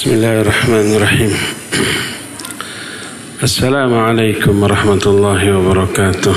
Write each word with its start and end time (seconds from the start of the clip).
بسم 0.00 0.16
الله 0.16 0.40
الرحمن 0.40 0.96
الرحيم. 0.96 1.32
السلام 3.42 3.92
عليكم 3.94 4.54
ورحمة 4.62 5.04
الله 5.06 5.42
وبركاته. 5.56 6.36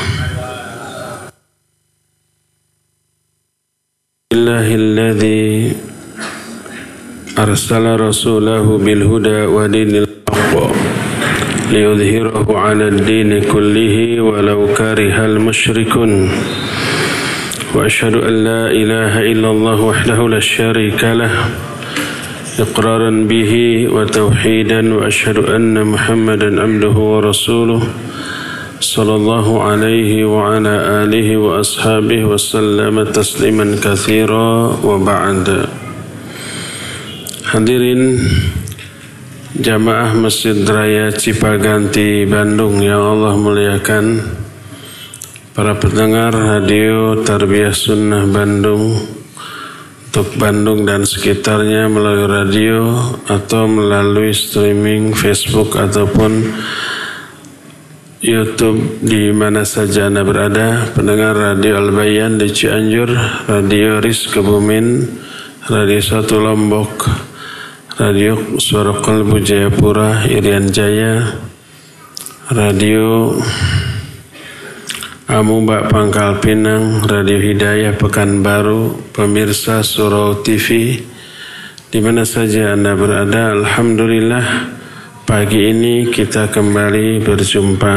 الله 4.35 4.67
الذي 4.75 5.47
أرسل 7.39 7.85
رسوله 8.03 8.67
بالهدى 8.83 9.39
ودين 9.55 9.91
الحق 10.03 10.53
ليظهره 11.71 12.47
على 12.59 12.85
الدين 12.87 13.47
كله 13.47 13.95
ولو 14.27 14.75
كره 14.75 15.17
المشركون. 15.25 16.11
وأشهد 17.75 18.15
أن 18.27 18.35
لا 18.43 18.63
إله 18.67 19.13
إلا 19.31 19.49
الله 19.55 19.77
وحده 19.81 20.19
لا 20.27 20.39
شريك 20.43 21.03
له. 21.03 21.31
إقرارا 22.58 23.10
به 23.10 23.52
وتوحيدا 23.92 24.94
وأشهد 24.94 25.38
أن 25.38 25.84
محمدا 25.84 26.62
عبده 26.62 26.96
ورسوله 27.12 27.82
صلى 28.80 29.14
الله 29.14 29.62
عليه 29.62 30.24
وعلى 30.24 30.74
آله 31.02 31.36
وأصحابه 31.36 32.24
وسلم 32.24 33.04
تسليما 33.04 33.66
كثيرا 33.82 34.50
وبعد 34.84 35.46
Hadirin 37.48 38.20
jamaah 39.56 40.12
Masjid 40.12 40.52
Raya 40.68 41.08
Cipaganti 41.08 42.28
Bandung 42.28 42.76
yang 42.84 43.00
Allah 43.00 43.40
muliakan 43.40 44.20
Para 45.56 45.72
pendengar 45.80 46.36
radio 46.36 47.24
Tarbiyah 47.24 47.72
Sunnah 47.72 48.28
Bandung 48.28 49.00
untuk 50.13 50.37
Bandung 50.37 50.85
dan 50.85 51.09
sekitarnya 51.09 51.89
melalui 51.89 52.29
radio 52.29 53.01
atau 53.25 53.65
melalui 53.65 54.29
streaming 54.29 55.09
Facebook 55.17 55.73
ataupun 55.73 56.53
YouTube 58.21 59.01
di 59.01 59.33
mana 59.33 59.65
saja 59.65 60.13
Anda 60.13 60.21
berada, 60.21 60.85
pendengar 60.93 61.33
Radio 61.33 61.81
Al-Bayan 61.81 62.37
di 62.37 62.45
Cianjur, 62.45 63.09
Radio 63.49 63.97
RIS 64.05 64.29
Kebumen, 64.29 65.01
Radio 65.73 65.97
Satu 65.97 66.37
Lombok, 66.37 67.09
Radio 67.97 68.61
Suara 68.61 68.93
Kalbu 68.93 69.41
Jayapura, 69.41 70.29
Irian 70.29 70.69
Jaya, 70.69 71.41
Radio 72.53 73.33
Amuba 75.33 75.89
Pangkal 75.89 76.37
Pinang, 76.45 77.09
Radio 77.09 77.41
Hidayah 77.41 77.97
Pekanbaru, 77.97 79.09
pemirsa 79.17 79.81
Surau 79.81 80.45
TV, 80.45 81.01
di 81.89 81.99
mana 82.05 82.21
saja 82.21 82.77
Anda 82.77 82.93
berada, 82.93 83.57
Alhamdulillah 83.57 84.45
pagi 85.25 85.73
ini 85.73 86.13
kita 86.13 86.53
kembali 86.53 87.25
berjumpa 87.25 87.95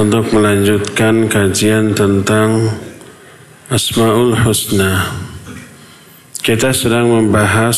untuk 0.00 0.32
melanjutkan 0.32 1.28
kajian 1.28 1.92
tentang 1.92 2.64
Asmaul 3.68 4.40
Husna. 4.40 5.20
Kita 6.40 6.72
sedang 6.72 7.12
membahas 7.12 7.76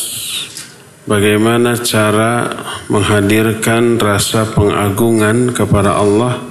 bagaimana 1.10 1.74
cara 1.82 2.54
menghadirkan 2.86 3.98
rasa 3.98 4.46
pengagungan 4.54 5.50
kepada 5.50 5.98
Allah 5.98 6.47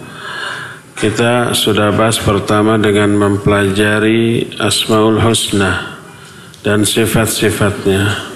kita 0.98 1.54
sudah 1.54 1.94
bahas 1.94 2.18
pertama 2.18 2.74
dengan 2.82 3.14
mempelajari 3.14 4.50
Asmaul 4.58 5.22
Husna 5.22 6.02
dan 6.66 6.90
sifat-sifatnya. 6.90 8.34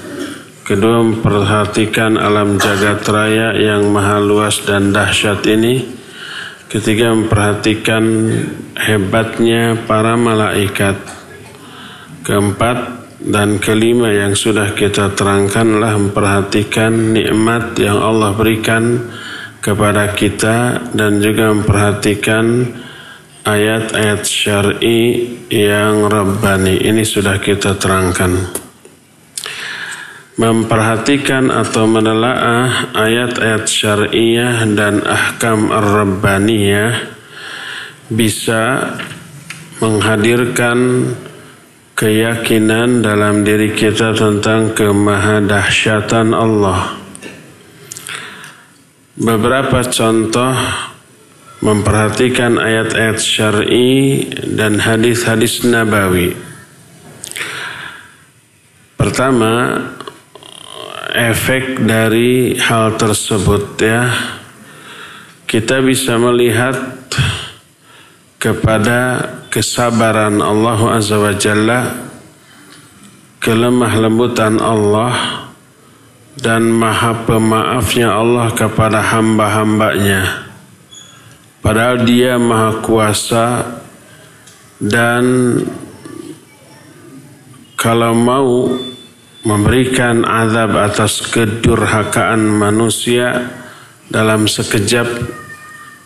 Kedua 0.62 1.02
memperhatikan 1.02 2.22
alam 2.22 2.62
jagat 2.62 3.02
raya 3.10 3.58
yang 3.58 3.90
maha 3.90 4.22
luas 4.22 4.62
dan 4.62 4.94
dahsyat 4.94 5.42
ini. 5.50 5.90
Ketiga 6.70 7.10
memperhatikan 7.18 8.30
hebatnya 8.78 9.82
para 9.90 10.14
malaikat. 10.14 11.02
Keempat 12.22 12.78
dan 13.26 13.58
kelima 13.58 14.14
yang 14.14 14.38
sudah 14.38 14.78
kita 14.78 15.18
terangkanlah 15.18 15.98
memperhatikan 15.98 17.18
nikmat 17.18 17.74
yang 17.82 17.98
Allah 17.98 18.38
berikan 18.38 19.02
kepada 19.62 20.18
kita 20.18 20.90
dan 20.98 21.22
juga 21.22 21.54
memperhatikan 21.54 22.66
ayat-ayat 23.46 24.22
syar'i 24.26 25.02
yang 25.54 26.10
rabbani. 26.10 26.82
Ini 26.82 27.06
sudah 27.06 27.38
kita 27.38 27.78
terangkan. 27.78 28.58
Memperhatikan 30.42 31.54
atau 31.54 31.86
menelaah 31.86 32.98
ayat-ayat 32.98 33.64
syariah 33.70 34.66
dan 34.74 35.06
ahkam 35.06 35.70
ar-rabbaniyah 35.70 37.14
bisa 38.10 38.98
menghadirkan 39.78 41.14
keyakinan 41.94 43.06
dalam 43.06 43.46
diri 43.46 43.78
kita 43.78 44.18
tentang 44.18 44.74
kemahadahsyatan 44.74 46.34
Allah 46.34 47.00
beberapa 49.18 49.84
contoh 49.88 50.56
memperhatikan 51.62 52.58
ayat-ayat 52.58 53.18
syar'i 53.22 54.28
dan 54.58 54.82
hadis-hadis 54.82 55.62
nabawi. 55.68 56.34
Pertama, 58.98 59.78
efek 61.12 61.84
dari 61.84 62.56
hal 62.56 62.96
tersebut 62.96 63.76
ya 63.84 64.08
kita 65.44 65.84
bisa 65.84 66.16
melihat 66.16 67.04
kepada 68.40 69.28
kesabaran 69.52 70.40
Allah 70.40 70.80
Azza 70.96 71.20
wa 71.20 71.36
Jalla 71.36 72.08
kelemah 73.44 73.92
lembutan 74.00 74.56
Allah 74.64 75.41
dan 76.40 76.72
maha 76.72 77.28
pemaafnya 77.28 78.16
Allah 78.16 78.53
kepada 78.56 79.03
hamba-hambanya. 79.03 80.47
Padahal 81.59 82.08
dia 82.08 82.40
maha 82.40 82.80
kuasa 82.80 83.46
dan 84.81 85.25
kalau 87.75 88.14
mau 88.14 88.72
memberikan 89.42 90.22
azab 90.22 90.78
atas 90.78 91.25
kedurhakaan 91.30 92.42
manusia 92.46 93.50
dalam 94.09 94.46
sekejap 94.46 95.08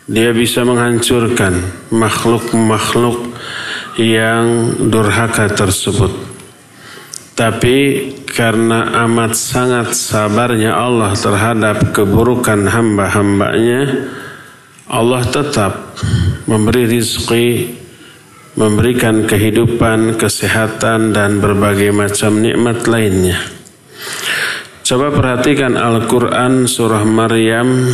dia 0.06 0.30
bisa 0.30 0.62
menghancurkan 0.62 1.58
makhluk-makhluk 1.90 3.34
yang 3.98 4.76
durhaka 4.88 5.50
tersebut. 5.50 6.35
Tapi 7.36 8.08
karena 8.24 9.04
amat 9.04 9.36
sangat 9.36 9.92
sabarnya 9.92 10.72
Allah 10.72 11.12
terhadap 11.12 11.92
keburukan 11.92 12.64
hamba-hambanya, 12.64 14.08
Allah 14.88 15.20
tetap 15.28 16.00
memberi 16.48 16.88
rizki, 16.88 17.76
memberikan 18.56 19.28
kehidupan, 19.28 20.16
kesehatan, 20.16 21.12
dan 21.12 21.36
berbagai 21.44 21.92
macam 21.92 22.40
nikmat 22.40 22.88
lainnya. 22.88 23.36
Coba 24.80 25.12
perhatikan 25.12 25.76
Al-Quran 25.76 26.64
surah 26.64 27.04
Maryam 27.04 27.92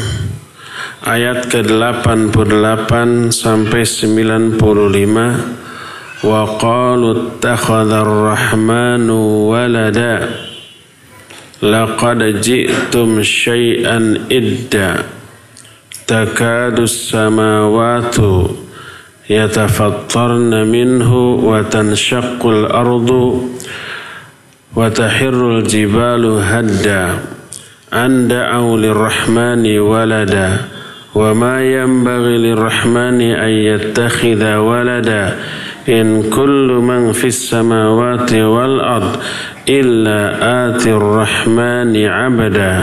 ayat 1.03 1.51
ke-88 1.51 2.93
sampai 3.35 3.83
95 3.83 5.62
وقالوا 6.25 7.15
اتخذ 7.15 7.93
الرحمن 7.93 9.11
ولدا 9.51 10.29
لقد 11.63 12.41
جئتم 12.41 13.23
شيئا 13.23 14.15
إدا 14.33 15.03
تكاد 16.07 16.79
السماوات 16.79 18.17
يتفطرن 19.31 20.67
منه 20.67 21.17
وتنشق 21.35 22.47
الأرض 22.47 23.11
وتحر 24.77 25.59
الجبال 25.59 26.25
هدا 26.43 27.19
أن 27.95 28.29
دعوا 28.29 28.77
للرحمن 28.77 29.79
ولدا 29.79 30.57
وما 31.15 31.63
ينبغي 31.63 32.39
للرحمن 32.39 33.21
أن 33.21 33.49
يتخذ 33.51 34.55
ولدا 34.55 35.37
إن 35.90 36.30
كل 36.30 36.68
من 36.84 37.12
في 37.12 37.28
السماوات 37.28 38.34
والأرض 38.34 39.14
إلا 39.70 40.20
آتي 40.70 40.92
الرحمن 40.94 42.06
عبدا 42.06 42.74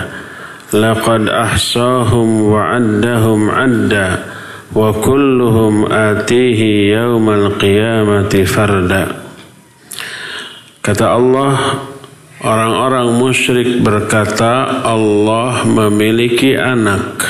لقد 0.72 1.28
أحصاهم 1.28 2.42
وعدهم 2.42 3.40
عدا 3.50 4.08
وكلهم 4.74 5.92
آتيه 5.92 6.60
يوم 6.96 7.30
القيامة 7.30 8.32
فردا 8.44 9.06
Kata 10.84 11.16
Allah, 11.16 11.80
Orang-orang 12.44 13.08
musyrik 13.16 13.80
berkata 13.80 14.84
Allah 14.84 15.64
memiliki 15.64 16.52
anak. 16.52 17.24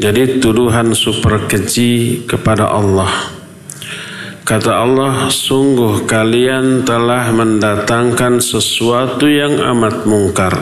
Jadi 0.00 0.40
tuduhan 0.40 0.96
super 0.96 1.44
keji 1.44 2.24
kepada 2.24 2.72
Allah. 2.72 3.12
Kata 4.49 4.81
Allah, 4.81 5.29
sungguh 5.29 6.09
kalian 6.09 6.81
telah 6.81 7.29
mendatangkan 7.29 8.41
sesuatu 8.41 9.29
yang 9.29 9.61
amat 9.61 10.09
mungkar. 10.09 10.57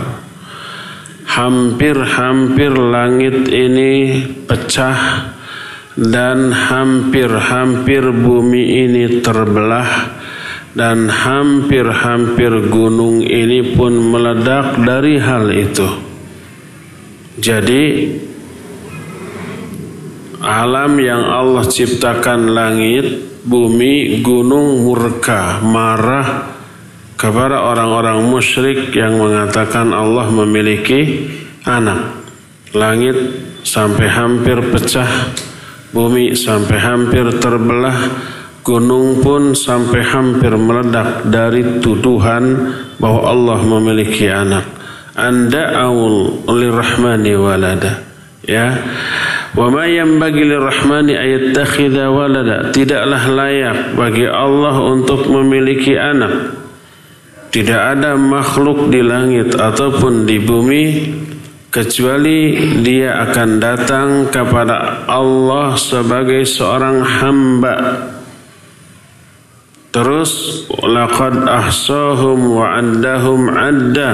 Hampir-hampir 1.24 2.76
langit 2.76 3.48
ini 3.48 4.28
pecah 4.44 5.32
dan 5.96 6.52
hampir-hampir 6.52 8.12
bumi 8.12 8.92
ini 8.92 9.24
terbelah 9.24 10.20
dan 10.76 11.08
hampir-hampir 11.08 12.68
gunung 12.68 13.24
ini 13.24 13.72
pun 13.72 13.96
meledak 13.96 14.84
dari 14.84 15.16
hal 15.16 15.48
itu. 15.48 15.88
Jadi 17.40 17.84
alam 20.44 20.92
yang 21.00 21.24
Allah 21.24 21.64
ciptakan 21.64 22.52
langit, 22.52 23.37
bumi, 23.48 24.20
gunung 24.20 24.84
murka, 24.84 25.64
marah 25.64 26.52
kepada 27.16 27.64
orang-orang 27.64 28.28
musyrik 28.28 28.92
yang 28.92 29.18
mengatakan 29.18 29.96
Allah 29.96 30.28
memiliki 30.30 31.32
anak. 31.64 32.28
Langit 32.76 33.16
sampai 33.64 34.12
hampir 34.12 34.60
pecah, 34.70 35.32
bumi 35.96 36.36
sampai 36.36 36.78
hampir 36.78 37.26
terbelah, 37.40 37.96
gunung 38.62 39.24
pun 39.24 39.56
sampai 39.56 40.04
hampir 40.04 40.52
meledak 40.60 41.26
dari 41.32 41.80
tuduhan 41.80 42.76
bahwa 43.00 43.22
Allah 43.32 43.60
memiliki 43.64 44.28
anak. 44.28 44.68
Anda 45.18 45.74
awul 45.88 46.46
lirrahmani 46.46 47.34
walada. 47.40 48.04
Ya. 48.46 48.78
Wa 49.58 49.74
ma 49.74 49.90
yanbaghi 49.90 50.46
lirrahmani 50.46 51.18
ayattakhidha 51.18 52.14
walada. 52.14 52.70
Tidaklah 52.70 53.24
layak 53.26 53.98
bagi 53.98 54.30
Allah 54.30 54.78
untuk 54.86 55.26
memiliki 55.26 55.98
anak. 55.98 56.54
Tidak 57.50 57.82
ada 57.98 58.14
makhluk 58.14 58.94
di 58.94 59.02
langit 59.02 59.58
ataupun 59.58 60.30
di 60.30 60.38
bumi 60.38 60.84
kecuali 61.74 62.54
dia 62.86 63.18
akan 63.26 63.50
datang 63.58 64.10
kepada 64.30 65.10
Allah 65.10 65.74
sebagai 65.74 66.46
seorang 66.46 67.02
hamba. 67.02 67.76
Terus 69.90 70.64
laqad 70.86 71.50
ahsahum 71.50 72.62
wa 72.62 72.78
addahum 72.78 73.50
adda. 73.50 74.12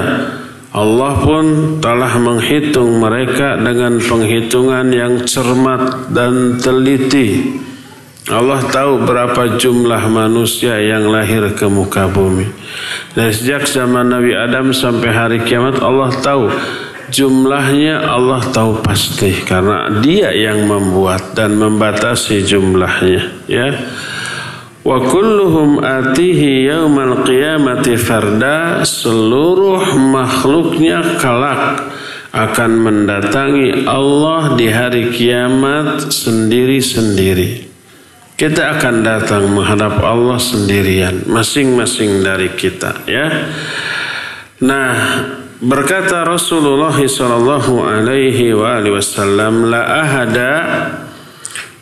Allah 0.74 1.22
pun 1.22 1.78
telah 1.78 2.18
menghitung 2.18 2.98
mereka 2.98 3.54
dengan 3.54 4.02
penghitungan 4.02 4.90
yang 4.90 5.22
cermat 5.22 6.10
dan 6.10 6.58
teliti. 6.58 7.62
Allah 8.26 8.58
tahu 8.58 9.06
berapa 9.06 9.54
jumlah 9.54 10.02
manusia 10.10 10.82
yang 10.82 11.06
lahir 11.14 11.54
ke 11.54 11.70
muka 11.70 12.10
bumi. 12.10 12.50
Dan 13.14 13.30
sejak 13.30 13.70
zaman 13.70 14.10
Nabi 14.10 14.34
Adam 14.34 14.74
sampai 14.74 15.10
hari 15.14 15.38
kiamat 15.46 15.78
Allah 15.78 16.10
tahu 16.18 16.50
jumlahnya 17.14 18.10
Allah 18.10 18.42
tahu 18.50 18.82
pasti 18.82 19.30
karena 19.46 20.02
dia 20.02 20.34
yang 20.34 20.66
membuat 20.66 21.38
dan 21.38 21.54
membatasi 21.54 22.42
jumlahnya 22.42 23.46
ya 23.46 23.70
wa 24.84 25.00
kulluhum 25.00 25.80
atihi 25.80 26.68
yaumal 26.68 27.24
qiyamati 27.24 27.96
farda 27.96 28.84
seluruh 28.84 29.96
makhluknya 29.96 31.16
kelak 31.16 31.88
akan 32.34 32.70
mendatangi 32.84 33.88
Allah 33.88 34.58
di 34.58 34.66
hari 34.68 35.14
kiamat 35.14 36.12
sendiri-sendiri. 36.12 37.72
Kita 38.34 38.74
akan 38.76 39.06
datang 39.06 39.46
menghadap 39.46 40.02
Allah 40.02 40.42
sendirian 40.42 41.22
masing-masing 41.30 42.26
dari 42.26 42.50
kita 42.52 43.06
ya. 43.06 43.30
Nah 44.66 44.94
berkata 45.62 46.26
Rasulullah 46.26 46.98
sallallahu 46.98 47.86
alaihi 47.86 48.50
wasallam 48.90 49.70
la 49.70 50.02
ahada 50.02 50.52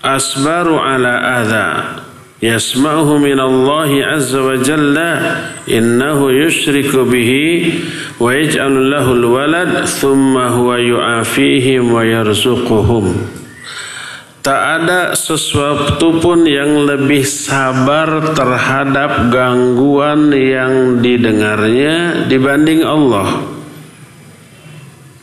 asbaru 0.05 0.77
ala 0.77 1.41
adha 1.41 2.02
يسمعه 2.44 3.18
من 3.18 3.40
الله 3.40 4.06
عز 4.06 4.36
وجل 4.36 4.98
إنه 5.70 6.32
يشرك 6.32 6.96
به 6.96 7.32
ويجعل 8.20 8.92
له 8.92 9.14
الولد 9.14 9.86
ثم 9.86 10.38
هو 10.38 10.76
يعافيهم 10.76 11.94
ويرزقهم 11.94 13.06
Tak 14.48 14.64
ada 14.80 15.12
sesuatu 15.12 16.24
pun 16.24 16.48
yang 16.48 16.88
lebih 16.88 17.28
sabar 17.28 18.32
terhadap 18.32 19.28
gangguan 19.28 20.32
yang 20.32 21.04
didengarnya 21.04 22.24
dibanding 22.32 22.80
Allah. 22.80 23.44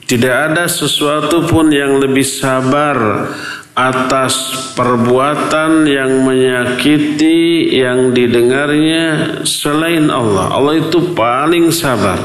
Tidak 0.05 0.37
ada 0.53 0.69
sesuatu 0.69 1.41
pun 1.49 1.73
yang 1.73 2.05
lebih 2.05 2.21
sabar 2.21 3.33
atas 3.80 4.36
perbuatan 4.76 5.88
yang 5.88 6.28
menyakiti 6.28 7.72
yang 7.80 8.12
didengarnya 8.12 9.40
selain 9.48 10.12
Allah. 10.12 10.52
Allah 10.52 10.84
itu 10.84 11.16
paling 11.16 11.72
sabar. 11.72 12.20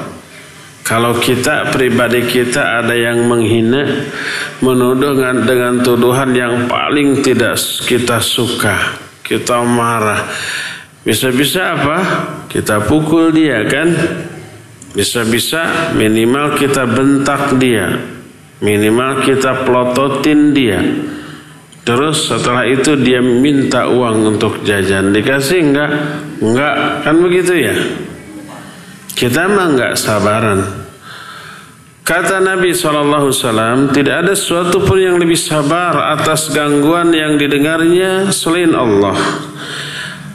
Kalau 0.84 1.16
kita 1.16 1.72
pribadi 1.72 2.28
kita 2.28 2.84
ada 2.84 2.92
yang 2.92 3.24
menghina, 3.24 4.04
menuduh 4.60 5.16
dengan 5.46 5.80
tuduhan 5.80 6.36
yang 6.36 6.68
paling 6.68 7.24
tidak 7.24 7.56
kita 7.88 8.20
suka, 8.20 9.00
kita 9.24 9.64
marah. 9.64 10.28
Bisa-bisa 11.00 11.72
apa? 11.72 11.98
Kita 12.52 12.84
pukul 12.84 13.32
dia 13.32 13.64
kan? 13.64 13.88
Bisa-bisa 14.93 15.93
minimal 15.96 16.60
kita 16.60 16.84
bentak 16.84 17.56
dia. 17.56 17.88
Minimal 18.60 19.24
kita 19.24 19.64
pelototin 19.64 20.52
dia. 20.52 20.81
Terus 21.84 22.32
setelah 22.32 22.64
itu 22.64 22.96
dia 22.96 23.20
minta 23.20 23.84
uang 23.84 24.36
untuk 24.36 24.64
jajan. 24.64 25.12
Dikasih 25.12 25.60
enggak? 25.60 25.91
Enggak. 26.41 26.74
Kan 27.05 27.17
begitu 27.20 27.53
ya? 27.53 27.76
Kita 29.12 29.46
mah 29.53 29.69
enggak 29.69 29.93
sabaran. 30.00 30.60
Kata 32.05 32.36
Nabi 32.36 32.76
SAW, 32.76 33.32
tidak 33.96 34.29
ada 34.29 34.36
sesuatu 34.36 34.84
pun 34.84 35.00
yang 35.00 35.17
lebih 35.17 35.41
sabar 35.41 36.12
atas 36.12 36.53
gangguan 36.53 37.12
yang 37.17 37.41
didengarnya 37.41 38.29
selain 38.29 38.76
Allah. 38.76 39.17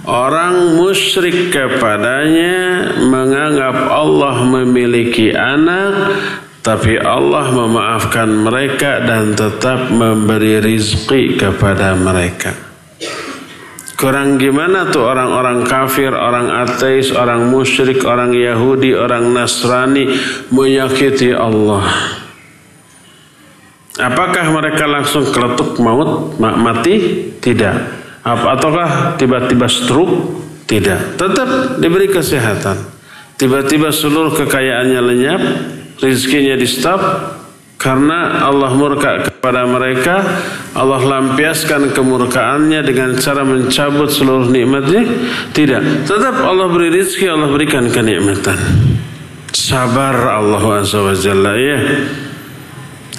Orang 0.10 0.82
musyrik 0.82 1.54
kepadanya 1.54 2.90
menganggap 3.06 3.86
Allah 3.86 4.42
memiliki 4.42 5.30
anak 5.30 6.18
tapi 6.70 7.02
Allah 7.02 7.50
memaafkan 7.50 8.30
mereka 8.30 9.02
dan 9.02 9.34
tetap 9.34 9.90
memberi 9.90 10.62
rizki 10.62 11.34
kepada 11.34 11.98
mereka. 11.98 12.54
Kurang 13.98 14.38
gimana 14.38 14.86
tuh 14.94 15.02
orang-orang 15.02 15.66
kafir, 15.66 16.14
orang 16.14 16.46
ateis, 16.62 17.10
orang 17.10 17.50
musyrik, 17.50 18.06
orang 18.06 18.38
Yahudi, 18.38 18.94
orang 18.94 19.34
Nasrani 19.34 20.14
menyakiti 20.54 21.34
Allah. 21.34 21.90
Apakah 23.98 24.54
mereka 24.54 24.86
langsung 24.86 25.26
keletuk 25.34 25.82
maut, 25.82 26.38
mati? 26.38 26.96
Tidak. 27.42 27.76
Ataukah 28.22 29.18
tiba-tiba 29.18 29.66
stroke? 29.66 30.38
Tidak. 30.70 31.18
Tetap 31.18 31.82
diberi 31.82 32.14
kesehatan. 32.14 32.78
Tiba-tiba 33.42 33.90
seluruh 33.90 34.38
kekayaannya 34.38 35.02
lenyap, 35.02 35.42
rizkinya 36.00 36.56
di 36.56 36.68
stop 36.68 37.02
karena 37.80 38.44
Allah 38.44 38.76
murka 38.76 39.32
kepada 39.32 39.64
mereka. 39.64 40.20
Allah 40.76 41.00
lampiaskan 41.00 41.96
kemurkaannya 41.96 42.84
dengan 42.84 43.16
cara 43.16 43.48
mencabut 43.48 44.12
seluruh 44.12 44.52
nikmatnya. 44.52 45.08
Tidak. 45.56 46.04
Tetap 46.04 46.36
Allah 46.44 46.68
beri 46.68 46.92
rizki 46.92 47.24
Allah 47.26 47.48
berikan 47.48 47.88
kenikmatan. 47.88 48.60
Sabar 49.56 50.14
Allah 50.30 50.62
azza 50.84 51.02
wa 51.02 51.16
jalla 51.18 51.58
ya 51.58 51.80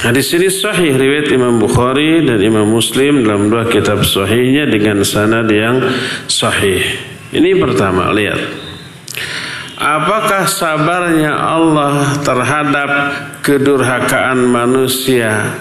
Hadis 0.01 0.33
ini 0.33 0.49
sahih 0.49 0.97
riwayat 0.97 1.29
Imam 1.29 1.61
Bukhari 1.61 2.25
dan 2.25 2.41
Imam 2.41 2.65
Muslim 2.65 3.21
dalam 3.21 3.53
dua 3.53 3.69
kitab 3.69 4.01
sahihnya 4.01 4.65
dengan 4.65 5.05
sanad 5.05 5.45
yang 5.53 5.77
sahih. 6.25 6.81
Ini 7.37 7.61
pertama, 7.61 8.09
lihat. 8.09 8.60
Apakah 9.81 10.45
sabarnya 10.45 11.33
Allah 11.33 12.13
terhadap 12.21 12.91
kedurhakaan 13.41 14.45
manusia 14.45 15.57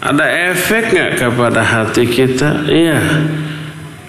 ada 0.00 0.24
efek 0.48 0.96
nggak 0.96 1.12
kepada 1.20 1.60
hati 1.60 2.08
kita? 2.08 2.64
Iya. 2.64 3.00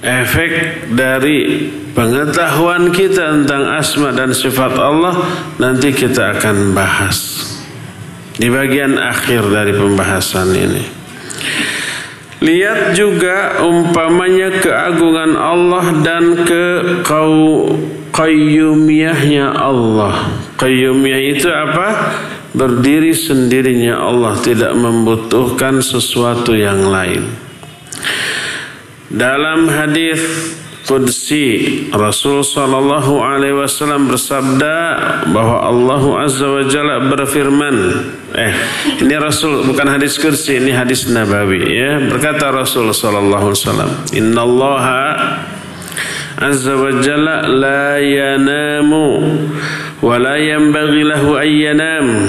efek 0.06 0.86
dari 0.94 1.68
pengetahuan 1.98 2.94
kita 2.94 3.42
tentang 3.42 3.76
asma 3.76 4.14
dan 4.14 4.32
sifat 4.32 4.78
Allah 4.78 5.18
nanti 5.58 5.90
kita 5.92 6.38
akan 6.38 6.78
bahas 6.78 7.50
di 8.38 8.48
bagian 8.48 9.02
akhir 9.02 9.50
dari 9.50 9.74
pembahasan 9.74 10.54
ini. 10.54 10.86
Lihat 12.46 12.94
juga 12.94 13.66
umpamanya 13.66 14.62
keagungan 14.62 15.34
Allah 15.34 15.86
dan 16.06 16.46
ke 16.46 16.66
kau 17.02 17.74
qayyumiyahnya 18.16 19.52
Allah. 19.52 20.32
Qayyumiyah 20.56 21.22
itu 21.36 21.52
apa? 21.52 21.88
Berdiri 22.56 23.12
sendirinya 23.12 24.00
Allah 24.00 24.40
tidak 24.40 24.72
membutuhkan 24.80 25.84
sesuatu 25.84 26.56
yang 26.56 26.88
lain. 26.88 27.28
Dalam 29.12 29.68
hadis 29.68 30.24
Qudsi 30.86 31.90
Rasul 31.90 32.46
sallallahu 32.46 33.18
alaihi 33.18 33.58
wasallam 33.58 34.06
bersabda 34.06 34.78
bahwa 35.34 35.66
Allah 35.66 36.30
azza 36.30 36.46
wa 36.46 36.62
jalla 36.62 37.02
berfirman 37.10 37.78
eh 38.38 38.54
ini 39.02 39.18
Rasul 39.18 39.66
bukan 39.66 39.98
hadis 39.98 40.22
kursi 40.22 40.62
ini 40.62 40.70
hadis 40.70 41.10
nabawi 41.10 41.74
ya 41.74 42.06
berkata 42.06 42.54
Rasul 42.54 42.94
sallallahu 42.94 43.50
alaihi 43.50 43.62
wasallam 43.66 43.92
innallaha 44.14 45.02
عز 46.42 46.70
وجل 46.70 47.26
لا 47.62 48.00
ينام 48.00 48.94
ولا 50.02 50.36
ينبغي 50.36 51.04
له 51.04 51.42
أن 51.42 51.48
ينام. 51.48 52.28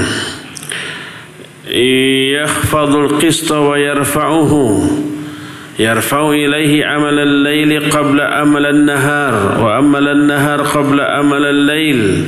يخفض 2.35 2.97
القسط 2.97 3.53
ويرفعه. 3.53 4.83
يرفع 5.79 6.31
إليه 6.31 6.87
عمل 6.87 7.19
الليل 7.19 7.91
قبل 7.91 8.21
أمل 8.21 8.67
النهار 8.67 9.65
وأمل 9.65 10.09
النهار 10.09 10.63
قبل 10.63 11.01
أمل 11.01 11.45
الليل. 11.47 12.25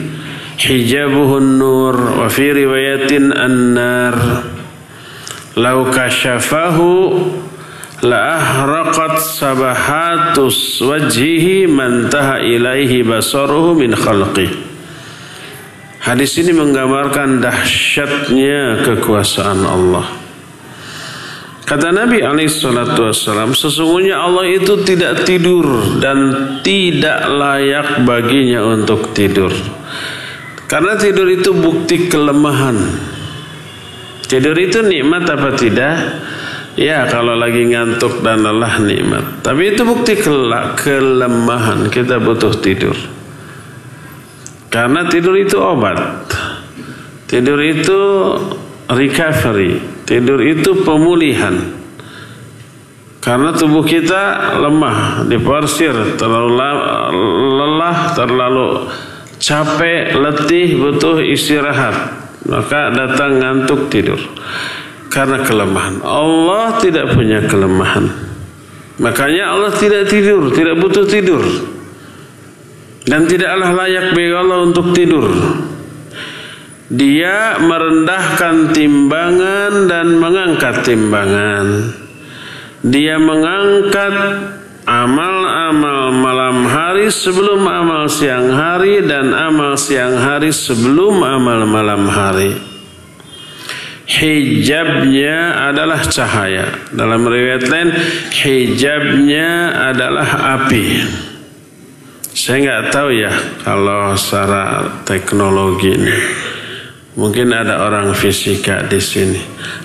حجابه 0.59 1.39
النور 1.39 2.21
وفي 2.21 2.65
رواية 2.65 3.17
النار. 3.17 4.43
لو 5.57 5.91
كشفه 5.91 6.79
لأهرق 8.03 9.08
Sabahatus 9.19 10.81
wajhihi 10.81 11.67
mantaha 11.67 12.41
ilaihi 12.41 13.03
basaruhu 13.03 13.75
min 13.75 13.93
khalqi. 13.93 14.49
Hadis 15.99 16.39
ini 16.41 16.55
menggambarkan 16.55 17.43
dahsyatnya 17.43 18.87
kekuasaan 18.87 19.61
Allah. 19.67 20.07
Kata 21.69 21.93
Nabi 21.93 22.25
alaihissalatu 22.25 23.13
wassalam, 23.13 23.53
sesungguhnya 23.53 24.17
Allah 24.17 24.49
itu 24.49 24.81
tidak 24.89 25.29
tidur 25.29 26.01
dan 26.01 26.19
tidak 26.65 27.29
layak 27.29 28.09
baginya 28.09 28.65
untuk 28.65 29.13
tidur. 29.13 29.53
Karena 30.65 30.97
tidur 30.97 31.29
itu 31.29 31.53
bukti 31.53 32.09
kelemahan. 32.09 32.73
Tidur 34.25 34.57
itu 34.57 34.81
nikmat 34.81 35.29
apa 35.29 35.61
tidak? 35.61 35.97
Ya 36.79 37.11
kalau 37.11 37.35
lagi 37.35 37.67
ngantuk 37.67 38.23
dan 38.23 38.47
lelah 38.47 38.79
nikmat. 38.79 39.43
Tapi 39.43 39.75
itu 39.75 39.83
bukti 39.83 40.15
kelemahan. 40.79 41.91
Kita 41.91 42.23
butuh 42.23 42.55
tidur. 42.63 42.95
Karena 44.71 45.11
tidur 45.11 45.35
itu 45.35 45.59
obat. 45.59 45.99
Tidur 47.27 47.59
itu 47.61 48.01
recovery 48.89 49.99
Tidur 50.09 50.41
itu 50.41 50.73
pemulihan. 50.89 51.53
Karena 53.21 53.53
tubuh 53.53 53.85
kita 53.85 54.57
lemah, 54.57 55.29
diporsir, 55.29 55.93
terlalu 56.17 56.57
lelah, 57.61 58.17
terlalu 58.17 58.89
capek, 59.37 60.17
letih, 60.17 60.81
butuh 60.81 61.21
istirahat. 61.21 62.25
Maka 62.49 62.89
datang 62.89 63.37
ngantuk 63.37 63.93
tidur. 63.93 64.17
Karena 65.19 65.43
kelemahan. 65.43 65.99
Allah 66.07 66.79
tidak 66.79 67.11
punya 67.11 67.43
kelemahan. 67.43 68.07
Makanya 69.03 69.51
Allah 69.51 69.75
tidak 69.75 70.07
tidur, 70.07 70.55
tidak 70.55 70.79
butuh 70.79 71.11
tidur. 71.11 71.43
Dan 73.03 73.27
tidaklah 73.27 73.75
layak 73.75 74.15
bagi 74.15 74.31
Allah 74.31 74.59
untuk 74.63 74.95
tidur. 74.95 75.27
Dia 76.87 77.59
merendahkan 77.59 78.71
timbangan 78.71 79.91
dan 79.91 80.07
mengangkat 80.23 80.87
timbangan. 80.87 81.67
Dia 82.87 83.19
mengangkat 83.19 84.15
amal-amal 84.87 86.15
malam 86.15 86.63
hari 86.63 87.11
sebelum 87.11 87.67
amal 87.67 88.07
siang 88.07 88.55
hari 88.55 89.03
dan 89.03 89.35
amal 89.35 89.75
siang 89.75 90.15
hari 90.15 90.55
sebelum 90.55 91.27
amal 91.27 91.67
malam 91.67 92.07
hari. 92.07 92.68
Hijabnya 94.09 95.69
adalah 95.69 96.01
cahaya. 96.01 96.65
Dalam 96.97 97.29
riwayat 97.29 97.69
lain, 97.69 97.93
hijabnya 98.33 99.69
adalah 99.93 100.57
api. 100.57 101.05
Saya 102.33 102.57
nggak 102.65 102.85
tahu 102.89 103.13
ya 103.13 103.29
kalau 103.61 104.17
secara 104.17 104.89
teknologi 105.05 105.93
ini. 105.93 106.17
Mungkin 107.21 107.53
ada 107.53 107.85
orang 107.85 108.17
fisika 108.17 108.87
di 108.89 108.97
sini. 108.97 109.43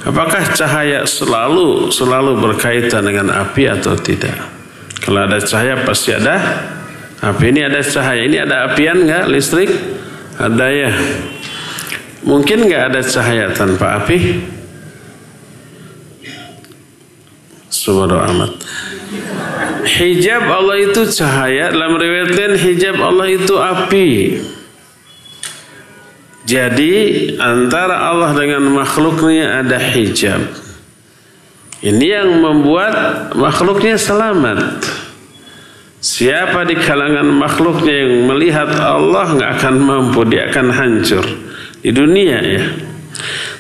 Apakah 0.07 0.55
cahaya 0.55 1.03
selalu 1.03 1.91
selalu 1.91 2.39
berkaitan 2.39 3.03
dengan 3.03 3.27
api 3.27 3.67
atau 3.67 3.97
tidak? 3.99 4.37
Kalau 5.03 5.27
ada 5.27 5.43
cahaya 5.43 5.83
pasti 5.83 6.15
ada 6.15 6.39
api. 7.19 7.51
Ini 7.51 7.67
ada 7.67 7.83
cahaya. 7.83 8.23
Ini 8.23 8.37
ada 8.47 8.71
apian 8.71 9.03
nggak 9.03 9.27
listrik? 9.27 9.67
Ada 10.39 10.67
ya. 10.71 10.91
Mungkin 12.23 12.71
nggak 12.71 12.83
ada 12.95 13.01
cahaya 13.03 13.51
tanpa 13.51 13.99
api? 13.99 14.39
Subhanallah 17.67 18.31
amat. 18.31 18.51
Hijab 19.83 20.47
Allah 20.47 20.87
itu 20.87 21.03
cahaya. 21.11 21.75
Dalam 21.75 21.99
riwayat 21.99 22.31
lain 22.31 22.55
hijab 22.55 22.95
Allah 23.03 23.27
itu 23.27 23.55
api. 23.59 24.09
Jadi 26.47 26.93
antara 27.35 28.07
Allah 28.07 28.31
dengan 28.31 28.71
makhluknya 28.71 29.59
ada 29.59 29.75
hijab. 29.75 30.47
Ini 31.83 32.23
yang 32.23 32.39
membuat 32.39 33.35
makhluknya 33.35 33.99
selamat. 33.99 34.79
Siapa 35.99 36.63
di 36.63 36.79
kalangan 36.79 37.27
makhluknya 37.27 38.07
yang 38.07 38.31
melihat 38.31 38.71
Allah 38.79 39.27
nggak 39.35 39.51
akan 39.59 39.75
mampu, 39.83 40.23
dia 40.27 40.47
akan 40.47 40.67
hancur 40.71 41.42
di 41.83 41.91
dunia 41.91 42.39
ya. 42.39 42.63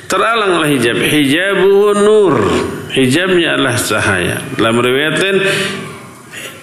Teralanglah 0.07 0.71
hijab. 0.71 0.97
Hijabuhu 1.03 1.87
nur. 1.99 2.35
Hijabnya 2.95 3.59
adalah 3.59 3.75
cahaya. 3.75 4.37
Dalam 4.55 4.77
riwayat 4.79 5.15
lain, 5.17 5.37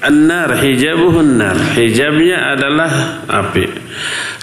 an-nar 0.01 0.57
hijabuhu 0.57 1.21
nar. 1.21 1.59
Hijabnya 1.77 2.57
adalah 2.57 2.93
api. 3.29 3.67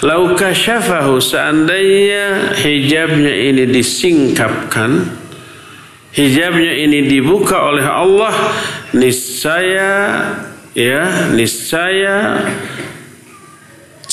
Lau 0.05 0.37
kasyafahu 0.37 1.17
seandainya 1.17 2.53
hijabnya 2.53 3.33
ini 3.33 3.65
disingkapkan, 3.65 5.09
hijabnya 6.13 6.73
ini 6.85 7.09
dibuka 7.09 7.57
oleh 7.65 7.87
Allah, 7.87 8.35
niscaya 8.93 9.91
ya, 10.77 11.31
niscaya 11.33 12.45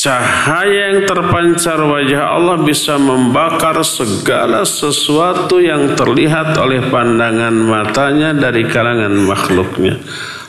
cahaya 0.04 0.92
yang 0.92 1.08
terpancar 1.08 1.80
wajah 1.80 2.36
Allah 2.36 2.60
bisa 2.60 3.00
membakar 3.00 3.80
segala 3.80 4.60
sesuatu 4.68 5.56
yang 5.64 5.96
terlihat 5.96 6.52
oleh 6.60 6.92
pandangan 6.92 7.56
matanya 7.56 8.36
dari 8.36 8.68
kalangan 8.68 9.16
makhluknya. 9.24 9.96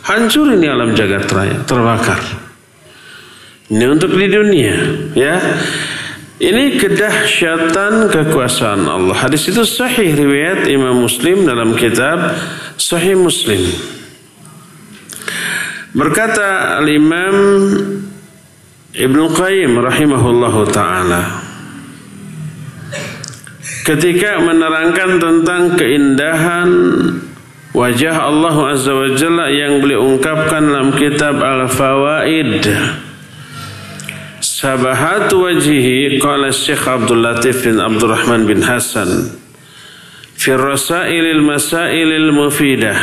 Hancur 0.03 0.51
ini 0.51 0.67
alam 0.67 0.91
jagat 0.91 1.31
raya, 1.31 1.63
terbakar. 1.63 2.19
Ini 3.71 3.85
untuk 3.87 4.11
di 4.11 4.27
dunia, 4.27 4.75
ya. 5.15 5.39
Ini 6.35 6.75
kedahsyatan 6.75 8.11
kekuasaan 8.11 8.83
Allah. 8.83 9.15
Hadis 9.15 9.47
itu 9.47 9.63
sahih 9.63 10.11
riwayat 10.19 10.67
Imam 10.67 10.99
Muslim 10.99 11.47
dalam 11.47 11.79
kitab 11.79 12.35
Sahih 12.75 13.15
Muslim. 13.15 13.63
Berkata 15.95 16.75
Al-Imam 16.83 17.35
Ibn 18.95 19.19
Qayyim 19.27 19.75
rahimahullahu 19.75 20.71
taala. 20.71 21.43
Ketika 23.83 24.39
menerangkan 24.39 25.19
tentang 25.19 25.75
keindahan 25.75 26.69
wajah 27.75 28.15
Allah 28.23 28.55
Azza 28.71 28.95
wa 28.95 29.11
Jalla 29.11 29.51
yang 29.51 29.83
beliau 29.83 30.15
ungkapkan 30.15 30.63
dalam 30.63 30.95
kitab 30.95 31.43
Al-Fawaid. 31.43 32.63
Sabahat 34.39 35.27
wajhi 35.27 36.15
qala 36.23 36.55
Syekh 36.55 36.87
Abdul 36.87 37.19
Latif 37.19 37.67
bin 37.67 37.83
Abdul 37.83 38.15
Rahman 38.15 38.47
bin 38.47 38.63
Hasan 38.63 39.27
fi 40.39 40.55
rasailil 40.55 41.43
masailil 41.43 42.31
mufidah 42.31 42.95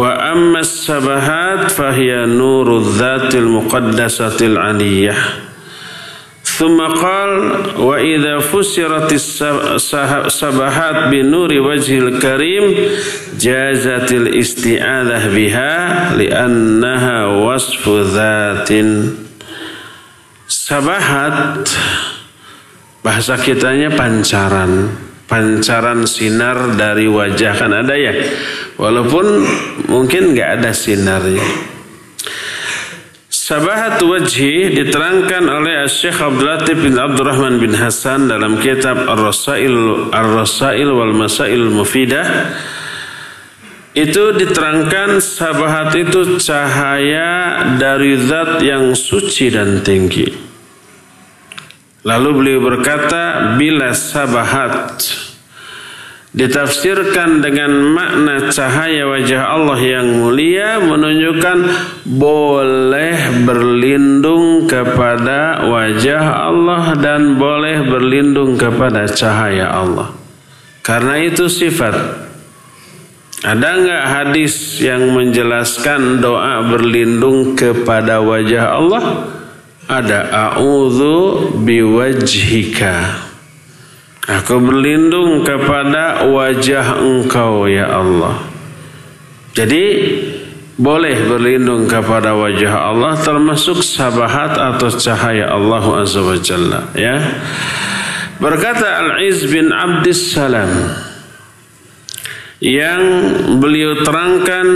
وأما 0.00 0.60
السبهات 0.64 1.76
فهي 1.76 2.24
نور 2.24 2.78
الذات 2.78 3.36
المقدسة 3.36 4.40
العلية. 4.40 5.12
ثم 6.44 6.80
قال 6.80 7.30
وإذا 7.76 8.38
فسرت 8.38 9.12
السبهات 10.26 10.98
بنور 11.12 11.52
وجه 11.52 11.98
الكريم 11.98 12.64
جازت 13.40 14.08
الاستعاذة 14.12 15.22
بها 15.36 15.72
لأنها 16.16 17.18
وصف 17.26 17.84
ذات. 18.16 18.70
سبهات 20.48 21.64
bahasa 23.04 23.40
kitanya 23.40 23.96
pancaran. 23.96 24.92
Pancaran 25.30 26.10
sinar 26.10 26.74
dari 26.74 27.06
wajah 27.06 27.54
kan 27.54 27.70
ada 27.70 27.94
ya? 27.94 28.10
Walaupun 28.74 29.46
mungkin 29.86 30.34
nggak 30.34 30.58
ada 30.58 30.74
sinarnya. 30.74 31.70
Sabahat 33.30 34.02
wajhi 34.02 34.74
diterangkan 34.74 35.46
oleh 35.46 35.86
Syekh 35.86 36.18
Abdul 36.18 36.50
Latif 36.50 36.82
bin 36.82 36.98
Abdurrahman 36.98 37.62
bin 37.62 37.74
Hasan 37.74 38.26
dalam 38.26 38.58
kitab 38.58 39.06
Ar-Rasail 39.06 40.10
Ar-Rasail 40.10 40.90
wal 40.90 41.14
Masail 41.14 41.70
Mufidah. 41.70 42.26
Itu 43.90 44.34
diterangkan 44.34 45.18
sabahat 45.18 45.94
itu 45.98 46.38
cahaya 46.38 47.62
dari 47.78 48.18
zat 48.22 48.62
yang 48.62 48.94
suci 48.94 49.50
dan 49.50 49.82
tinggi. 49.82 50.49
Lalu 52.00 52.28
beliau 52.32 52.60
berkata 52.64 53.56
bila 53.60 53.92
sabahat 53.92 55.04
ditafsirkan 56.30 57.42
dengan 57.42 57.74
makna 57.92 58.48
cahaya 58.54 59.04
wajah 59.04 59.50
Allah 59.50 59.80
yang 59.82 60.06
mulia 60.22 60.78
menunjukkan 60.78 61.58
boleh 62.06 63.44
berlindung 63.44 64.70
kepada 64.70 65.66
wajah 65.68 66.24
Allah 66.48 66.94
dan 66.96 67.36
boleh 67.36 67.82
berlindung 67.84 68.54
kepada 68.54 69.10
cahaya 69.10 69.68
Allah. 69.68 70.14
Karena 70.80 71.20
itu 71.20 71.52
sifat. 71.52 72.28
Ada 73.40 73.68
nggak 73.76 74.04
hadis 74.04 74.80
yang 74.84 75.16
menjelaskan 75.16 76.20
doa 76.20 76.60
berlindung 76.64 77.56
kepada 77.56 78.20
wajah 78.20 78.64
Allah? 78.76 79.04
Ada. 79.90 80.30
A'udhu 80.30 81.58
biwajhika. 81.66 83.26
Aku 84.30 84.62
berlindung 84.62 85.42
kepada 85.42 86.22
wajah 86.30 87.02
engkau 87.02 87.66
ya 87.66 87.90
Allah. 87.90 88.38
Jadi 89.58 89.84
boleh 90.78 91.26
berlindung 91.26 91.90
kepada 91.90 92.38
wajah 92.38 92.94
Allah 92.94 93.18
termasuk 93.18 93.82
sabahat 93.82 94.54
atau 94.54 94.88
cahaya 94.94 95.50
Allah 95.50 95.84
Azza 95.98 96.22
wa 96.22 96.38
Jalla 96.38 96.80
ya. 96.94 97.18
Berkata 98.40 99.04
Al-Iz 99.04 99.44
bin 99.50 99.68
Abdus 99.68 100.32
Salam 100.32 100.70
yang 102.62 103.02
beliau 103.60 104.00
terangkan 104.00 104.68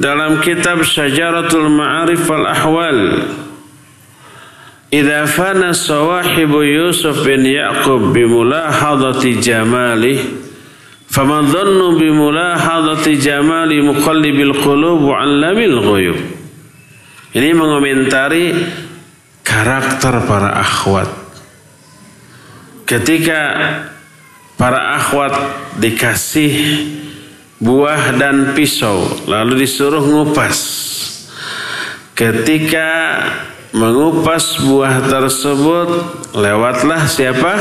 dalam 0.00 0.40
kitab 0.40 0.80
Syajaratul 0.80 1.68
Ma'arif 1.68 2.24
Idza 4.94 5.26
fana 5.26 5.74
sawahibu 5.74 6.62
Yusuf 6.62 7.26
bin 7.26 7.42
Yaqub 7.42 8.14
bimulahadati 8.14 9.42
jamali 9.42 10.22
faman 11.10 11.50
dhannu 11.50 11.98
bimulahadati 11.98 13.18
jamali 13.18 13.82
muqallibil 13.82 14.54
qulub 14.62 15.02
wa 15.02 15.18
'allamil 15.18 15.82
ghuyub. 15.82 16.18
Ini 17.34 17.50
mengomentari 17.58 18.54
karakter 19.42 20.30
para 20.30 20.62
akhwat. 20.62 21.10
Ketika 22.86 23.40
para 24.54 24.94
akhwat 24.94 25.34
dikasih 25.82 26.54
buah 27.58 28.14
dan 28.14 28.54
pisau 28.54 29.10
lalu 29.26 29.66
disuruh 29.66 30.06
ngupas. 30.06 30.58
Ketika 32.14 32.86
mengupas 33.74 34.62
buah 34.62 35.02
tersebut 35.02 35.90
lewatlah 36.30 37.10
siapa? 37.10 37.52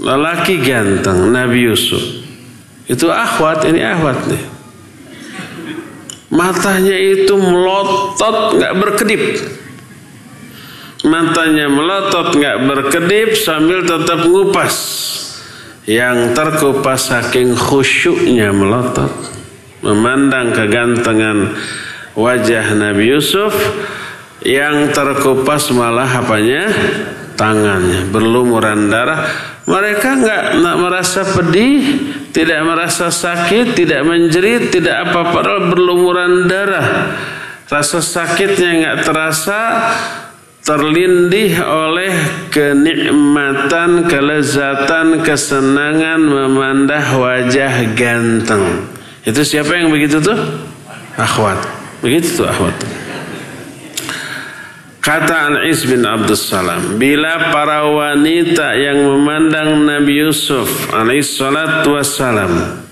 Lelaki 0.00 0.58
ganteng 0.64 1.30
Nabi 1.30 1.68
Yusuf. 1.68 2.00
Itu 2.88 3.12
akhwat 3.12 3.68
ini 3.68 3.84
akhwat 3.84 4.26
nih. 4.26 4.44
Matanya 6.32 6.96
itu 6.96 7.36
melotot 7.36 8.56
nggak 8.56 8.74
berkedip. 8.80 9.22
Matanya 11.06 11.68
melotot 11.68 12.32
nggak 12.32 12.58
berkedip 12.66 13.36
sambil 13.36 13.84
tetap 13.84 14.26
mengupas 14.26 14.74
yang 15.84 16.32
terkupas 16.32 17.12
saking 17.12 17.52
khusyuknya 17.52 18.48
melotot. 18.50 19.12
Memandang 19.84 20.56
kegantengan 20.56 21.52
wajah 22.16 22.74
Nabi 22.74 23.12
Yusuf 23.12 23.52
yang 24.42 24.90
terkupas 24.90 25.70
malah 25.74 26.08
apanya 26.08 26.68
tangannya 27.38 28.10
berlumuran 28.10 28.90
darah 28.92 29.26
mereka 29.64 30.18
nggak 30.18 30.44
merasa 30.78 31.22
pedih 31.22 31.80
tidak 32.34 32.60
merasa 32.66 33.08
sakit 33.08 33.78
tidak 33.78 34.02
menjerit 34.02 34.74
tidak 34.74 35.10
apa-apa 35.10 35.70
berlumuran 35.70 36.50
darah 36.50 37.16
rasa 37.70 38.04
sakitnya 38.04 38.70
nggak 38.82 38.98
terasa 39.06 39.60
terlindih 40.62 41.58
oleh 41.58 42.14
kenikmatan, 42.54 44.06
kelezatan, 44.06 45.26
kesenangan 45.26 46.22
memandang 46.22 47.18
wajah 47.18 47.82
ganteng. 47.98 48.86
Itu 49.26 49.42
siapa 49.42 49.74
yang 49.74 49.90
begitu 49.90 50.22
tuh? 50.22 50.38
Akhwat. 51.18 51.58
Begitu 51.98 52.42
tuh 52.42 52.46
akhwat. 52.46 52.74
Kata 55.02 55.50
Al-Is 55.50 55.82
bin 55.90 56.06
Abdul 56.06 56.38
Salam, 56.38 56.94
bila 56.94 57.50
para 57.50 57.90
wanita 57.90 58.70
yang 58.78 59.02
memandang 59.02 59.82
Nabi 59.82 60.22
Yusuf 60.22 60.94
alaihissalatu 60.94 61.98
wassalam 61.98 62.86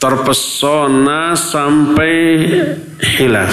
terpesona 0.00 1.36
sampai 1.36 2.16
hilaf, 3.20 3.52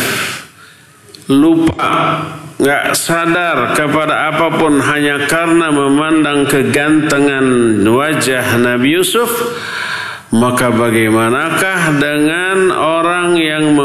lupa, 1.27 2.23
nggak 2.55 2.95
sadar 2.95 3.75
kepada 3.75 4.31
apa 4.31 4.47
pun 4.55 4.79
hanya 4.79 5.27
karena 5.27 5.75
memandang 5.75 6.47
kegantengan 6.47 7.83
wajah 7.83 8.63
Nabi 8.63 8.95
Yusuf, 8.95 9.27
maka 10.31 10.71
bagaimanakah 10.71 11.99
dengan 11.99 12.71
orang 12.71 13.35
yang 13.35 13.75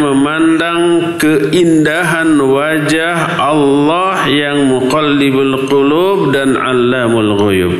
memandang 0.00 0.80
keindahan 1.20 2.40
wajah 2.40 3.36
Allah 3.36 4.24
yang 4.32 4.64
muqallibul 4.64 5.68
qulub 5.68 6.32
dan 6.32 6.56
allamul 6.56 7.36
ghuyub? 7.36 7.74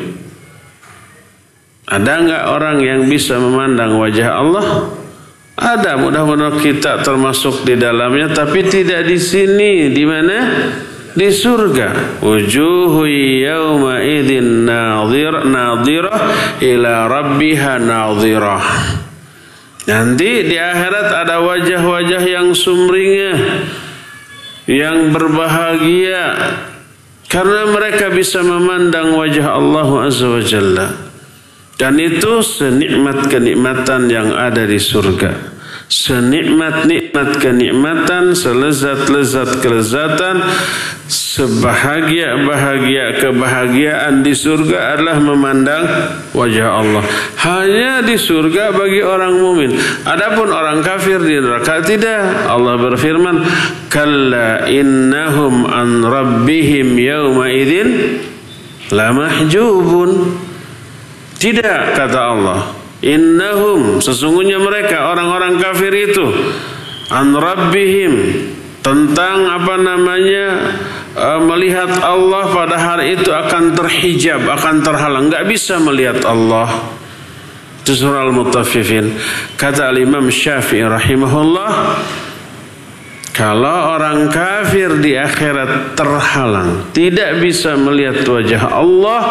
Ada 1.88 2.12
enggak 2.20 2.44
orang 2.52 2.76
yang 2.84 3.00
bisa 3.08 3.40
memandang 3.40 3.96
wajah 3.96 4.28
Allah? 4.36 4.66
Ada, 5.58 5.98
mudah-mudahan 5.98 6.60
kita 6.60 7.02
termasuk 7.02 7.64
di 7.64 7.74
dalamnya 7.74 8.30
tapi 8.30 8.68
tidak 8.68 9.08
di 9.08 9.16
sini, 9.18 9.90
di 9.90 10.04
mana? 10.04 10.38
Di 11.18 11.34
surga. 11.34 12.22
Wujuhu 12.22 13.02
yawma 13.42 13.98
idzin 14.06 14.62
nadhir 14.62 15.42
nadhirah 15.42 16.18
ila 16.62 16.94
rabbiha 17.10 17.74
nadhirah. 17.82 18.64
Nanti 19.90 20.46
di 20.46 20.54
akhirat 20.54 21.08
ada 21.26 21.42
wajah-wajah 21.42 22.22
yang 22.22 22.54
sumringah 22.54 23.38
yang 24.70 25.10
berbahagia. 25.10 26.54
Karena 27.28 27.68
mereka 27.68 28.08
bisa 28.08 28.40
memandang 28.40 29.18
wajah 29.18 29.52
Allah 29.52 29.88
Azza 30.06 30.32
wa 30.32 30.40
Jalla. 30.40 30.88
Dan 31.76 31.98
itu 32.00 32.40
senikmat 32.40 33.28
kenikmatan 33.28 34.08
yang 34.08 34.32
ada 34.34 34.64
di 34.64 34.80
surga 34.80 35.57
senikmat-nikmat 35.88 37.40
kenikmatan, 37.40 38.36
selezat-lezat 38.36 39.64
kelezatan, 39.64 40.44
sebahagia-bahagia 41.08 43.24
kebahagiaan 43.24 44.20
di 44.20 44.36
surga 44.36 44.92
adalah 44.94 45.16
memandang 45.16 45.88
wajah 46.36 46.68
Allah. 46.68 47.00
Hanya 47.40 48.04
di 48.04 48.20
surga 48.20 48.76
bagi 48.76 49.00
orang 49.00 49.40
mumin. 49.40 49.72
Adapun 50.04 50.52
orang 50.52 50.84
kafir 50.84 51.24
di 51.24 51.40
neraka 51.40 51.80
tidak. 51.80 52.44
Allah 52.44 52.76
berfirman, 52.76 53.40
"Kalla 53.88 54.68
innahum 54.68 55.64
an 55.64 56.04
rabbihim 56.04 57.00
yawma 57.00 57.48
idzin 57.48 58.20
lamahjubun." 58.92 60.36
Tidak 61.38 61.94
kata 61.94 62.18
Allah 62.18 62.77
Innahum 62.98 64.02
sesungguhnya 64.02 64.58
mereka 64.58 65.14
orang-orang 65.14 65.62
kafir 65.62 65.94
itu 65.94 66.26
an 67.14 67.30
rabbihim 67.30 68.14
tentang 68.82 69.46
apa 69.46 69.74
namanya 69.78 70.46
uh, 71.14 71.40
melihat 71.46 71.90
Allah 72.02 72.44
pada 72.50 72.76
hari 72.78 73.18
itu 73.18 73.30
akan 73.30 73.74
terhijab, 73.74 74.42
akan 74.48 74.82
terhalang, 74.82 75.28
nggak 75.28 75.44
bisa 75.46 75.76
melihat 75.82 76.24
Allah. 76.24 76.96
Itu 77.84 77.94
surah 77.94 78.26
Al-Mutaffifin. 78.26 79.16
Kata 79.56 79.88
Al-Imam 79.88 80.28
Syafi'i 80.28 80.84
rahimahullah, 80.84 81.70
kalau 83.32 83.94
orang 83.94 84.28
kafir 84.28 84.98
di 84.98 85.14
akhirat 85.14 85.94
terhalang, 85.94 86.90
tidak 86.90 87.38
bisa 87.38 87.78
melihat 87.78 88.26
wajah 88.26 88.62
Allah, 88.72 89.22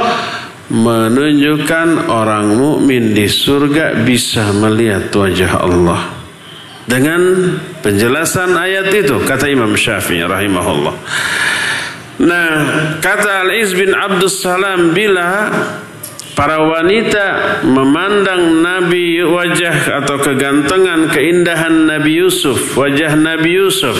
menunjukkan 0.67 2.11
orang 2.11 2.59
mukmin 2.59 3.15
di 3.15 3.27
surga 3.31 4.03
bisa 4.03 4.51
melihat 4.51 5.07
wajah 5.11 5.53
Allah. 5.63 6.01
Dengan 6.87 7.19
penjelasan 7.83 8.55
ayat 8.55 8.87
itu 8.95 9.19
kata 9.27 9.51
Imam 9.51 9.75
Syafi'i 9.75 10.23
rahimahullah. 10.23 10.95
Nah, 12.17 12.51
kata 13.03 13.47
Al-Iz 13.47 13.75
bin 13.75 13.91
Abdus 13.91 14.39
Salam 14.39 14.95
bila 14.95 15.51
para 16.33 16.63
wanita 16.63 17.59
memandang 17.67 18.63
Nabi 18.63 19.19
wajah 19.25 20.01
atau 20.03 20.15
kegantengan 20.21 21.11
keindahan 21.11 21.89
Nabi 21.89 22.23
Yusuf, 22.23 22.77
wajah 22.77 23.17
Nabi 23.19 23.57
Yusuf 23.57 23.97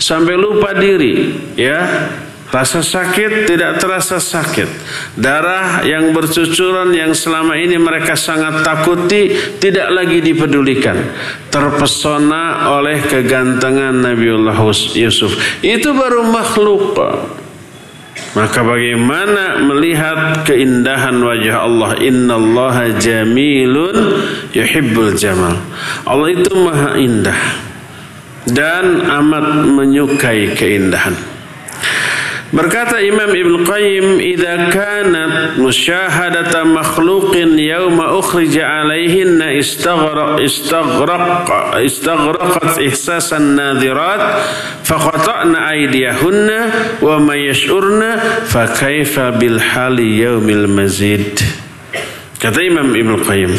sampai 0.00 0.38
lupa 0.38 0.72
diri, 0.72 1.34
ya 1.58 2.08
Rasa 2.50 2.82
sakit 2.82 3.46
tidak 3.46 3.78
terasa 3.78 4.18
sakit. 4.18 4.66
Darah 5.14 5.86
yang 5.86 6.10
bercucuran 6.10 6.90
yang 6.90 7.14
selama 7.14 7.54
ini 7.54 7.78
mereka 7.78 8.18
sangat 8.18 8.66
takuti 8.66 9.30
tidak 9.62 9.86
lagi 9.94 10.18
dipedulikan. 10.18 10.98
Terpesona 11.46 12.74
oleh 12.74 13.06
kegantengan 13.06 13.94
Nabiullah 14.02 14.58
Yusuf. 14.98 15.38
Itu 15.62 15.94
baru 15.94 16.26
makhluk. 16.26 16.98
Maka 18.34 18.62
bagaimana 18.62 19.58
melihat 19.62 20.42
keindahan 20.46 21.18
wajah 21.22 21.66
Allah? 21.66 21.90
Innallaha 21.98 22.98
jamilun 22.98 24.26
yuhibbul 24.54 25.14
jamal. 25.14 25.54
Allah 26.02 26.28
itu 26.34 26.50
maha 26.54 26.98
indah 26.98 27.38
dan 28.50 29.06
amat 29.06 29.70
menyukai 29.70 30.54
keindahan. 30.54 31.39
Berkata 32.50 32.98
Imam 32.98 33.30
Ibn 33.30 33.62
Qayyim, 33.62 34.18
"Idza 34.18 34.74
kanat 34.74 35.54
musyahadata 35.54 36.66
makhluqin 36.66 37.54
yawma 37.54 38.18
ukhrija 38.18 38.66
'alayhinna 38.66 39.54
istaghraq 39.54 40.42
istaghraq 40.42 41.46
istaghraqat 41.86 42.82
ihsasan 42.90 43.54
nadhirat 43.54 44.50
faqata'na 44.82 45.62
aydiyahunna 45.78 46.58
wa 46.98 47.22
ma 47.22 47.38
yash'urna 47.38 48.42
fa 48.50 48.66
kaifa 48.66 49.38
bil 49.38 49.62
hali 49.62 50.18
yawmil 50.18 50.66
mazid." 50.66 51.38
Kata 52.42 52.66
Imam 52.66 52.90
Ibn 52.90 53.30
Qayyim, 53.30 53.52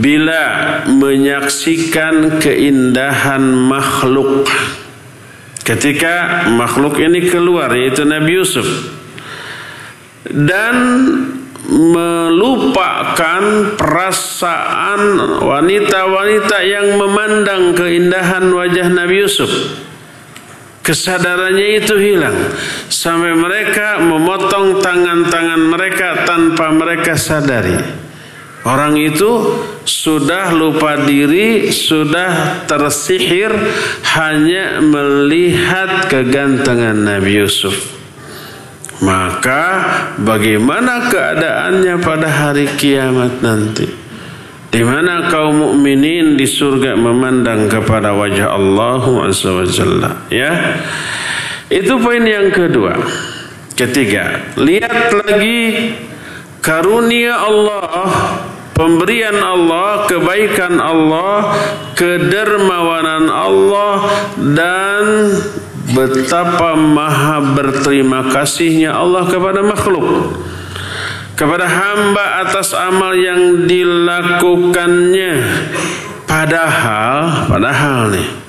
bila 0.00 0.40
menyaksikan 0.88 2.40
keindahan 2.40 3.44
makhluk 3.44 4.48
ketika 5.62 6.46
makhluk 6.50 6.98
ini 6.98 7.30
keluar 7.30 7.70
yaitu 7.74 8.02
Nabi 8.02 8.42
Yusuf 8.42 8.66
dan 10.26 10.74
melupakan 11.72 13.42
perasaan 13.78 15.00
wanita-wanita 15.40 16.58
yang 16.66 16.98
memandang 16.98 17.72
keindahan 17.78 18.50
wajah 18.50 18.90
Nabi 18.90 19.22
Yusuf. 19.22 19.50
Kesadarannya 20.82 21.78
itu 21.78 21.94
hilang 21.94 22.34
sampai 22.90 23.38
mereka 23.38 24.02
memotong 24.02 24.82
tangan-tangan 24.82 25.62
mereka 25.70 26.26
tanpa 26.26 26.74
mereka 26.74 27.14
sadari 27.14 27.78
Orang 28.62 28.94
itu 28.94 29.58
sudah 29.82 30.54
lupa 30.54 31.02
diri, 31.02 31.74
sudah 31.74 32.62
tersihir 32.70 33.50
hanya 34.14 34.78
melihat 34.78 36.06
kegantengan 36.06 36.94
Nabi 36.94 37.42
Yusuf. 37.42 37.74
Maka 39.02 39.66
bagaimana 40.22 41.10
keadaannya 41.10 41.98
pada 42.06 42.30
hari 42.30 42.70
kiamat 42.78 43.42
nanti? 43.42 43.90
Di 44.70 44.80
mana 44.86 45.26
kaum 45.26 45.58
mukminin 45.58 46.38
di 46.38 46.46
surga 46.46 46.94
memandang 46.94 47.66
kepada 47.66 48.14
wajah 48.14 48.54
Allah 48.54 49.02
Jalla, 49.66 50.22
ya. 50.30 50.78
Itu 51.66 51.98
poin 51.98 52.22
yang 52.22 52.54
kedua. 52.54 52.94
Ketiga, 53.74 54.54
lihat 54.54 55.10
lagi 55.26 55.92
karunia 56.62 57.42
Allah 57.42 58.41
pemberian 58.72 59.36
Allah, 59.38 60.04
kebaikan 60.08 60.80
Allah, 60.80 61.56
kedermawanan 61.96 63.28
Allah 63.28 63.94
dan 64.36 65.04
betapa 65.92 66.76
maha 66.76 67.54
berterima 67.54 68.32
kasihnya 68.32 68.96
Allah 68.96 69.28
kepada 69.28 69.60
makhluk. 69.64 70.36
Kepada 71.32 71.64
hamba 71.64 72.44
atas 72.44 72.76
amal 72.76 73.16
yang 73.16 73.64
dilakukannya. 73.64 75.32
Padahal 76.28 77.48
padahal 77.50 78.12
nih 78.14 78.42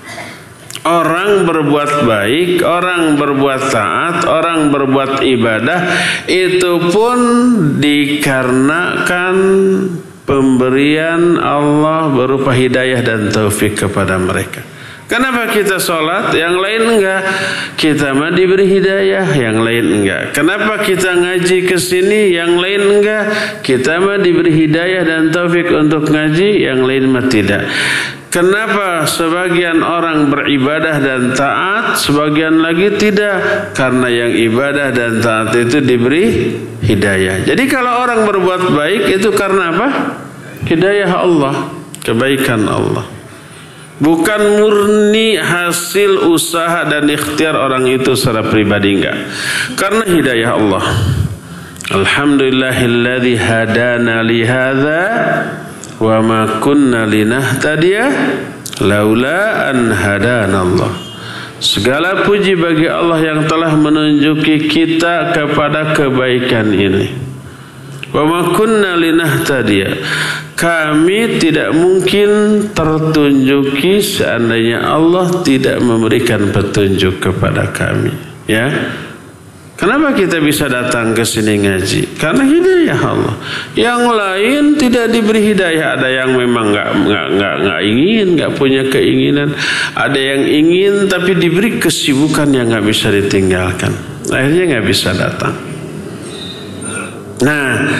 Orang 0.83 1.47
berbuat 1.47 2.03
baik, 2.03 2.59
orang 2.59 3.15
berbuat 3.15 3.71
taat, 3.71 4.27
orang 4.27 4.67
berbuat 4.67 5.23
ibadah 5.23 5.79
itu 6.27 6.91
pun 6.91 7.19
dikarenakan 7.79 9.35
pemberian 10.23 11.39
Allah 11.39 12.11
berupa 12.11 12.51
hidayah 12.55 13.03
dan 13.03 13.31
taufik 13.31 13.75
kepada 13.75 14.15
mereka. 14.19 14.63
Kenapa 15.03 15.51
kita 15.51 15.77
sholat, 15.77 16.31
yang 16.33 16.57
lain 16.57 16.97
enggak? 16.97 17.21
Kita 17.75 18.15
mah 18.15 18.31
diberi 18.33 18.65
hidayah, 18.65 19.27
yang 19.35 19.61
lain 19.61 20.01
enggak. 20.01 20.33
Kenapa 20.33 20.79
kita 20.81 21.19
ngaji 21.19 21.69
ke 21.69 21.77
sini, 21.77 22.33
yang 22.33 22.55
lain 22.57 22.81
enggak? 22.97 23.23
Kita 23.61 23.99
mah 23.99 24.17
diberi 24.17 24.49
hidayah 24.49 25.03
dan 25.03 25.29
taufik 25.29 25.69
untuk 25.69 26.07
ngaji, 26.07 26.65
yang 26.65 26.87
lain 26.87 27.13
mah 27.13 27.29
tidak. 27.29 27.67
Kenapa 28.33 29.05
sebagian 29.05 29.85
orang 29.85 30.33
beribadah 30.33 30.97
dan 30.97 31.37
taat, 31.37 32.01
sebagian 32.01 32.57
lagi 32.63 32.97
tidak? 32.97 33.69
Karena 33.77 34.09
yang 34.09 34.33
ibadah 34.33 34.89
dan 34.89 35.21
taat 35.21 35.53
itu 35.53 35.77
diberi 35.77 36.25
hidayah. 36.83 37.47
Jadi 37.47 37.63
kalau 37.71 38.03
orang 38.03 38.27
berbuat 38.27 38.75
baik 38.75 39.03
itu 39.19 39.29
karena 39.31 39.71
apa? 39.71 39.87
Hidayah 40.67 41.11
Allah, 41.11 41.55
kebaikan 42.03 42.67
Allah. 42.67 43.07
Bukan 44.03 44.41
murni 44.59 45.39
hasil 45.39 46.27
usaha 46.27 46.83
dan 46.83 47.07
ikhtiar 47.07 47.55
orang 47.55 47.87
itu 47.87 48.17
secara 48.19 48.43
pribadi 48.43 48.99
enggak. 48.99 49.15
Karena 49.79 50.03
hidayah 50.03 50.51
Allah. 50.59 50.83
Alhamdulillahilladzi 51.93 53.35
hadana 53.37 54.23
li 54.23 54.41
hadza 54.43 55.03
wa 55.99 56.17
ma 56.23 56.41
kunna 56.63 57.05
linahtadiya 57.05 58.07
laula 58.81 59.71
an 59.71 59.91
hadanallah 59.91 61.02
segala 61.63 62.27
puji 62.27 62.59
bagi 62.59 62.91
Allah 62.91 63.23
yang 63.23 63.39
telah 63.47 63.71
menunjuki 63.79 64.67
kita 64.67 65.31
kepada 65.31 65.95
kebaikan 65.95 66.75
ini. 66.75 67.07
Wa 68.11 68.27
ma 68.27 68.51
kunna 68.53 68.99
linahtadiya. 68.99 69.89
Kami 70.53 71.41
tidak 71.41 71.73
mungkin 71.73 72.29
tertunjuki 72.77 74.03
seandainya 74.03 74.85
Allah 74.85 75.41
tidak 75.41 75.81
memberikan 75.81 76.53
petunjuk 76.53 77.23
kepada 77.23 77.73
kami. 77.73 78.13
Ya 78.45 78.69
Kenapa 79.83 80.15
kita 80.15 80.39
bisa 80.39 80.71
datang 80.71 81.11
ke 81.11 81.27
sini 81.27 81.59
ngaji? 81.59 82.15
Karena 82.15 82.47
hidayah 82.47 82.99
Allah. 83.03 83.35
Yang 83.75 84.01
lain 84.15 84.63
tidak 84.79 85.11
diberi 85.11 85.51
hidayah. 85.51 85.99
Ada 85.99 86.23
yang 86.23 86.39
memang 86.39 86.71
nggak 86.71 86.89
nggak 87.03 87.25
nggak 87.35 87.55
nggak 87.67 87.81
ingin, 87.83 88.27
nggak 88.39 88.51
punya 88.55 88.87
keinginan. 88.87 89.51
Ada 89.91 90.15
yang 90.15 90.47
ingin 90.47 91.11
tapi 91.11 91.35
diberi 91.35 91.83
kesibukan 91.83 92.47
yang 92.55 92.71
nggak 92.71 92.87
bisa 92.87 93.11
ditinggalkan. 93.11 93.91
Akhirnya 94.31 94.79
nggak 94.79 94.87
bisa 94.87 95.11
datang. 95.11 95.51
Nah, 97.43 97.91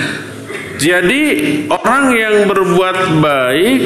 jadi 0.80 1.24
orang 1.67 2.06
yang 2.15 2.36
berbuat 2.48 3.19
baik 3.19 3.82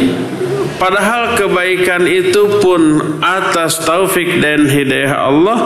Padahal 0.78 1.34
kebaikan 1.34 2.06
itu 2.06 2.62
pun 2.62 3.02
atas 3.18 3.82
taufik 3.82 4.38
dan 4.38 4.70
hidayah 4.70 5.26
Allah 5.26 5.66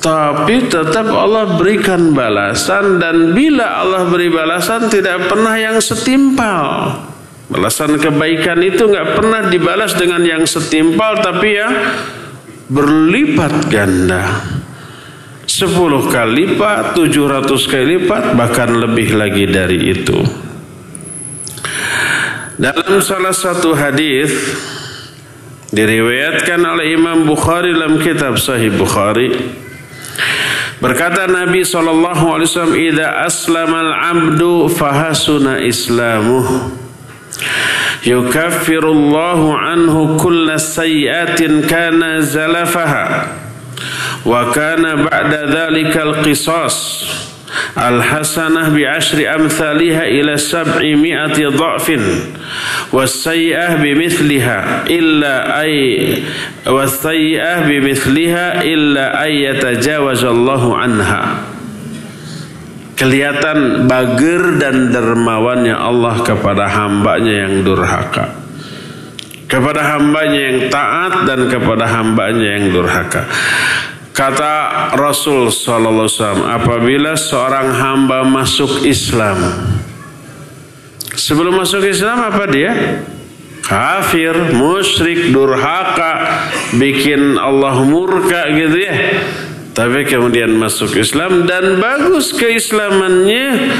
tapi 0.00 0.64
tetap 0.72 1.12
Allah 1.12 1.60
berikan 1.60 2.16
balasan 2.16 2.96
dan 2.96 3.36
bila 3.36 3.84
Allah 3.84 4.08
beri 4.08 4.32
balasan 4.32 4.88
tidak 4.88 5.28
pernah 5.28 5.60
yang 5.60 5.76
setimpal. 5.76 6.96
Balasan 7.52 8.00
kebaikan 8.00 8.64
itu 8.64 8.88
nggak 8.88 9.20
pernah 9.20 9.52
dibalas 9.52 9.92
dengan 10.00 10.24
yang 10.24 10.48
setimpal 10.48 11.20
tapi 11.20 11.60
yang 11.60 11.74
berlipat 12.72 13.68
ganda. 13.68 14.40
Sepuluh 15.44 16.08
kali 16.08 16.46
lipat, 16.46 16.94
tujuh 16.96 17.26
ratus 17.26 17.66
kali 17.68 18.00
lipat, 18.00 18.38
bahkan 18.38 18.70
lebih 18.70 19.18
lagi 19.18 19.44
dari 19.50 19.92
itu. 19.92 20.16
Dalam 22.56 23.02
salah 23.04 23.34
satu 23.34 23.74
hadis 23.76 24.30
diriwayatkan 25.74 26.60
oleh 26.62 26.94
Imam 26.94 27.26
Bukhari 27.26 27.74
dalam 27.74 27.98
kitab 27.98 28.38
Sahih 28.38 28.70
Bukhari 28.70 29.32
berkata 30.81 31.27
Nabi 31.27 31.61
sallallahu 31.65 32.25
alaihi 32.35 32.47
wasallam 32.49 32.75
idza 32.75 33.07
aslama 33.25 33.77
al-'abdu 33.79 34.69
fahasuna 34.69 35.59
islamuh 35.63 36.71
يكفر 38.05 38.83
الله 38.91 39.57
عنه 39.57 40.17
كل 40.17 40.59
سيئات 40.59 41.41
كان 41.43 42.21
زلفها 42.21 43.27
وكان 44.25 44.83
al-hasanah 47.76 48.74
bi 48.74 48.82
ashri 48.82 49.26
amthaliha 49.26 50.10
ila 50.10 50.34
sab'i 50.34 50.98
mi'ati 50.98 51.46
dha'fin 51.50 52.02
was-sayyi'ah 52.90 53.78
bi 53.78 53.94
mithliha 53.94 54.90
illa 54.90 55.34
ay 55.62 55.74
was-sayyi'ah 56.66 57.66
bi 57.66 57.76
mithliha 57.78 58.66
illa 58.66 59.14
ay 59.22 59.46
yatajawazallahu 59.50 60.74
anha. 60.74 61.22
Kelihatan 62.98 63.88
bager 63.88 64.60
dan 64.60 64.92
dermawannya 64.92 65.72
Allah 65.72 66.20
kepada 66.20 66.68
hambanya 66.68 67.48
yang 67.48 67.64
durhaka. 67.64 68.36
Kepada 69.48 69.96
hambanya 69.96 70.40
yang 70.52 70.58
taat 70.68 71.24
dan 71.24 71.48
kepada 71.48 71.88
hambanya 71.88 72.60
yang 72.60 72.68
durhaka 72.76 73.24
kata 74.20 74.52
Rasul 75.00 75.48
Sallallahu 75.48 76.04
Alaihi 76.04 76.16
Wasallam 76.20 76.44
apabila 76.44 77.12
seorang 77.16 77.72
hamba 77.72 78.20
masuk 78.28 78.84
Islam 78.84 79.40
sebelum 81.16 81.56
masuk 81.56 81.88
Islam 81.88 82.28
apa 82.28 82.44
dia? 82.52 83.00
Kafir 83.64 84.50
musyrik 84.52 85.30
durhaka 85.30 86.42
bikin 86.74 87.38
Allah 87.38 87.80
murka 87.86 88.50
gitu 88.50 88.76
ya. 88.82 88.94
Tapi 89.70 90.04
kemudian 90.04 90.50
masuk 90.58 90.98
Islam 90.98 91.46
dan 91.46 91.78
bagus 91.78 92.34
keislamannya 92.34 93.70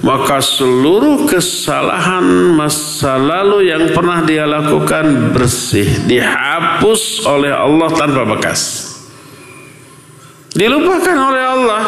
maka 0.00 0.40
seluruh 0.40 1.28
kesalahan 1.28 2.56
masa 2.56 3.20
lalu 3.20 3.68
yang 3.68 3.92
pernah 3.92 4.24
dia 4.24 4.48
lakukan 4.48 5.36
bersih 5.36 6.08
dihapus 6.08 7.28
oleh 7.28 7.52
Allah 7.52 7.92
tanpa 7.92 8.24
bekas 8.24 8.93
dilupakan 10.54 11.16
oleh 11.18 11.44
Allah 11.44 11.82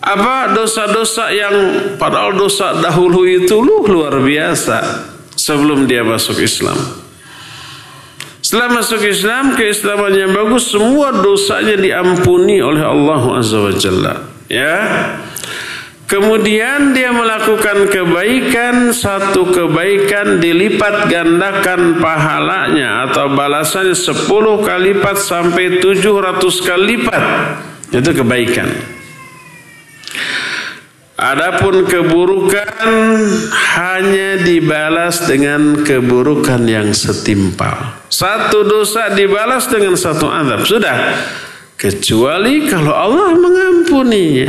apa 0.00 0.56
dosa-dosa 0.56 1.28
yang 1.30 1.54
padahal 2.00 2.32
dosa 2.32 2.80
dahulu 2.80 3.28
itu 3.28 3.60
luar 3.60 4.16
biasa 4.24 5.04
sebelum 5.36 5.84
dia 5.84 6.00
masuk 6.00 6.40
Islam 6.40 6.78
setelah 8.48 8.80
masuk 8.80 9.04
Islam, 9.04 9.60
keislamannya 9.60 10.32
bagus, 10.32 10.72
semua 10.72 11.12
dosanya 11.12 11.76
diampuni 11.76 12.64
oleh 12.64 12.80
Allah 12.80 13.44
Azza 13.44 13.60
wa 13.60 13.74
Jalla. 13.76 14.24
Ya. 14.48 14.78
Kemudian 16.08 16.96
dia 16.96 17.12
melakukan 17.12 17.92
kebaikan, 17.92 18.96
satu 18.96 19.52
kebaikan 19.52 20.40
dilipat 20.40 21.12
gandakan 21.12 22.00
pahalanya 22.00 23.12
atau 23.12 23.36
balasannya 23.36 23.92
10 23.92 24.16
kali 24.64 24.96
lipat 24.96 25.20
sampai 25.20 25.84
700 25.84 26.40
kali 26.64 26.96
lipat. 26.96 27.24
Itu 27.88 28.10
kebaikan. 28.12 28.68
Adapun 31.18 31.82
keburukan 31.82 32.86
hanya 33.74 34.38
dibalas 34.38 35.26
dengan 35.26 35.82
keburukan 35.82 36.62
yang 36.62 36.94
setimpal. 36.94 37.98
Satu 38.06 38.62
dosa 38.62 39.10
dibalas 39.10 39.66
dengan 39.66 39.98
satu 39.98 40.30
azab. 40.30 40.62
Sudah. 40.62 40.96
Kecuali 41.74 42.70
kalau 42.70 42.94
Allah 42.94 43.34
mengampuninya. 43.34 44.46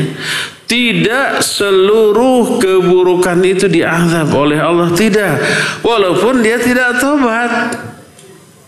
Tidak 0.70 1.42
seluruh 1.42 2.62
keburukan 2.62 3.42
itu 3.42 3.66
diazab 3.66 4.30
oleh 4.30 4.62
Allah. 4.62 4.94
Tidak. 4.94 5.34
Walaupun 5.82 6.46
dia 6.46 6.62
tidak 6.62 7.02
tobat. 7.02 7.82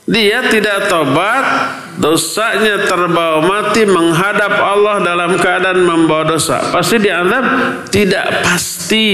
Dia 0.09 0.49
tidak 0.49 0.89
tobat 0.89 1.45
dosanya 1.99 2.87
terbawa 2.87 3.43
mati 3.43 3.83
menghadap 3.83 4.53
Allah 4.55 5.03
dalam 5.03 5.35
keadaan 5.35 5.83
membawa 5.83 6.37
dosa. 6.37 6.71
Pasti 6.71 7.01
dianggap 7.01 7.45
tidak 7.91 8.45
pasti. 8.45 9.09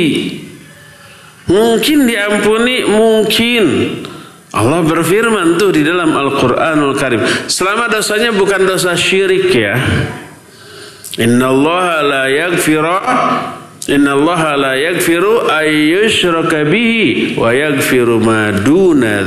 Mungkin 1.47 2.05
diampuni? 2.05 2.83
Mungkin. 2.83 3.65
Allah 4.51 4.81
berfirman 4.83 5.55
tuh 5.55 5.71
di 5.71 5.81
dalam 5.85 6.11
Al-Quranul 6.11 6.95
Karim. 6.97 7.21
Selama 7.47 7.87
dosanya 7.87 8.35
bukan 8.35 8.67
dosa 8.67 8.97
syirik 8.97 9.53
ya. 9.53 9.75
Inna 11.17 11.49
Allah 11.49 11.85
la 12.05 12.23
yaghfira 12.29 12.97
Inna 13.87 14.11
Allah 14.19 14.41
la 14.59 14.73
yaghfiru 14.75 15.47
ayyushraka 15.47 16.67
bihi 16.67 17.39
wa 17.39 17.55
yaghfiru 17.55 18.19
ma 18.19 18.51
duna 18.51 19.23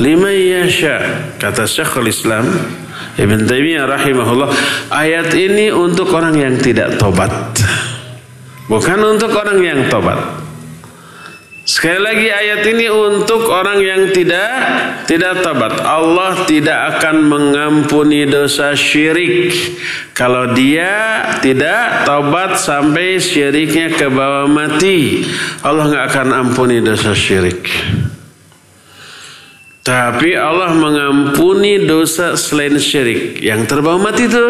liman 0.00 0.32
yasha 0.32 1.28
kata 1.36 1.68
Syekhul 1.68 2.08
Islam 2.08 2.48
Ibn 3.18 3.38
Taimiyah 3.44 3.84
rahimahullah 3.84 4.50
ayat 4.88 5.34
ini 5.36 5.68
untuk 5.68 6.08
orang 6.16 6.38
yang 6.38 6.56
tidak 6.56 6.96
tobat 6.96 7.32
bukan 8.70 8.98
untuk 9.04 9.34
orang 9.36 9.60
yang 9.60 9.80
tobat 9.92 10.42
Sekali 11.62 12.02
lagi 12.02 12.26
ayat 12.26 12.66
ini 12.74 12.90
untuk 12.90 13.46
orang 13.46 13.78
yang 13.78 14.10
tidak 14.10 14.50
tidak 15.06 15.46
tobat. 15.46 15.78
Allah 15.78 16.42
tidak 16.42 16.98
akan 16.98 17.22
mengampuni 17.22 18.26
dosa 18.26 18.74
syirik 18.74 19.54
kalau 20.10 20.50
dia 20.58 21.22
tidak 21.38 22.02
tobat 22.02 22.58
sampai 22.58 23.22
syiriknya 23.22 23.94
ke 23.94 24.10
bawah 24.10 24.50
mati. 24.50 25.22
Allah 25.62 25.86
nggak 25.86 26.04
akan 26.10 26.28
ampuni 26.34 26.82
dosa 26.82 27.14
syirik. 27.14 27.70
Tapi 29.82 30.38
Allah 30.38 30.78
mengampuni 30.78 31.82
dosa 31.82 32.38
selain 32.38 32.78
syirik. 32.78 33.42
Yang 33.42 33.66
terbawa 33.66 33.98
mati 33.98 34.30
itu 34.30 34.46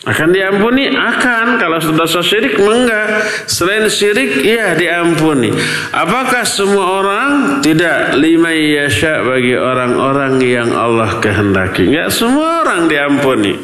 akan 0.00 0.28
diampuni? 0.34 0.90
Akan. 0.90 1.54
Kalau 1.62 1.78
dosa 1.94 2.18
syirik 2.18 2.58
enggak. 2.58 3.22
Selain 3.46 3.86
syirik 3.86 4.42
iya 4.42 4.74
diampuni. 4.74 5.54
Apakah 5.94 6.42
semua 6.42 6.98
orang? 6.98 7.30
Tidak. 7.62 8.18
Lima 8.18 8.50
yasha 8.50 9.22
bagi 9.22 9.54
orang-orang 9.54 10.42
yang 10.42 10.74
Allah 10.74 11.22
kehendaki. 11.22 11.94
Enggak 11.94 12.10
semua 12.10 12.66
orang 12.66 12.90
diampuni. 12.90 13.54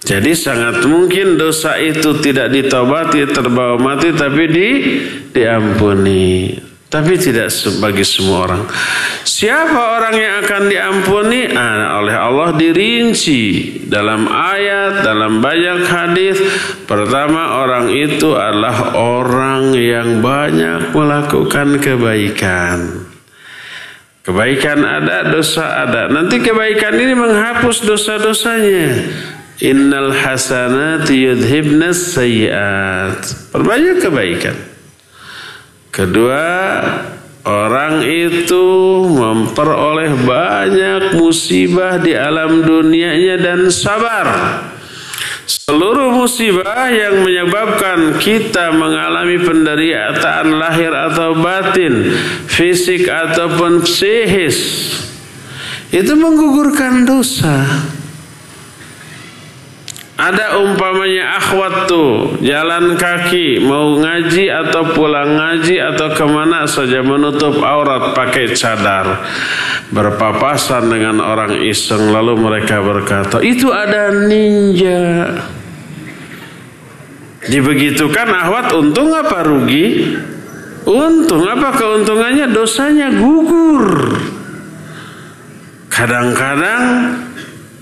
Jadi 0.00 0.32
sangat 0.32 0.82
mungkin 0.88 1.36
dosa 1.36 1.76
itu 1.76 2.16
tidak 2.24 2.50
ditobati 2.50 3.28
terbawa 3.30 3.76
mati 3.78 4.10
tapi 4.16 4.44
di 4.48 4.68
diampuni. 5.30 6.69
Tapi 6.90 7.14
tidak 7.22 7.54
bagi 7.78 8.02
semua 8.02 8.50
orang. 8.50 8.66
Siapa 9.22 9.78
orang 9.94 10.14
yang 10.18 10.34
akan 10.42 10.62
diampuni? 10.66 11.46
Nah, 11.46 12.02
oleh 12.02 12.18
Allah 12.18 12.50
dirinci 12.58 13.78
dalam 13.86 14.26
ayat, 14.26 15.06
dalam 15.06 15.38
banyak 15.38 15.86
hadis. 15.86 16.42
Pertama 16.90 17.62
orang 17.62 17.94
itu 17.94 18.34
adalah 18.34 18.98
orang 18.98 19.70
yang 19.70 20.18
banyak 20.18 20.90
melakukan 20.90 21.78
kebaikan. 21.78 23.06
Kebaikan 24.26 24.82
ada, 24.82 25.30
dosa 25.30 25.86
ada. 25.86 26.10
Nanti 26.10 26.42
kebaikan 26.42 26.98
ini 26.98 27.14
menghapus 27.14 27.86
dosa-dosanya. 27.86 28.98
Innal 29.62 30.10
hasanati 30.10 31.22
yudhibnas 31.22 32.18
sayiat. 32.18 33.22
Perbanyak 33.54 34.02
kebaikan. 34.02 34.69
Kedua, 35.90 36.46
orang 37.42 38.06
itu 38.06 38.66
memperoleh 39.10 40.22
banyak 40.22 41.18
musibah 41.18 41.98
di 41.98 42.14
alam 42.14 42.62
dunianya 42.62 43.36
dan 43.42 43.66
sabar. 43.74 44.26
Seluruh 45.50 46.14
musibah 46.14 46.86
yang 46.94 47.26
menyebabkan 47.26 48.22
kita 48.22 48.70
mengalami 48.70 49.42
penderitaan 49.42 50.46
lahir 50.54 50.94
atau 50.94 51.34
batin, 51.42 52.14
fisik 52.46 53.10
ataupun 53.10 53.82
psikis, 53.82 54.58
itu 55.90 56.12
menggugurkan 56.14 57.02
dosa. 57.02 57.66
Ada 60.20 60.60
umpamanya 60.60 61.40
akhwat 61.40 61.88
tuh 61.88 62.36
jalan 62.44 63.00
kaki 63.00 63.56
mau 63.64 63.96
ngaji 63.96 64.52
atau 64.52 64.92
pulang 64.92 65.32
ngaji 65.32 65.80
atau 65.80 66.12
ke 66.12 66.26
mana 66.28 66.68
saja 66.68 67.00
menutup 67.00 67.56
aurat 67.64 68.12
pakai 68.12 68.52
cadar. 68.52 69.24
Berpapasan 69.88 70.92
dengan 70.92 71.24
orang 71.24 71.64
iseng 71.64 72.12
lalu 72.12 72.36
mereka 72.36 72.84
berkata 72.84 73.40
itu 73.40 73.72
ada 73.72 74.12
ninja. 74.12 75.40
Dibegitukan 77.48 78.28
akhwat 78.28 78.76
untung 78.76 79.16
apa 79.16 79.40
rugi? 79.40 80.20
Untung 80.84 81.48
apa 81.48 81.72
keuntungannya? 81.72 82.52
Dosanya 82.52 83.08
gugur. 83.08 84.20
Kadang-kadang 85.88 86.84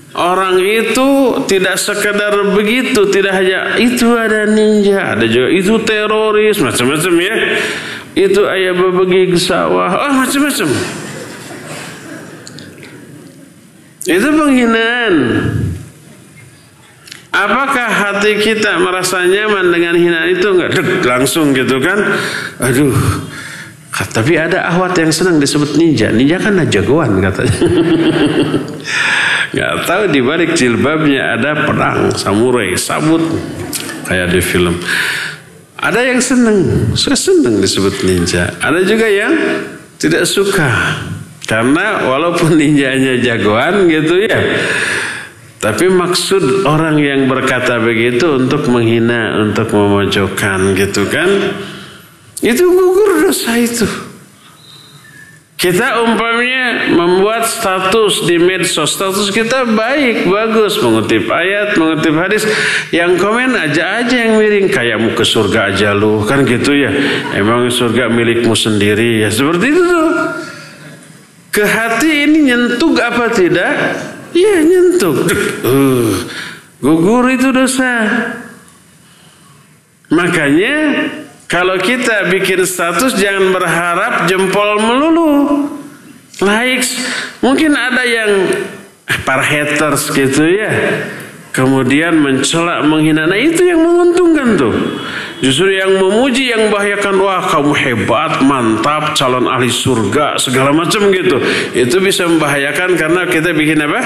Orang 0.09 0.57
itu 0.57 1.37
tidak 1.45 1.77
sekedar 1.77 2.33
begitu, 2.57 3.13
tidak 3.13 3.29
hanya 3.29 3.77
itu 3.77 4.09
ada 4.17 4.49
ninja, 4.49 5.13
ada 5.13 5.25
juga 5.29 5.53
itu 5.53 5.77
teroris, 5.85 6.57
macam-macam 6.57 7.13
ya. 7.21 7.35
Itu 8.17 8.41
ayah 8.49 8.73
berbagi 8.73 9.37
sawah, 9.37 10.09
oh 10.09 10.13
macam-macam. 10.17 10.69
Itu 14.09 14.27
penghinaan. 14.33 15.15
Apakah 17.29 17.89
hati 17.93 18.41
kita 18.41 18.81
merasa 18.81 19.21
nyaman 19.29 19.69
dengan 19.69 19.93
hinaan 19.93 20.33
itu 20.33 20.47
enggak? 20.49 20.73
Dek, 20.73 21.05
langsung 21.05 21.53
gitu 21.53 21.77
kan? 21.77 22.17
Aduh, 22.57 22.97
tapi 24.09 24.41
ada 24.41 24.65
ahwat 24.73 24.97
yang 24.97 25.13
senang 25.13 25.37
disebut 25.37 25.77
ninja. 25.77 26.09
Ninja 26.09 26.41
kan 26.41 26.57
jagoan 26.65 27.21
katanya. 27.21 27.53
nggak 29.53 29.73
tahu 29.85 30.03
di 30.13 30.19
balik 30.21 30.53
jilbabnya 30.53 31.35
ada 31.37 31.65
pedang 31.65 32.13
samurai 32.13 32.73
sabut. 32.79 33.21
Kayak 34.09 34.33
di 34.33 34.41
film. 34.41 34.73
Ada 35.79 36.01
yang 36.01 36.19
seneng 36.19 36.91
suka 36.97 37.15
seneng 37.15 37.61
disebut 37.61 38.01
ninja. 38.03 38.49
Ada 38.57 38.81
juga 38.83 39.05
yang 39.05 39.33
tidak 40.01 40.25
suka. 40.25 40.69
Karena 41.45 42.09
walaupun 42.09 42.57
ninjanya 42.61 43.17
jagoan 43.21 43.89
gitu 43.89 44.21
ya 44.25 44.39
tapi 45.59 45.91
maksud 45.91 46.63
orang 46.63 46.95
yang 47.03 47.27
berkata 47.27 47.83
begitu 47.83 48.39
untuk 48.39 48.71
menghina 48.71 49.43
untuk 49.43 49.67
memojokkan 49.75 50.71
gitu 50.79 51.03
kan 51.11 51.27
itu 52.39 52.63
gugur 52.63 53.27
dosa 53.27 53.59
itu. 53.59 53.83
Kita 55.59 55.99
umpamanya 56.07 56.88
membuat 57.39 57.55
status 57.55 58.27
di 58.27 58.35
medsos, 58.35 58.91
status 58.91 59.31
kita 59.31 59.63
baik, 59.71 60.27
bagus, 60.27 60.75
mengutip 60.83 61.31
ayat, 61.31 61.79
mengutip 61.79 62.11
hadis. 62.19 62.43
Yang 62.91 63.15
komen 63.23 63.55
aja 63.55 64.03
aja 64.03 64.15
yang 64.27 64.35
miring, 64.35 64.67
kayak 64.67 64.99
mau 64.99 65.15
ke 65.15 65.23
surga 65.23 65.71
aja 65.71 65.95
lu, 65.95 66.27
kan 66.27 66.43
gitu 66.43 66.75
ya. 66.75 66.91
Emang 67.39 67.71
surga 67.71 68.11
milikmu 68.11 68.51
sendiri 68.59 69.23
ya, 69.23 69.31
seperti 69.31 69.71
itu 69.71 69.81
tuh. 69.87 70.09
Ke 71.49 71.63
hati 71.63 72.27
ini 72.27 72.51
nyentuh 72.51 72.93
apa 72.99 73.31
tidak? 73.31 73.73
Iya 74.35 74.55
nyentuh. 74.67 75.15
Uh, 75.63 76.11
gugur 76.83 77.25
itu 77.31 77.55
dosa. 77.55 78.05
Makanya 80.11 80.75
kalau 81.47 81.79
kita 81.79 82.29
bikin 82.29 82.67
status 82.67 83.17
jangan 83.17 83.49
berharap 83.55 84.27
jempol 84.27 84.77
melulu. 84.77 85.31
Likes. 86.39 86.95
Mungkin 87.39 87.71
ada 87.71 88.03
yang 88.03 88.31
para 89.23 89.43
haters 89.43 90.11
gitu 90.11 90.43
ya. 90.43 90.71
Kemudian 91.49 92.13
mencela, 92.21 92.85
menghina. 92.85 93.25
Nah 93.25 93.39
itu 93.39 93.65
yang 93.65 93.81
menguntungkan 93.81 94.53
tuh. 94.53 94.73
Justru 95.41 95.73
yang 95.73 95.97
memuji, 95.97 96.53
yang 96.53 96.69
membahayakan. 96.69 97.15
Wah 97.17 97.41
kamu 97.47 97.73
hebat, 97.73 98.43
mantap, 98.45 99.17
calon 99.17 99.49
ahli 99.49 99.71
surga, 99.71 100.37
segala 100.37 100.69
macam 100.75 101.09
gitu. 101.09 101.41
Itu 101.73 102.03
bisa 102.05 102.29
membahayakan 102.29 102.93
karena 102.99 103.25
kita 103.25 103.55
bikin 103.55 103.81
apa? 103.81 104.01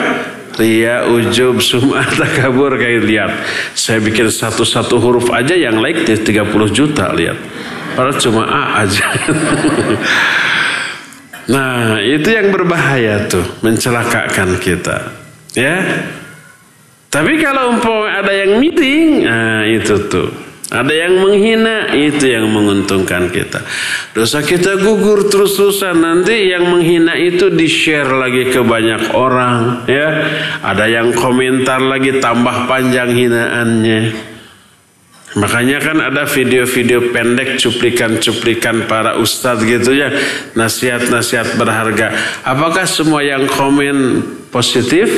Ria, 0.53 1.09
ujub, 1.09 1.59
sum'ah, 1.59 2.05
takabur 2.21 2.77
kayak 2.77 3.09
lihat. 3.09 3.31
Saya 3.73 3.99
bikin 3.99 4.29
satu-satu 4.29 5.01
huruf 5.01 5.27
aja 5.33 5.57
yang 5.57 5.81
like 5.81 6.05
30 6.05 6.23
juta 6.71 7.11
lihat. 7.11 7.35
Padahal 7.93 8.17
cuma 8.17 8.43
A 8.45 8.87
aja. 8.87 9.05
nah, 11.47 11.99
itu 11.99 12.29
yang 12.29 12.51
berbahaya 12.53 13.25
tuh, 13.27 13.43
mencelakakan 13.65 14.59
kita. 14.59 15.11
Ya. 15.53 15.79
Tapi 17.13 17.37
kalau 17.37 17.77
umpamanya 17.77 18.25
ada 18.25 18.33
yang 18.33 18.57
meeting, 18.57 19.21
nah 19.21 19.61
itu 19.69 20.09
tuh. 20.09 20.43
Ada 20.73 20.89
yang 20.89 21.21
menghina, 21.21 21.93
itu 21.93 22.33
yang 22.33 22.49
menguntungkan 22.49 23.29
kita. 23.29 23.61
Dosa 24.17 24.41
kita 24.41 24.81
gugur 24.81 25.29
terus-terusan. 25.29 26.01
Nanti 26.01 26.49
yang 26.49 26.65
menghina 26.65 27.13
itu 27.13 27.53
di-share 27.53 28.09
lagi 28.09 28.49
ke 28.49 28.65
banyak 28.65 29.13
orang. 29.13 29.85
ya. 29.85 30.09
Ada 30.65 30.89
yang 30.89 31.13
komentar 31.13 31.77
lagi 31.77 32.17
tambah 32.17 32.65
panjang 32.65 33.13
hinaannya. 33.13 34.32
Makanya 35.33 35.81
kan 35.81 35.97
ada 35.97 36.29
video-video 36.29 37.09
pendek 37.09 37.57
cuplikan-cuplikan 37.57 38.85
para 38.85 39.17
ustadz 39.17 39.65
gitu 39.65 39.97
ya. 39.97 40.13
Nasihat-nasihat 40.53 41.57
berharga. 41.57 42.13
Apakah 42.45 42.85
semua 42.85 43.25
yang 43.25 43.49
komen 43.49 44.21
positif? 44.53 45.09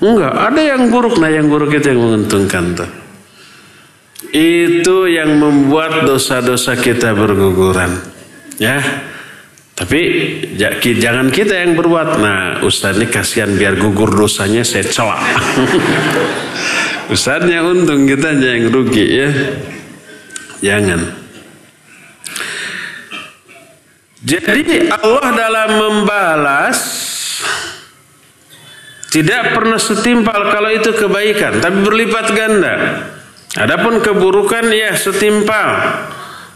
Enggak, 0.00 0.32
ada 0.32 0.60
yang 0.64 0.88
buruk. 0.88 1.20
Nah 1.20 1.28
yang 1.28 1.52
buruk 1.52 1.76
itu 1.76 1.92
yang 1.92 2.00
menguntungkan 2.00 2.64
tuh. 2.72 2.90
Itu 4.32 5.04
yang 5.10 5.36
membuat 5.36 6.08
dosa-dosa 6.08 6.78
kita 6.80 7.12
berguguran. 7.12 8.00
Ya. 8.56 9.09
Tapi 9.80 10.00
jangan 11.00 11.32
kita 11.32 11.56
yang 11.56 11.72
berbuat. 11.72 12.20
Nah, 12.20 12.60
Ustaz 12.60 13.00
ini 13.00 13.08
kasihan 13.08 13.48
biar 13.56 13.80
gugur 13.80 14.12
dosanya 14.12 14.60
saya 14.60 14.84
celak. 14.84 15.24
Ustaznya 17.16 17.64
untung 17.64 18.04
kita 18.04 18.36
yang 18.36 18.68
rugi 18.68 19.06
ya. 19.08 19.28
Jangan. 20.60 21.00
Jadi 24.20 24.92
Allah 24.92 25.28
dalam 25.32 25.70
membalas 25.80 26.76
tidak 29.08 29.56
pernah 29.56 29.80
setimpal 29.80 30.52
kalau 30.52 30.70
itu 30.76 30.92
kebaikan, 30.92 31.56
tapi 31.64 31.80
berlipat 31.80 32.26
ganda. 32.36 32.74
Adapun 33.56 34.04
keburukan 34.04 34.68
ya 34.70 34.92
setimpal 34.92 35.96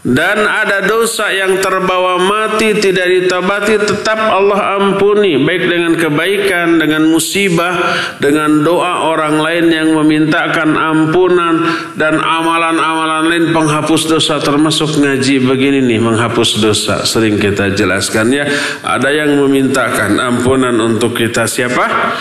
dan 0.05 0.37
ada 0.45 0.85
dosa 0.85 1.33
yang 1.33 1.57
terbawa 1.57 2.21
mati 2.21 2.77
tidak 2.77 3.09
ditabati 3.09 3.81
tetap 3.89 4.21
Allah 4.21 4.77
ampuni. 4.77 5.33
Baik 5.41 5.65
dengan 5.65 5.97
kebaikan 5.97 6.77
dengan 6.77 7.09
musibah 7.09 7.73
dengan 8.21 8.61
doa 8.61 9.09
orang 9.09 9.41
lain 9.41 9.65
yang 9.73 9.89
memintakan 9.97 10.77
ampunan 10.77 11.57
dan 11.97 12.21
amalan-amalan 12.21 13.33
lain 13.33 13.45
penghapus 13.49 14.05
dosa 14.05 14.37
termasuk 14.37 14.93
ngaji 15.01 15.41
begini 15.41 15.81
nih 15.81 15.97
menghapus 15.97 16.61
dosa. 16.61 17.01
Sering 17.01 17.41
kita 17.41 17.73
jelaskan 17.73 18.29
ya. 18.29 18.45
Ada 18.85 19.09
yang 19.09 19.41
memintakan 19.41 20.21
ampunan 20.21 20.77
untuk 20.85 21.17
kita 21.17 21.49
siapa? 21.49 22.13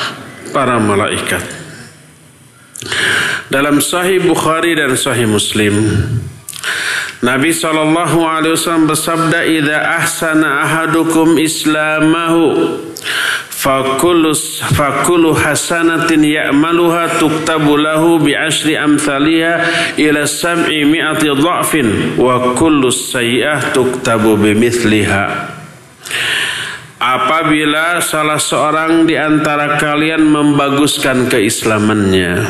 Para 0.57 0.81
malaikat. 0.81 1.45
Dalam 3.53 3.85
Sahih 3.85 4.25
Bukhari 4.25 4.73
dan 4.73 4.97
Sahih 4.97 5.29
Muslim 5.29 5.85
Nabi 7.25 7.57
sallallahu 7.57 8.21
alaihi 8.21 8.53
wasallam 8.53 8.85
bersabda 8.85 9.49
idza 9.49 9.81
ahsana 9.81 10.61
ahadukum 10.61 11.41
islamahu 11.41 12.77
fakulu 13.49 14.37
fakulu 14.77 15.33
hasanatin 15.33 16.21
ya'maluha 16.21 17.17
tuktabu 17.17 17.81
lahu 17.81 18.21
bi 18.21 18.37
ashri 18.37 18.77
amthaliha 18.77 19.65
ila 19.97 20.29
sab'i 20.29 20.85
mi'ati 20.85 21.33
dha'fin 21.33 22.21
wa 22.21 22.53
kullu 22.53 22.93
sayyi'ah 22.93 23.73
tuktabu 23.73 24.37
bimithliha 24.37 25.57
Apabila 27.05 28.01
salah 28.01 28.41
seorang 28.41 29.05
di 29.09 29.17
antara 29.17 29.77
kalian 29.77 30.25
membaguskan 30.25 31.29
keislamannya 31.29 32.49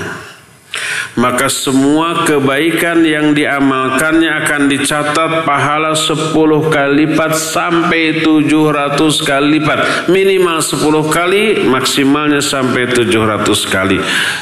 maka 1.14 1.46
semua 1.46 2.26
kebaikan 2.26 3.06
yang 3.06 3.30
diamalkannya 3.38 4.30
akan 4.44 4.66
dicatat 4.66 5.46
pahala 5.46 5.94
10 5.94 6.34
kali 6.74 7.06
lipat 7.06 7.32
sampai 7.38 8.22
700 8.22 8.98
kali 9.22 9.58
lipat 9.58 10.10
minimal 10.10 10.58
10 10.58 11.14
kali 11.14 11.42
maksimalnya 11.70 12.42
sampai 12.42 12.90
700 12.90 13.46
kali 13.70 13.98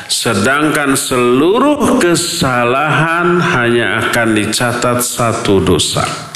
sedangkan 0.09 0.97
seluruh 0.97 2.01
kesalahan 2.01 3.37
hanya 3.41 4.09
akan 4.09 4.29
dicatat 4.33 5.05
satu 5.05 5.61
dosa 5.61 6.33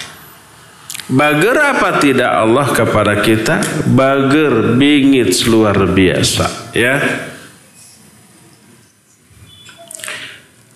Bager 1.07 1.55
apa 1.55 2.03
tidak 2.03 2.26
Allah 2.26 2.66
kepada 2.74 3.22
kita? 3.22 3.62
Bager 3.95 4.74
bingit 4.74 5.39
luar 5.47 5.87
biasa, 5.87 6.74
ya. 6.74 6.99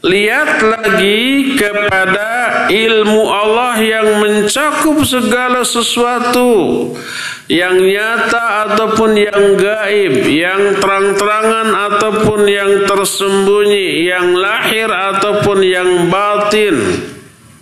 Lihat 0.01 0.65
lagi 0.65 1.61
kepada 1.61 2.65
ilmu 2.73 3.21
Allah 3.29 3.77
yang 3.85 4.09
mencakup 4.25 5.05
segala 5.05 5.61
sesuatu. 5.61 6.49
Yang 7.53 7.77
nyata 7.93 8.45
ataupun 8.71 9.13
yang 9.13 9.61
gaib, 9.61 10.25
yang 10.25 10.81
terang-terangan 10.81 11.69
ataupun 11.93 12.49
yang 12.49 12.89
tersembunyi, 12.89 14.09
yang 14.09 14.33
lahir 14.33 14.89
ataupun 14.89 15.59
yang 15.69 16.09
batin 16.09 16.77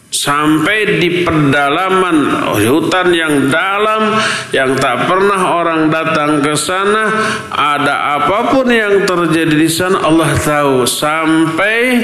sampai 0.09 0.99
di 0.99 1.21
pedalaman 1.21 2.49
hutan 2.57 3.13
yang 3.13 3.53
dalam 3.53 4.17
yang 4.57 4.73
tak 4.81 5.05
pernah 5.05 5.61
orang 5.61 5.93
datang 5.93 6.41
ke 6.41 6.57
sana 6.57 7.13
ada 7.53 8.17
apa 8.17 8.57
pun 8.57 8.67
yang 8.73 9.05
terjadi 9.05 9.55
di 9.55 9.69
sana 9.69 10.01
Allah 10.05 10.33
tahu. 10.33 10.89
Sampai 10.89 12.01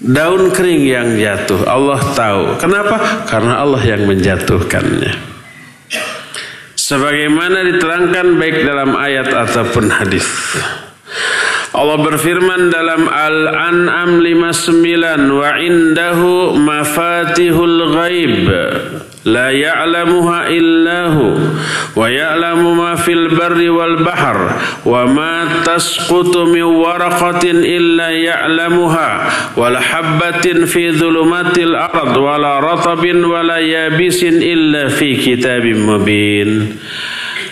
daun 0.00 0.48
kering 0.50 0.82
yang 0.88 1.08
jatuh 1.20 1.68
Allah 1.68 2.00
tahu. 2.16 2.42
Kenapa? 2.56 3.28
Karena 3.28 3.60
Allah 3.60 3.82
yang 3.84 4.08
menjatuhkannya. 4.08 5.28
Sebagaimana 6.80 7.62
diterangkan 7.70 8.26
baik 8.40 8.66
dalam 8.66 8.98
ayat 8.98 9.30
ataupun 9.30 9.94
hadis 9.94 10.26
Allah 11.70 12.02
berfirman 12.02 12.66
dalam 12.66 13.06
Al-An'am 13.06 14.18
59 14.18 15.38
wa 15.38 15.54
indahu 15.54 16.58
mafatihul 16.58 17.94
ghaib 17.94 18.42
la 19.22 19.54
ya'lamuha 19.54 20.50
illahu 20.50 21.38
wa 21.94 22.10
ya'lamu 22.10 22.74
ma 22.74 22.98
fil 22.98 23.30
barri 23.38 23.70
wal 23.70 24.02
bahr 24.02 24.58
wa 24.82 25.06
ma 25.06 25.62
tasqutu 25.62 26.50
min 26.50 26.66
waraqatin 26.66 27.62
illa 27.62 28.18
ya'lamuha 28.18 29.08
wal 29.54 29.78
habbatin 29.78 30.66
fi 30.66 30.90
dhulumatil 30.90 31.78
ard 31.78 32.18
wala 32.18 32.58
ratabin 32.58 33.22
wala 33.22 33.62
yabisin 33.62 34.42
illa 34.42 34.90
fi 34.90 35.14
kitabim 35.14 35.86
mubin 35.86 36.82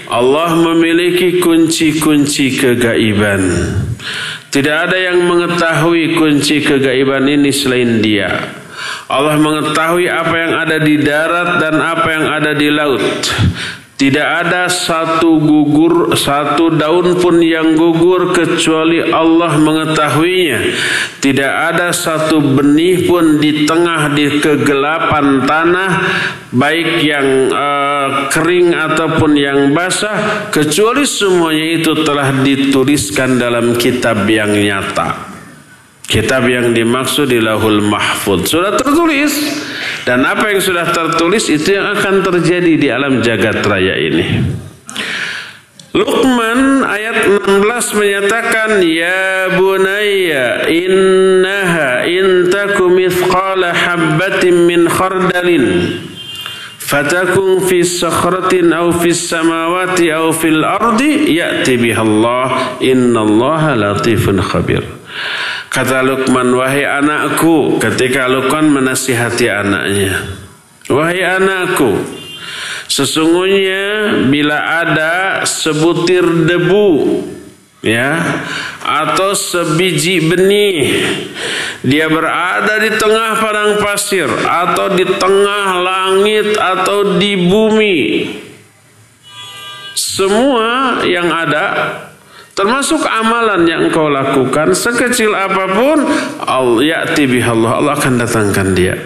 Allah 0.09 0.57
memiliki 0.57 1.37
kunci-kunci 1.37 2.57
kegaiban. 2.57 3.45
Tidak 4.49 4.77
ada 4.89 4.97
yang 4.97 5.29
mengetahui 5.29 6.17
kunci 6.17 6.65
kegaiban 6.65 7.29
ini 7.29 7.53
selain 7.53 8.01
Dia. 8.01 8.33
Allah 9.09 9.37
mengetahui 9.37 10.09
apa 10.09 10.35
yang 10.37 10.53
ada 10.57 10.77
di 10.81 10.95
darat 11.01 11.61
dan 11.61 11.77
apa 11.81 12.09
yang 12.09 12.25
ada 12.29 12.53
di 12.57 12.69
laut. 12.73 13.03
Tidak 13.99 14.23
ada 14.23 14.71
satu 14.71 15.43
gugur, 15.43 16.15
satu 16.15 16.71
daun 16.71 17.19
pun 17.19 17.43
yang 17.43 17.75
gugur 17.75 18.31
kecuali 18.31 19.03
Allah 19.03 19.59
mengetahuinya. 19.59 20.71
Tidak 21.19 21.53
ada 21.75 21.91
satu 21.91 22.39
benih 22.39 23.11
pun 23.11 23.43
di 23.43 23.67
tengah 23.67 24.15
di 24.15 24.39
kegelapan 24.39 25.43
tanah, 25.43 25.91
baik 26.55 27.03
yang 27.03 27.51
uh, 27.51 28.31
kering 28.31 28.71
ataupun 28.71 29.35
yang 29.35 29.75
basah, 29.75 30.47
kecuali 30.55 31.03
semuanya 31.03 31.83
itu 31.83 31.93
telah 32.07 32.31
dituliskan 32.39 33.35
dalam 33.35 33.75
kitab 33.75 34.23
yang 34.31 34.55
nyata. 34.55 35.27
Kitab 36.07 36.47
yang 36.47 36.71
dimaksud 36.71 37.35
di 37.35 37.43
lahul 37.43 37.83
mahfud 37.83 38.47
sudah 38.47 38.79
tertulis 38.79 39.35
dan 40.09 40.25
apa 40.25 40.49
yang 40.49 40.65
sudah 40.65 40.89
tertulis 40.89 41.45
itu 41.53 41.77
yang 41.77 41.93
akan 41.93 42.25
terjadi 42.25 42.73
di 42.81 42.89
alam 42.89 43.21
jagat 43.21 43.61
raya 43.61 43.93
ini. 44.01 44.41
Luqman 45.93 46.81
ayat 46.81 47.29
16 47.29 47.45
menyatakan 47.93 48.81
ya 48.89 49.53
bunayya 49.53 50.65
innaha 50.73 52.09
in 52.09 52.49
takum 52.49 52.97
mithqala 52.97 53.77
habbatin 53.77 54.65
min 54.65 54.89
khardalin 54.89 55.65
fatakun 56.81 57.69
fi 57.69 57.85
sakhratin 57.85 58.73
aw 58.73 58.89
fi 58.97 59.13
samawati 59.13 60.09
aw 60.09 60.33
fil 60.33 60.65
ardi 60.65 61.37
ya'ti 61.37 61.77
biha 61.77 62.01
Allah 62.01 62.81
innallaha 62.81 63.77
latifun 63.77 64.41
khabir 64.41 64.81
Kata 65.69 66.01
Luqman, 66.01 66.49
wahai 66.57 66.89
anakku, 66.89 67.77
ketika 67.77 68.25
Luqman 68.27 68.73
menasihati 68.73 69.47
anaknya. 69.53 70.17
Wahai 70.89 71.21
anakku, 71.21 72.01
sesungguhnya 72.89 74.17
bila 74.33 74.57
ada 74.81 75.45
sebutir 75.45 76.25
debu 76.49 77.21
ya 77.85 78.19
atau 78.83 79.37
sebiji 79.37 80.25
benih 80.25 81.05
dia 81.87 82.11
berada 82.11 82.81
di 82.83 82.91
tengah 82.99 83.39
padang 83.39 83.79
pasir 83.79 84.27
atau 84.43 84.91
di 84.97 85.07
tengah 85.07 85.67
langit 85.79 86.59
atau 86.59 87.21
di 87.21 87.39
bumi 87.39 87.99
semua 89.95 90.99
yang 91.07 91.31
ada 91.31 91.65
Termasuk 92.59 93.07
amalan 93.07 93.71
yang 93.71 93.87
engkau 93.87 94.11
lakukan 94.11 94.75
sekecil 94.75 95.31
apa 95.31 95.79
pun 95.79 96.03
Allah 96.43 97.07
bihallah 97.15 97.79
Allah 97.79 97.95
akan 97.95 98.19
datangkan 98.19 98.75
dia. 98.75 98.99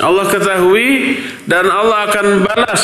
Allah 0.00 0.24
ketahui 0.28 1.20
dan 1.44 1.68
Allah 1.68 2.08
akan 2.08 2.26
balas 2.48 2.82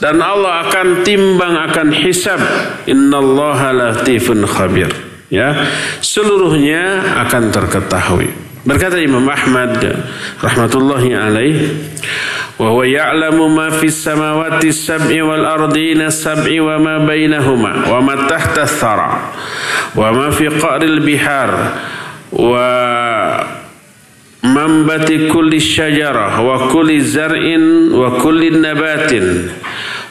dan 0.00 0.24
Allah 0.24 0.64
akan 0.64 1.04
timbang 1.04 1.52
akan 1.68 1.88
hisab. 1.92 2.40
Innallaha 2.88 3.76
latifun 3.76 4.48
khabir. 4.48 4.88
Ya, 5.28 5.68
seluruhnya 6.00 7.04
akan 7.28 7.52
terketahui. 7.52 8.49
Berkata 8.65 8.97
Imam 8.97 9.29
Ahmad 9.29 9.77
rahmatullahi 10.41 11.13
alaih 11.13 11.57
وهو 12.59 12.83
يعلم 12.83 13.55
ما 13.55 13.69
في 13.69 13.85
السماوات 13.91 14.63
السبع 14.65 15.23
والأرضين 15.23 16.01
السبع 16.01 16.61
وما 16.63 16.97
بينهما 17.03 17.91
وما 17.91 18.15
تحت 18.31 18.59
الثرى 18.59 19.11
وما 19.95 20.29
في 20.29 20.47
قعر 20.47 20.81
البحار 20.81 21.51
ومنبت 24.43 25.09
كل 25.33 25.51
الشجرة 25.53 26.41
وكل 26.41 27.01
زرع 27.01 27.43
وكل 27.91 28.61
نبات 28.61 29.11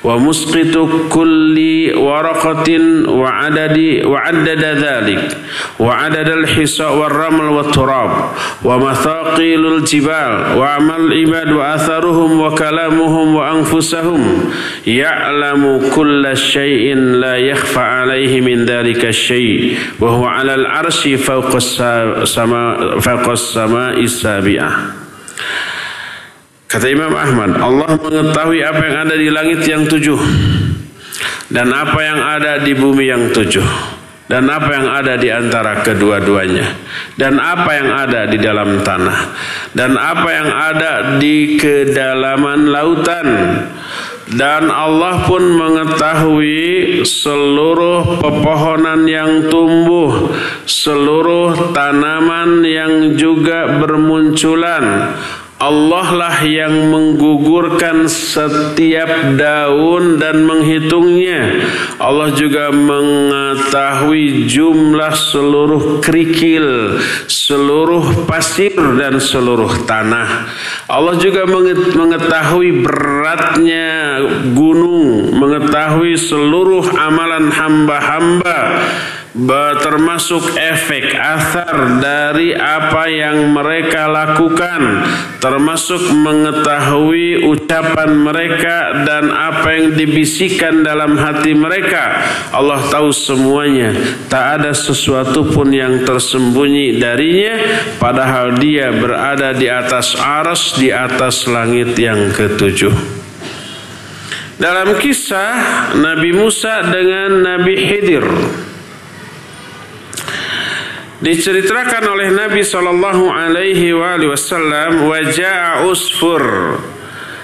ومسقط 0.04 0.90
كل 1.10 1.58
ورقة 1.96 2.70
وعدد 3.08 4.02
وعدد 4.06 4.64
ذلك. 4.64 5.38
وعدد 5.80 6.30
الحصى 6.30 6.84
والرمل 6.84 7.44
والتراب 7.44 8.12
ومثاقيل 8.64 9.66
الجبال 9.66 10.58
وأعمال 10.58 11.12
العباد 11.12 11.52
وأثرهم 11.52 12.42
وكلامهم 12.42 13.36
وأنفسهم 13.36 14.52
يعلم 14.88 15.92
كل 15.96 16.38
شيء 16.38 16.96
لا 16.96 17.36
يخفى 17.38 17.80
عليه 17.80 18.42
من 18.42 18.66
ذلك 18.66 19.06
الشيء. 19.06 19.78
وهو 20.00 20.26
على 20.26 20.56
العرش 20.56 21.08
فوق 21.08 21.56
السماء 21.56 23.00
فوق 23.00 23.30
السماء 23.30 24.00
السابعة. 24.00 24.99
Kata 26.70 26.86
Imam 26.86 27.10
Ahmad, 27.18 27.58
Allah 27.58 27.98
mengetahui 27.98 28.62
apa 28.62 28.82
yang 28.86 28.98
ada 29.02 29.16
di 29.18 29.28
langit 29.34 29.66
yang 29.66 29.90
tujuh 29.90 30.22
dan 31.50 31.74
apa 31.74 31.98
yang 31.98 32.22
ada 32.22 32.62
di 32.62 32.78
bumi 32.78 33.10
yang 33.10 33.34
tujuh 33.34 33.66
dan 34.30 34.46
apa 34.46 34.70
yang 34.78 34.86
ada 34.86 35.18
di 35.18 35.34
antara 35.34 35.82
kedua-duanya 35.82 36.78
dan 37.18 37.42
apa 37.42 37.74
yang 37.74 37.90
ada 37.90 38.30
di 38.30 38.38
dalam 38.38 38.86
tanah 38.86 39.20
dan 39.74 39.98
apa 39.98 40.30
yang 40.30 40.50
ada 40.54 40.94
di 41.18 41.58
kedalaman 41.58 42.70
lautan. 42.70 43.30
Dan 44.30 44.70
Allah 44.70 45.26
pun 45.26 45.42
mengetahui 45.42 47.02
seluruh 47.02 48.22
pepohonan 48.22 49.10
yang 49.10 49.50
tumbuh, 49.50 50.38
seluruh 50.70 51.74
tanaman 51.74 52.62
yang 52.62 53.18
juga 53.18 53.82
bermunculan, 53.82 55.18
Allah 55.60 56.08
lah 56.16 56.38
yang 56.48 56.88
menggugurkan 56.88 58.08
setiap 58.08 59.36
daun 59.36 60.16
dan 60.16 60.48
menghitungnya. 60.48 61.68
Allah 62.00 62.32
juga 62.32 62.72
mengetahui 62.72 64.48
jumlah 64.48 65.12
seluruh 65.12 66.00
kerikil, 66.00 66.96
seluruh 67.28 68.24
pasir 68.24 68.72
dan 68.96 69.20
seluruh 69.20 69.84
tanah. 69.84 70.48
Allah 70.88 71.20
juga 71.20 71.44
mengetahui 71.44 72.80
beratnya 72.80 74.16
gunung, 74.56 75.36
mengetahui 75.36 76.16
seluruh 76.16 76.88
amalan 76.96 77.52
hamba-hamba 77.52 78.80
termasuk 79.86 80.58
efek 80.58 81.14
asar 81.14 82.02
dari 82.02 82.58
apa 82.58 83.06
yang 83.06 83.54
mereka 83.54 84.10
lakukan 84.10 85.06
termasuk 85.38 86.02
mengetahui 86.18 87.46
ucapan 87.46 88.10
mereka 88.18 89.06
dan 89.06 89.30
apa 89.30 89.78
yang 89.78 89.88
dibisikkan 89.94 90.82
dalam 90.82 91.14
hati 91.16 91.54
mereka. 91.54 92.26
Allah 92.50 92.82
tahu 92.90 93.14
semuanya. 93.14 93.94
Tak 94.28 94.62
ada 94.62 94.72
sesuatu 94.74 95.46
pun 95.48 95.70
yang 95.70 96.02
tersembunyi 96.04 96.98
darinya 96.98 97.56
padahal 98.02 98.58
dia 98.58 98.90
berada 98.90 99.54
di 99.54 99.70
atas 99.70 100.18
aras 100.18 100.74
di 100.76 100.90
atas 100.90 101.46
langit 101.46 101.94
yang 101.96 102.34
ketujuh. 102.34 103.22
Dalam 104.60 105.00
kisah 105.00 105.56
Nabi 105.96 106.36
Musa 106.36 106.84
dengan 106.84 107.48
Nabi 107.48 107.80
Khidir 107.80 108.28
diceritakan 111.20 112.16
oleh 112.16 112.32
Nabi 112.32 112.64
sallallahu 112.64 113.28
alaihi 113.28 113.92
wasallam 113.92 115.04
wajaa 115.12 115.84
usfur 115.84 116.44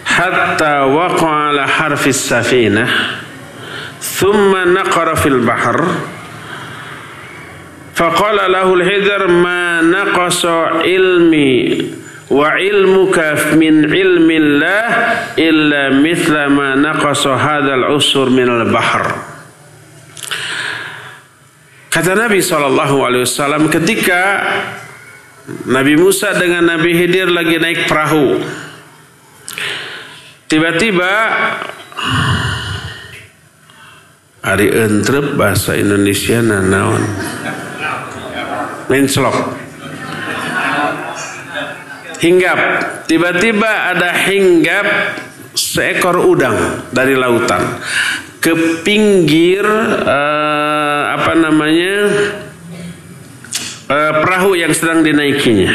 hatta 0.08 0.88
waqa'a 0.88 1.52
ala 1.52 1.68
harfi 1.68 2.16
safinah 2.16 3.20
thumma 4.00 4.64
naqara 4.64 5.20
fil 5.20 5.44
bahr 5.44 5.76
faqala 7.92 8.48
lahu 8.48 8.80
al-hidr 8.80 9.28
ma 9.28 9.84
naqasa 9.84 10.88
ilmi 10.88 11.92
wa 12.32 12.56
ilmuka 12.56 13.60
min 13.60 13.92
ilmi 13.92 14.36
Allah 14.40 14.88
illa 15.36 15.92
mithla 16.00 16.48
ma 16.48 16.80
naqasa 16.80 17.36
hadzal 17.36 17.92
usur 17.92 18.32
min 18.32 18.48
al-bahr 18.48 19.35
Kata 21.96 22.12
Nabi 22.12 22.44
SAW 22.44 23.72
ketika 23.72 24.44
Nabi 25.64 25.96
Musa 25.96 26.36
dengan 26.36 26.68
Nabi 26.68 26.92
Khidir 26.92 27.32
lagi 27.32 27.56
naik 27.56 27.88
perahu. 27.88 28.36
Tiba-tiba 30.52 31.12
Ari 34.44 34.68
entrep 34.76 35.40
bahasa 35.40 35.74
Indonesia 35.80 36.44
nanaon. 36.44 37.02
Menclok. 38.92 39.38
Hinggap. 42.20 42.60
Tiba-tiba 43.08 43.96
ada 43.96 44.12
hinggap 44.28 44.86
seekor 45.56 46.28
udang 46.28 46.84
dari 46.92 47.16
lautan 47.16 47.80
ke 48.46 48.86
pinggir 48.86 49.66
uh, 50.06 51.02
apa 51.18 51.34
namanya 51.34 52.14
uh, 53.90 54.14
perahu 54.22 54.54
yang 54.54 54.70
sedang 54.70 55.02
dinaikinya. 55.02 55.74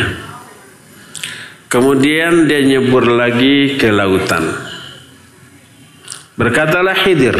Kemudian 1.66 2.46
dia 2.46 2.62
nyebur 2.62 3.10
lagi 3.10 3.74
ke 3.74 3.90
lautan. 3.90 4.54
Berkatalah 6.38 6.94
Khidir. 6.94 7.34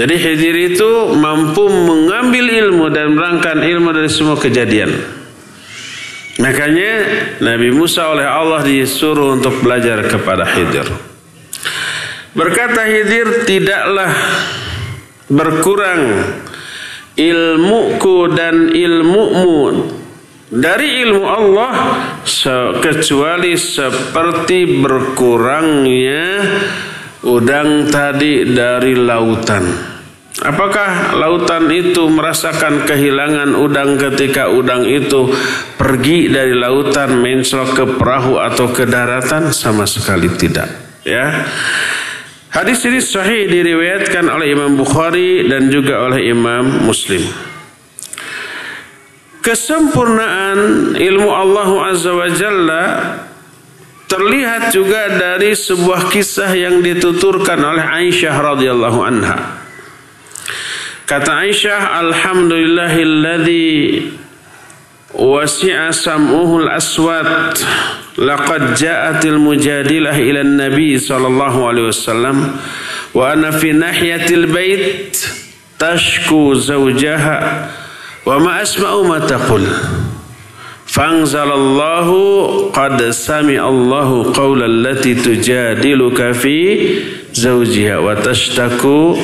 Jadi 0.00 0.14
Khidir 0.16 0.56
itu 0.72 1.12
mampu 1.12 1.68
mengambil 1.68 2.48
ilmu 2.48 2.88
dan 2.88 3.12
merangkan 3.12 3.60
ilmu 3.60 3.92
dari 3.92 4.08
semua 4.08 4.40
kejadian. 4.40 4.96
Makanya 6.40 6.92
Nabi 7.44 7.68
Musa 7.68 8.08
oleh 8.08 8.24
Allah 8.24 8.64
disuruh 8.64 9.36
untuk 9.36 9.60
belajar 9.60 10.08
kepada 10.08 10.48
Khidir. 10.48 11.11
Berkata 12.32 12.88
Khidir 12.88 13.44
tidaklah 13.44 14.12
berkurang 15.28 16.24
ilmuku 17.12 18.18
dan 18.32 18.72
ilmumu 18.72 19.84
dari 20.48 21.04
ilmu 21.04 21.24
Allah 21.28 21.72
kecuali 22.80 23.52
seperti 23.56 24.80
berkurangnya 24.80 26.24
udang 27.24 27.92
tadi 27.92 28.48
dari 28.48 28.96
lautan. 28.96 29.92
Apakah 30.42 31.14
lautan 31.20 31.68
itu 31.68 32.08
merasakan 32.08 32.88
kehilangan 32.88 33.52
udang 33.54 34.00
ketika 34.00 34.48
udang 34.48 34.88
itu 34.88 35.28
pergi 35.76 36.32
dari 36.32 36.56
lautan 36.56 37.20
menclok 37.20 37.68
ke 37.76 37.84
perahu 38.00 38.40
atau 38.40 38.72
ke 38.72 38.88
daratan? 38.88 39.52
Sama 39.52 39.84
sekali 39.84 40.32
tidak. 40.32 40.66
Ya. 41.04 41.46
Hadis 42.52 42.84
ini 42.84 43.00
sahih 43.00 43.48
diriwayatkan 43.48 44.28
oleh 44.28 44.52
Imam 44.52 44.76
Bukhari 44.76 45.48
dan 45.48 45.72
juga 45.72 46.04
oleh 46.04 46.28
Imam 46.28 46.84
Muslim. 46.84 47.24
Kesempurnaan 49.40 50.92
ilmu 50.92 51.32
Allah 51.32 51.88
Azza 51.88 52.12
wa 52.12 52.28
Jalla 52.28 52.84
terlihat 54.04 54.68
juga 54.68 55.16
dari 55.16 55.56
sebuah 55.56 56.12
kisah 56.12 56.52
yang 56.52 56.84
dituturkan 56.84 57.56
oleh 57.56 57.88
Aisyah 57.88 58.36
radhiyallahu 58.36 59.00
anha. 59.00 59.64
Kata 61.08 61.48
Aisyah, 61.48 62.04
Alhamdulillahilladzi 62.04 64.12
wasi'a 65.16 65.88
sam'uhul 65.88 66.68
aswat 66.68 67.64
laqad 68.22 68.78
ja'atil 68.78 69.38
mujadilah 69.42 70.14
ila 70.14 70.46
nabi 70.46 70.94
sallallahu 70.94 71.66
alaihi 71.66 71.90
wasallam 71.90 72.36
wa 73.14 73.34
ana 73.34 73.50
fi 73.50 73.74
nahiyatil 73.74 74.46
bait 74.46 75.18
tashku 75.78 76.54
zawjaha 76.54 77.66
wa 78.22 78.38
ma 78.38 78.62
asma'u 78.62 79.02
ma 79.02 79.18
taqul. 79.26 79.66
Fanzalallahu 80.92 82.70
qad 82.70 83.00
sami 83.16 83.56
qawla 83.56 84.68
allati 84.68 85.16
tujadiluka 85.16 86.34
fi 86.36 87.00
zawjiha 87.32 87.96
wa 87.96 88.12
tashtaku 88.14 89.16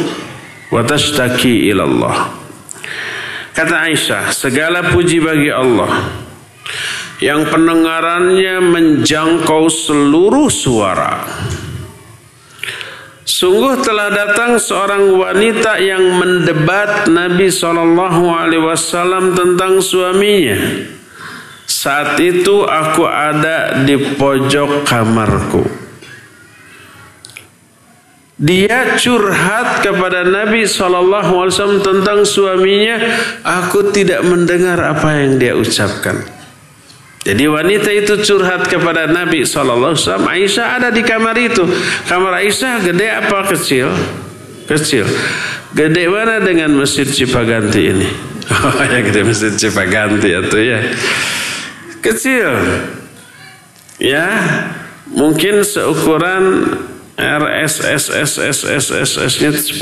wa 0.72 0.80
tashtaki 0.82 1.68
Kata 3.52 3.90
Aisyah, 3.90 4.32
segala 4.32 4.86
puji 4.94 5.20
bagi 5.20 5.50
Allah 5.50 6.24
yang 7.18 7.46
pendengarannya 7.50 8.62
menjangkau 8.62 9.66
seluruh 9.66 10.46
suara. 10.46 11.26
Sungguh 13.28 13.84
telah 13.84 14.08
datang 14.08 14.56
seorang 14.56 15.14
wanita 15.14 15.76
yang 15.78 16.16
mendebat 16.16 17.06
Nabi 17.12 17.52
Shallallahu 17.52 18.32
Alaihi 18.32 18.64
Wasallam 18.64 19.36
tentang 19.36 19.84
suaminya. 19.84 20.56
Saat 21.68 22.16
itu 22.16 22.64
aku 22.64 23.04
ada 23.04 23.84
di 23.84 23.94
pojok 24.16 24.88
kamarku. 24.88 25.62
Dia 28.38 28.94
curhat 28.96 29.82
kepada 29.82 30.22
Nabi 30.22 30.62
SAW 30.62 31.82
tentang 31.82 32.22
suaminya. 32.22 33.02
Aku 33.42 33.90
tidak 33.90 34.22
mendengar 34.22 34.78
apa 34.78 35.10
yang 35.18 35.42
dia 35.42 35.58
ucapkan. 35.58 36.37
Jadi 37.26 37.50
wanita 37.50 37.90
itu 37.90 38.14
curhat 38.22 38.70
kepada 38.70 39.10
Nabi 39.10 39.42
SAW. 39.42 39.98
Aisyah 40.26 40.78
ada 40.78 40.94
di 40.94 41.02
kamar 41.02 41.34
itu. 41.36 41.66
Kamar 42.06 42.38
Aisyah 42.38 42.80
gede 42.86 43.10
apa 43.10 43.42
kecil? 43.52 43.90
Kecil. 44.70 45.04
Gede 45.74 46.08
mana 46.08 46.40
dengan 46.40 46.72
Masjid 46.78 47.04
Cipaganti 47.04 47.90
ini? 47.90 48.08
Oh 48.48 48.80
ya 48.80 49.04
gede 49.04 49.20
Masjid 49.26 49.52
Cipaganti 49.52 50.32
itu 50.32 50.58
ya. 50.62 50.80
Kecil. 52.00 52.48
Ya, 53.98 54.30
mungkin 55.10 55.66
seukuran 55.66 56.70
RSSSSSSS-nya 57.18 59.50
10 59.50 59.74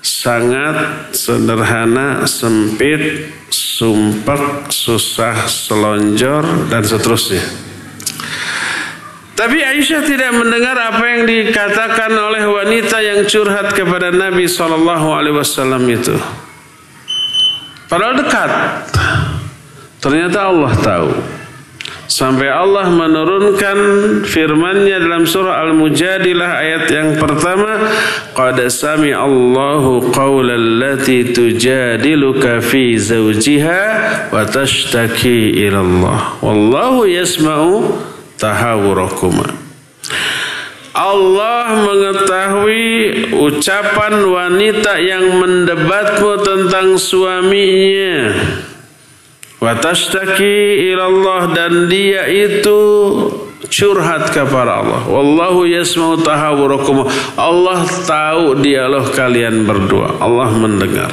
sangat 0.00 1.12
sederhana, 1.12 2.24
sempit, 2.24 3.28
sumpek, 3.78 4.74
susah, 4.74 5.46
selonjor, 5.46 6.42
dan 6.66 6.82
seterusnya. 6.82 7.46
Tapi 9.38 9.62
Aisyah 9.62 10.02
tidak 10.02 10.34
mendengar 10.34 10.74
apa 10.74 11.04
yang 11.14 11.22
dikatakan 11.22 12.10
oleh 12.10 12.42
wanita 12.42 12.98
yang 12.98 13.22
curhat 13.22 13.70
kepada 13.70 14.10
Nabi 14.10 14.50
Shallallahu 14.50 15.14
Alaihi 15.14 15.36
Wasallam 15.38 15.86
itu. 15.86 16.18
Padahal 17.86 18.18
dekat. 18.18 18.50
Ternyata 20.02 20.38
Allah 20.50 20.72
tahu. 20.82 21.37
Sampai 22.08 22.48
Allah 22.48 22.88
menurunkan 22.88 23.78
firman-Nya 24.24 24.96
dalam 24.96 25.28
surah 25.28 25.60
Al-Mujadilah 25.68 26.50
ayat 26.56 26.84
yang 26.88 27.20
pertama, 27.20 27.84
"Qad 28.32 28.56
sami 28.72 29.12
Allahu 29.12 30.08
qaulal 30.08 30.80
lati 30.80 31.36
tujadiluka 31.36 32.64
fi 32.64 32.96
zawjiha 32.96 33.82
wa 34.32 34.40
tashtaki 34.40 35.52
ila 35.68 35.84
Allah. 35.84 36.18
Wallahu 36.40 37.04
yasma'u 37.04 38.00
tahawurakuma." 38.40 39.68
Allah 40.96 41.84
mengetahui 41.84 42.88
ucapan 43.36 44.14
wanita 44.24 44.96
yang 44.96 45.28
mendebatmu 45.44 46.32
tentang 46.40 46.96
suaminya. 46.96 48.32
Watashtaki 49.58 50.86
ilallah 50.94 51.50
dan 51.50 51.90
dia 51.90 52.30
itu 52.30 52.80
curhat 53.66 54.30
kepada 54.30 54.82
Allah. 54.82 55.02
Wallahu 55.10 55.66
yasma'u 55.66 56.22
tahawurakum. 56.22 57.10
Allah 57.34 57.82
tahu 58.06 58.62
dialog 58.62 59.10
kalian 59.14 59.66
berdua. 59.66 60.22
Allah 60.22 60.50
mendengar. 60.54 61.10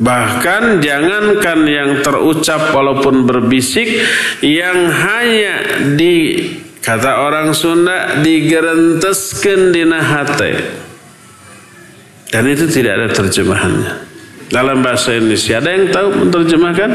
Bahkan 0.00 0.80
jangankan 0.80 1.58
yang 1.68 1.90
terucap 2.00 2.72
walaupun 2.72 3.28
berbisik 3.28 4.00
yang 4.40 4.88
hanya 4.88 5.84
di 5.98 6.16
Kata 6.80 7.28
orang 7.28 7.52
Sunda 7.52 8.24
digerenteskan 8.24 9.68
di 9.68 9.84
hate. 9.84 10.52
Dan 12.32 12.48
itu 12.48 12.64
tidak 12.72 12.92
ada 12.96 13.08
terjemahannya. 13.12 14.09
Dalam 14.50 14.82
bahasa 14.82 15.14
Indonesia 15.14 15.62
ada 15.62 15.70
yang 15.70 15.94
tahu 15.94 16.26
menerjemahkan? 16.26 16.90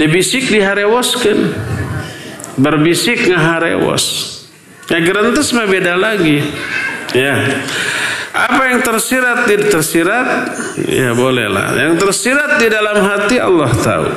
Dibisik 0.00 0.48
diharewoskan. 0.48 1.52
Berbisik 2.56 3.28
ngaharewos. 3.28 4.04
Ya 4.88 4.98
gerentes 5.04 5.52
mah 5.52 5.68
beda 5.68 6.00
lagi. 6.00 6.40
Ya. 7.12 7.60
Apa 8.32 8.72
yang 8.72 8.80
tersirat 8.80 9.44
tidak 9.44 9.68
tersirat? 9.68 10.26
Ya 10.88 11.12
bolehlah. 11.12 11.76
Yang 11.76 12.08
tersirat 12.08 12.56
di 12.56 12.68
dalam 12.72 12.98
hati 13.04 13.36
Allah 13.36 13.70
tahu. 13.76 14.08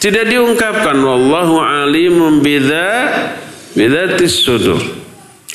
Tidak 0.00 0.24
diungkapkan 0.28 0.96
wallahu 0.96 1.60
alimun 1.60 2.40
bidza 2.40 3.12
bidatis 3.76 4.44
sudur. 4.44 4.80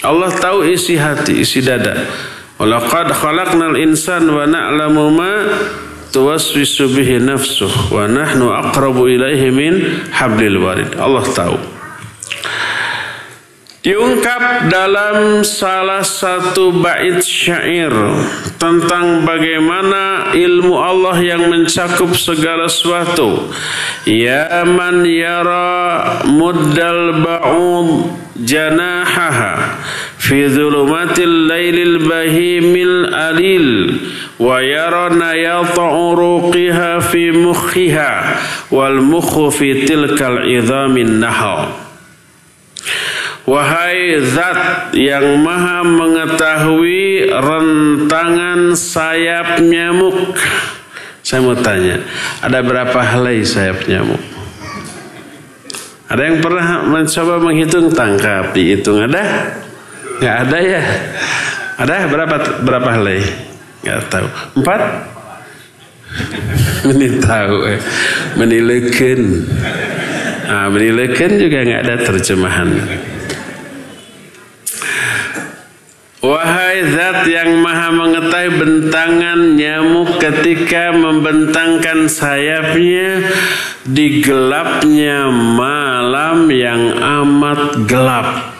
Allah 0.06 0.30
tahu 0.34 0.66
isi 0.70 0.98
hati, 0.98 1.42
isi 1.42 1.66
dada. 1.66 1.98
Walaqad 2.56 3.12
khalaqnal 3.12 3.76
insan 3.84 4.32
wa 4.32 4.48
na'lamu 4.48 5.12
ma 5.12 5.34
tuwaswisu 6.16 6.88
bihi 6.96 7.20
nafsuh 7.20 7.92
wa 7.92 8.08
nahnu 8.08 8.48
aqrabu 8.48 9.12
ilaihi 9.12 9.52
min 9.52 9.74
hablil 10.16 10.64
warid. 10.64 10.96
Allah 10.96 11.28
tahu. 11.28 11.60
Diungkap 13.86 14.72
dalam 14.74 15.46
salah 15.46 16.02
satu 16.02 16.74
bait 16.74 17.22
syair 17.22 17.94
tentang 18.58 19.22
bagaimana 19.22 20.34
ilmu 20.34 20.74
Allah 20.74 21.22
yang 21.22 21.52
mencakup 21.52 22.16
segala 22.18 22.66
sesuatu. 22.66 23.52
Ya 24.10 24.66
man 24.66 25.06
yara 25.06 26.24
muddal 26.26 27.22
ba'ud 27.22 28.10
janahaha 28.42 29.78
fi 30.26 30.50
dhulumatil 30.50 31.46
lailil 31.46 32.02
bahimil 32.02 33.14
alil 33.14 33.70
wa 34.42 34.58
yara 34.58 35.14
nayata 35.14 35.86
uruqiha 35.86 36.98
fi 37.06 37.30
mukhiha 37.30 38.12
wal 38.74 38.98
mukhu 39.06 39.54
fi 39.54 39.86
tilkal 39.86 40.50
idhamin 40.50 41.22
nahal. 41.22 41.78
Wahai 43.46 44.26
zat 44.26 44.90
yang 44.98 45.38
maha 45.46 45.86
mengetahui 45.86 47.30
rentangan 47.30 48.74
sayap 48.74 49.62
nyamuk. 49.62 50.34
Saya 51.22 51.46
mau 51.46 51.54
tanya, 51.54 52.02
ada 52.42 52.66
berapa 52.66 52.98
helai 53.06 53.46
sayap 53.46 53.86
nyamuk? 53.86 54.18
Ada 56.10 56.22
yang 56.22 56.38
pernah 56.42 56.90
mencoba 56.90 57.38
menghitung 57.38 57.94
tangkap, 57.94 58.54
dihitung 58.58 59.06
ada? 59.06 59.54
Nggak 60.20 60.38
ada 60.48 60.58
ya? 60.64 60.82
Ada 61.76 61.94
berapa 62.08 62.36
berapa 62.64 62.90
helai? 62.96 63.20
Nggak 63.84 64.00
tahu. 64.08 64.28
Empat? 64.64 64.82
Meni 66.88 67.08
tahu, 67.20 67.58
eh. 67.68 67.80
menilaikan. 68.40 69.22
Nah, 70.46 70.68
menilaikan 70.70 71.32
juga 71.36 71.58
nggak 71.66 71.82
ada 71.84 71.96
terjemahan. 72.06 72.70
Wahai 76.26 76.82
zat 76.90 77.30
yang 77.30 77.62
maha 77.62 77.94
mengetahui 77.94 78.58
bentangan 78.58 79.54
nyamuk 79.54 80.18
ketika 80.18 80.90
membentangkan 80.90 82.10
sayapnya 82.10 83.30
di 83.86 84.26
gelapnya 84.26 85.30
malam 85.30 86.50
yang 86.50 86.98
amat 86.98 87.86
gelap. 87.86 88.55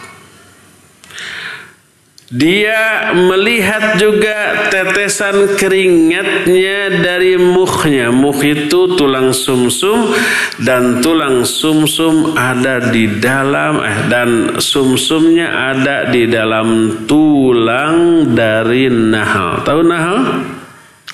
Dia 2.26 3.14
melihat 3.14 4.02
juga 4.02 4.66
tetesan 4.66 5.54
keringatnya 5.54 6.98
dari 6.98 7.38
mukhnya. 7.38 8.10
Mukh 8.10 8.42
itu 8.42 8.98
tulang 8.98 9.30
sumsum 9.30 10.10
dan 10.58 10.98
tulang 10.98 11.46
sumsum 11.46 12.34
ada 12.34 12.90
di 12.90 13.22
dalam 13.22 13.78
eh 13.78 14.10
dan 14.10 14.58
sumsumnya 14.58 15.70
ada 15.70 16.10
di 16.10 16.26
dalam 16.26 16.98
tulang 17.06 18.26
dari 18.34 18.90
nahal. 18.90 19.62
Tahu 19.62 19.80
nahal? 19.86 20.18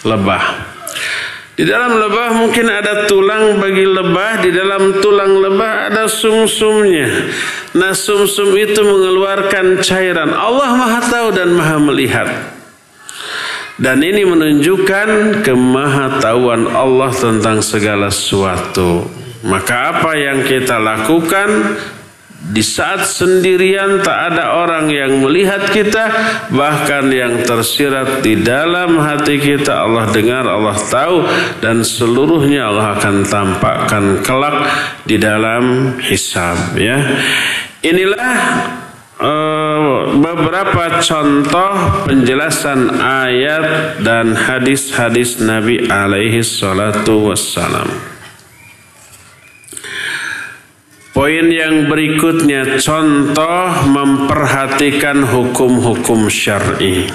Lebah. 0.08 0.71
Di 1.52 1.68
dalam 1.68 2.00
lebah 2.00 2.32
mungkin 2.32 2.64
ada 2.64 3.04
tulang 3.04 3.60
bagi 3.60 3.84
lebah, 3.84 4.40
di 4.40 4.50
dalam 4.56 5.04
tulang 5.04 5.36
lebah 5.36 5.92
ada 5.92 6.08
sumsumnya. 6.08 7.28
Nah 7.76 7.92
sumsum 7.92 8.56
itu 8.56 8.80
mengeluarkan 8.80 9.84
cairan. 9.84 10.32
Allah 10.32 10.72
maha 10.72 11.00
tahu 11.04 11.28
dan 11.36 11.52
maha 11.52 11.76
melihat. 11.76 12.28
Dan 13.76 14.00
ini 14.00 14.24
menunjukkan 14.24 15.42
kemahatauan 15.44 16.72
Allah 16.72 17.12
tentang 17.12 17.60
segala 17.60 18.08
sesuatu. 18.08 19.04
Maka 19.44 19.98
apa 19.98 20.16
yang 20.16 20.46
kita 20.46 20.80
lakukan 20.80 21.76
di 22.42 22.58
saat 22.58 23.06
sendirian 23.06 24.02
tak 24.02 24.34
ada 24.34 24.58
orang 24.58 24.90
yang 24.90 25.22
melihat 25.22 25.62
kita 25.70 26.10
bahkan 26.50 27.06
yang 27.06 27.46
tersirat 27.46 28.18
di 28.18 28.42
dalam 28.42 28.98
hati 28.98 29.38
kita 29.38 29.86
Allah 29.86 30.10
dengar 30.10 30.42
Allah 30.50 30.74
tahu 30.74 31.22
dan 31.62 31.86
seluruhnya 31.86 32.66
Allah 32.66 32.98
akan 32.98 33.16
tampakkan 33.22 34.04
kelak 34.26 34.66
di 35.06 35.22
dalam 35.22 35.94
hisab 36.02 36.74
ya. 36.74 36.98
Inilah 37.86 38.34
uh, 39.22 40.10
beberapa 40.18 40.98
contoh 40.98 41.72
penjelasan 42.10 42.90
ayat 42.98 43.96
dan 44.02 44.34
hadis-hadis 44.34 45.38
Nabi 45.38 45.86
alaihi 45.86 46.42
salatu 46.42 47.30
wassalam 47.30 48.11
Poin 51.12 51.46
yang 51.52 51.92
berikutnya 51.92 52.80
contoh 52.80 53.68
memperhatikan 53.92 55.28
hukum-hukum 55.28 56.32
syar'i. 56.32 57.12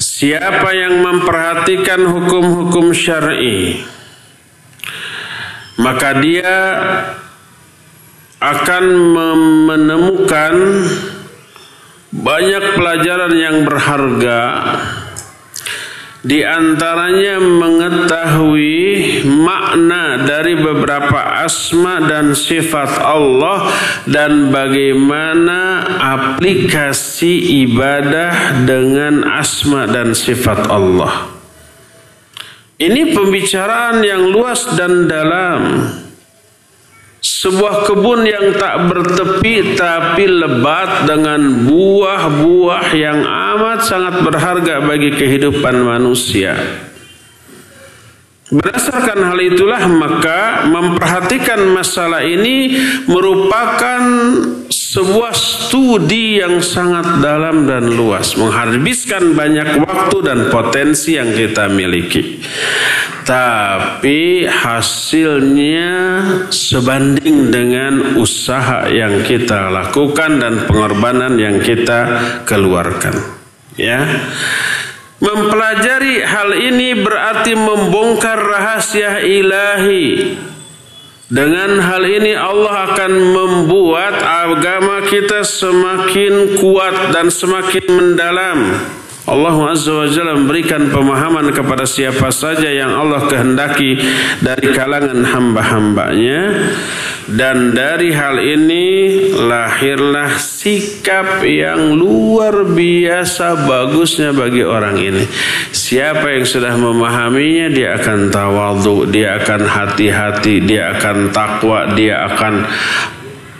Siapa 0.00 0.72
yang 0.72 1.04
memperhatikan 1.04 2.00
hukum-hukum 2.08 2.96
syar'i 2.96 3.84
maka 5.76 6.16
dia 6.24 6.56
akan 8.40 8.84
menemukan 9.68 10.54
banyak 12.12 12.64
pelajaran 12.76 13.32
yang 13.36 13.56
berharga 13.68 14.40
di 16.26 16.42
antaranya 16.42 17.38
mengetahui 17.38 19.22
makna 19.30 20.26
dari 20.26 20.58
beberapa 20.58 21.46
asma 21.46 22.02
dan 22.02 22.34
sifat 22.34 22.98
Allah 22.98 23.70
dan 24.10 24.50
bagaimana 24.50 25.86
aplikasi 26.02 27.62
ibadah 27.62 28.58
dengan 28.66 29.22
asma 29.38 29.86
dan 29.86 30.18
sifat 30.18 30.66
Allah. 30.66 31.30
Ini 32.76 33.14
pembicaraan 33.14 34.02
yang 34.02 34.26
luas 34.26 34.66
dan 34.74 35.06
dalam 35.06 35.60
sebuah 37.36 37.84
kebun 37.84 38.24
yang 38.24 38.56
tak 38.56 38.88
bertepi 38.88 39.76
tapi 39.76 40.24
lebat 40.24 41.04
dengan 41.04 41.68
buah-buah 41.68 42.96
yang 42.96 43.20
amat 43.28 43.84
sangat 43.84 44.24
berharga 44.24 44.80
bagi 44.80 45.12
kehidupan 45.12 45.84
manusia. 45.84 46.56
Berdasarkan 48.46 49.26
hal 49.26 49.38
itulah 49.42 49.82
maka 49.90 50.70
memperhatikan 50.70 51.66
masalah 51.74 52.22
ini 52.22 52.78
merupakan 53.10 54.02
sebuah 54.70 55.34
studi 55.34 56.38
yang 56.38 56.62
sangat 56.62 57.18
dalam 57.18 57.66
dan 57.66 57.90
luas, 57.98 58.38
menghabiskan 58.38 59.34
banyak 59.34 59.82
waktu 59.82 60.16
dan 60.22 60.38
potensi 60.54 61.18
yang 61.18 61.34
kita 61.34 61.66
miliki. 61.66 62.38
tapi 63.26 64.46
hasilnya 64.46 65.90
sebanding 66.46 67.50
dengan 67.50 68.14
usaha 68.22 68.86
yang 68.86 69.26
kita 69.26 69.66
lakukan 69.66 70.38
dan 70.38 70.62
pengorbanan 70.70 71.34
yang 71.34 71.58
kita 71.58 72.06
keluarkan 72.46 73.18
ya 73.76 74.06
mempelajari 75.20 76.20
hal 76.24 76.50
ini 76.52 76.98
berarti 77.00 77.52
membongkar 77.56 78.36
rahasia 78.36 79.24
ilahi. 79.24 80.36
Dengan 81.26 81.82
hal 81.82 82.06
ini 82.06 82.38
Allah 82.38 82.94
akan 82.94 83.12
membuat 83.34 84.14
agama 84.22 85.02
kita 85.10 85.42
semakin 85.42 86.54
kuat 86.54 87.10
dan 87.10 87.34
semakin 87.34 87.84
mendalam 87.90 88.58
Allah 89.26 89.74
Azza 89.74 89.90
wa 89.90 90.06
Jalla 90.06 90.38
memberikan 90.38 90.86
pemahaman 90.86 91.50
kepada 91.50 91.82
siapa 91.82 92.30
saja 92.30 92.70
yang 92.70 92.94
Allah 92.94 93.26
kehendaki 93.26 93.98
dari 94.38 94.70
kalangan 94.70 95.26
hamba-hambanya. 95.26 96.70
Dan 97.26 97.74
dari 97.74 98.14
hal 98.14 98.38
ini 98.38 98.86
lahirlah 99.34 100.38
sikap 100.38 101.42
yang 101.42 101.98
luar 101.98 102.70
biasa 102.70 103.66
bagusnya 103.66 104.30
bagi 104.30 104.62
orang 104.62 104.94
ini. 104.94 105.26
Siapa 105.74 106.30
yang 106.30 106.46
sudah 106.46 106.78
memahaminya 106.78 107.66
dia 107.74 107.98
akan 107.98 108.30
tawadhu 108.30 109.10
dia 109.10 109.42
akan 109.42 109.66
hati-hati 109.66 110.62
dia 110.62 110.94
akan 110.94 111.34
takwa 111.34 111.90
dia 111.98 112.30
akan 112.30 112.62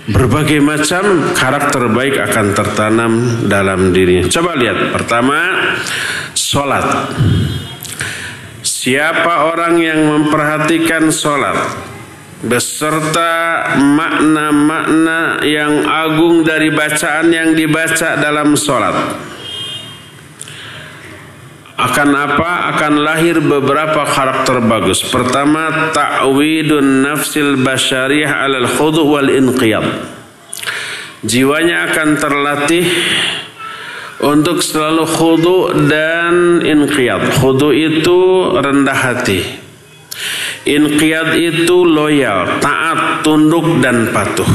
berbagai 0.07 0.62
macam 0.62 1.34
karakter 1.34 1.90
baik 1.90 2.16
akan 2.30 2.46
tertanam 2.54 3.12
dalam 3.50 3.90
dirinya. 3.90 4.30
Coba 4.30 4.54
lihat. 4.54 4.94
Pertama, 4.94 5.38
solat. 6.32 7.11
Siapa 8.62 9.50
orang 9.50 9.82
yang 9.82 10.00
memperhatikan 10.07 11.11
solat 11.11 11.59
beserta 12.46 13.74
makna-makna 13.74 15.42
yang 15.42 15.82
agung 15.82 16.46
dari 16.46 16.70
bacaan 16.70 17.32
yang 17.34 17.57
dibaca 17.57 18.14
dalam 18.20 18.54
solat 18.54 18.94
akan 21.76 22.08
apa? 22.16 22.72
Akan 22.72 23.04
lahir 23.04 23.36
beberapa 23.44 24.08
karakter 24.08 24.64
bagus. 24.64 25.04
Pertama, 25.04 25.92
ta'widun 25.92 27.04
nafsil 27.04 27.60
basyariyah 27.60 28.48
alal 28.48 28.64
khudu 28.64 29.04
wal 29.04 29.28
inqiyad. 29.28 29.84
Jiwanya 31.20 31.92
akan 31.92 32.08
terlatih 32.16 32.86
untuk 34.24 34.64
selalu 34.64 35.04
khudu 35.04 35.56
dan 35.84 36.64
inqiyad. 36.64 37.44
Khudu 37.44 37.76
itu 37.76 38.18
rendah 38.56 38.96
hati. 38.96 39.40
Inqiyad 40.66 41.36
itu 41.36 41.84
loyal, 41.84 42.58
taat, 42.58 43.20
tunduk 43.20 43.84
dan 43.84 44.10
patuh. 44.16 44.48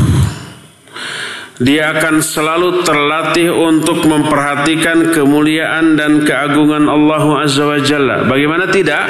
Dia 1.62 1.94
akan 1.94 2.26
selalu 2.26 2.82
terlatih 2.82 3.54
untuk 3.54 4.02
memperhatikan 4.10 5.14
kemuliaan 5.14 5.94
dan 5.94 6.26
keagungan 6.26 6.90
Allah 6.90 7.46
Azza 7.46 7.70
wa 7.70 7.78
Jalla. 7.78 8.26
Bagaimana 8.26 8.66
tidak? 8.74 9.06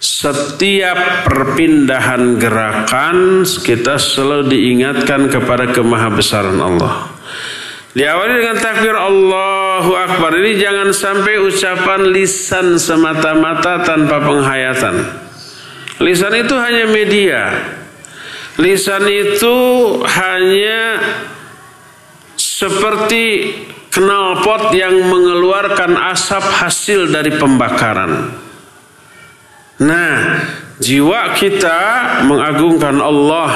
Setiap 0.00 1.28
perpindahan 1.28 2.40
gerakan 2.40 3.44
kita 3.44 4.00
selalu 4.00 4.56
diingatkan 4.56 5.28
kepada 5.28 5.68
kemahabesaran 5.76 6.56
Allah. 6.56 7.12
Diawali 7.92 8.32
dengan 8.40 8.56
takbir 8.56 8.96
Allahu 8.96 9.92
Akbar. 9.92 10.32
Ini 10.32 10.56
jangan 10.56 10.88
sampai 10.96 11.44
ucapan 11.44 12.08
lisan 12.08 12.80
semata-mata 12.80 13.84
tanpa 13.84 14.16
penghayatan. 14.16 14.96
Lisan 16.00 16.34
itu 16.40 16.56
hanya 16.56 16.88
media. 16.88 17.40
Lisan 18.60 19.08
itu 19.08 19.56
hanya 20.04 21.00
seperti 22.36 23.54
knalpot 23.92 24.72
yang 24.76 24.92
mengeluarkan 25.08 25.96
asap 26.12 26.44
hasil 26.60 27.08
dari 27.08 27.32
pembakaran. 27.36 28.32
Nah, 29.80 30.16
jiwa 30.80 31.32
kita 31.36 31.80
mengagungkan 32.28 32.96
Allah. 33.00 33.52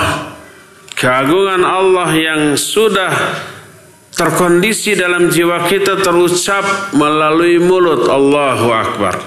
Keagungan 0.96 1.60
Allah 1.60 2.08
yang 2.16 2.42
sudah 2.56 3.12
terkondisi 4.16 4.96
dalam 4.96 5.28
jiwa 5.28 5.68
kita 5.68 6.00
terucap 6.00 6.96
melalui 6.96 7.60
mulut 7.60 8.08
Allahu 8.08 8.68
Akbar. 8.72 9.20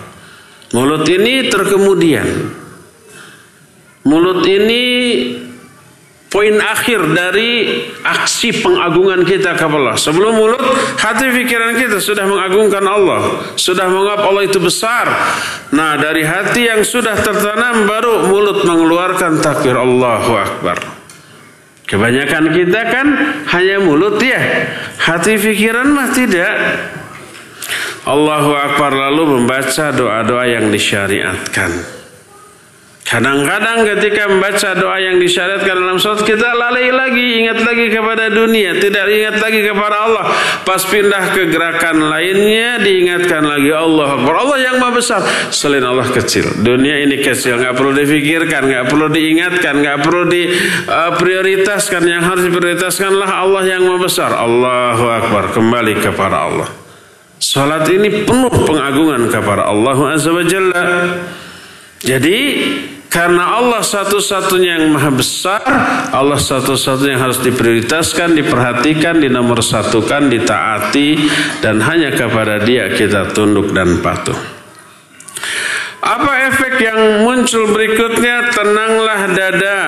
Mulut 0.74 1.06
ini 1.06 1.46
terkemudian. 1.46 2.26
Mulut 4.02 4.42
ini 4.50 4.82
poin 6.30 6.54
akhir 6.62 7.10
dari 7.12 7.82
aksi 8.06 8.62
pengagungan 8.62 9.26
kita 9.26 9.58
kepada 9.58 9.78
Allah. 9.82 9.98
Sebelum 9.98 10.38
mulut, 10.38 10.62
hati 11.02 11.34
pikiran 11.34 11.74
kita 11.76 11.98
sudah 11.98 12.30
mengagungkan 12.30 12.86
Allah, 12.86 13.42
sudah 13.58 13.90
menganggap 13.90 14.22
Allah 14.30 14.44
itu 14.46 14.62
besar. 14.62 15.10
Nah, 15.74 15.98
dari 15.98 16.22
hati 16.22 16.70
yang 16.70 16.86
sudah 16.86 17.18
tertanam 17.18 17.90
baru 17.90 18.30
mulut 18.30 18.64
mengeluarkan 18.64 19.42
takbir 19.42 19.74
Allahu 19.74 20.32
Akbar. 20.38 20.78
Kebanyakan 21.90 22.54
kita 22.54 22.82
kan 22.94 23.08
hanya 23.50 23.82
mulut 23.82 24.22
ya, 24.22 24.38
hati 25.02 25.42
pikiran 25.42 25.90
mah 25.90 26.14
tidak. 26.14 26.54
Allahu 28.06 28.54
Akbar 28.54 28.94
lalu 28.94 29.42
membaca 29.42 29.90
doa-doa 29.90 30.46
yang 30.46 30.70
disyariatkan. 30.70 31.99
Kadang-kadang 33.10 33.90
ketika 33.90 34.30
membaca 34.30 34.78
doa 34.78 35.02
yang 35.02 35.18
disyariatkan 35.18 35.82
dalam 35.82 35.98
sholat 35.98 36.22
kita 36.30 36.54
lalai 36.54 36.94
lagi, 36.94 37.42
ingat 37.42 37.58
lagi 37.66 37.90
kepada 37.90 38.30
dunia, 38.30 38.78
tidak 38.78 39.10
ingat 39.10 39.42
lagi 39.42 39.66
kepada 39.66 39.98
Allah. 40.06 40.30
Pas 40.62 40.78
pindah 40.86 41.34
ke 41.34 41.50
gerakan 41.50 42.06
lainnya 42.06 42.78
diingatkan 42.78 43.50
lagi 43.50 43.74
Allah 43.74 44.14
Akbar. 44.14 44.46
Allah 44.46 44.58
yang 44.62 44.78
maha 44.78 45.02
besar, 45.02 45.26
selain 45.50 45.82
Allah 45.82 46.06
kecil. 46.06 46.62
Dunia 46.62 47.02
ini 47.02 47.18
kecil, 47.18 47.58
nggak 47.58 47.74
perlu 47.74 47.98
difikirkan, 47.98 48.70
nggak 48.70 48.86
perlu 48.94 49.10
diingatkan, 49.10 49.74
nggak 49.82 49.98
perlu 50.06 50.24
diprioritaskan. 50.30 52.02
Uh, 52.06 52.10
yang 52.14 52.22
harus 52.22 52.46
diprioritaskanlah 52.46 53.26
Allah 53.26 53.64
yang 53.66 53.90
maha 53.90 54.06
besar. 54.06 54.38
Allahu 54.38 55.06
Akbar. 55.10 55.50
Kembali 55.58 55.98
kepada 55.98 56.46
Allah. 56.46 56.70
Salat 57.42 57.90
ini 57.90 58.22
penuh 58.22 58.54
pengagungan 58.54 59.34
kepada 59.34 59.66
Allah 59.66 59.98
Azza 60.14 60.30
wa 60.30 60.46
Jalla. 60.46 60.86
Jadi 62.06 62.38
karena 63.10 63.58
Allah 63.58 63.82
satu-satunya 63.82 64.78
yang 64.78 64.94
maha 64.94 65.10
besar, 65.10 65.66
Allah 66.14 66.38
satu-satunya 66.38 67.18
yang 67.18 67.26
harus 67.26 67.42
diprioritaskan, 67.42 68.38
diperhatikan, 68.38 69.18
dinomor 69.18 69.66
satukan, 69.66 70.30
ditaati, 70.30 71.18
dan 71.58 71.82
hanya 71.82 72.14
kepada 72.14 72.62
dia 72.62 72.94
kita 72.94 73.34
tunduk 73.34 73.74
dan 73.74 73.98
patuh. 74.06 74.38
Apa 76.06 76.54
efek 76.54 76.78
yang 76.86 77.26
muncul 77.26 77.74
berikutnya? 77.74 78.54
Tenanglah 78.54 79.22
dada. 79.34 79.82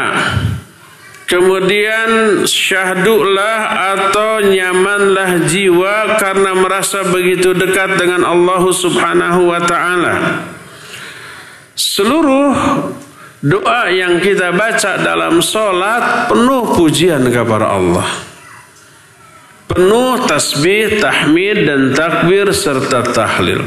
Kemudian 1.29 2.43
syahdulah 2.43 3.59
atau 3.95 4.43
nyamanlah 4.49 5.45
jiwa 5.47 6.19
karena 6.19 6.57
merasa 6.57 7.07
begitu 7.07 7.53
dekat 7.53 8.01
dengan 8.01 8.25
Allah 8.25 8.65
Subhanahu 8.67 9.47
wa 9.47 9.61
taala. 9.63 10.15
Seluruh 11.71 12.51
Doa 13.41 13.89
yang 13.89 14.21
kita 14.21 14.53
baca 14.53 15.01
dalam 15.01 15.41
solat 15.41 16.29
penuh 16.29 16.77
pujian 16.77 17.25
kepada 17.25 17.73
Allah. 17.73 18.05
Penuh 19.65 20.29
tasbih, 20.29 21.01
tahmid, 21.01 21.65
dan 21.65 21.81
takbir 21.97 22.53
serta 22.53 23.01
tahlil. 23.01 23.65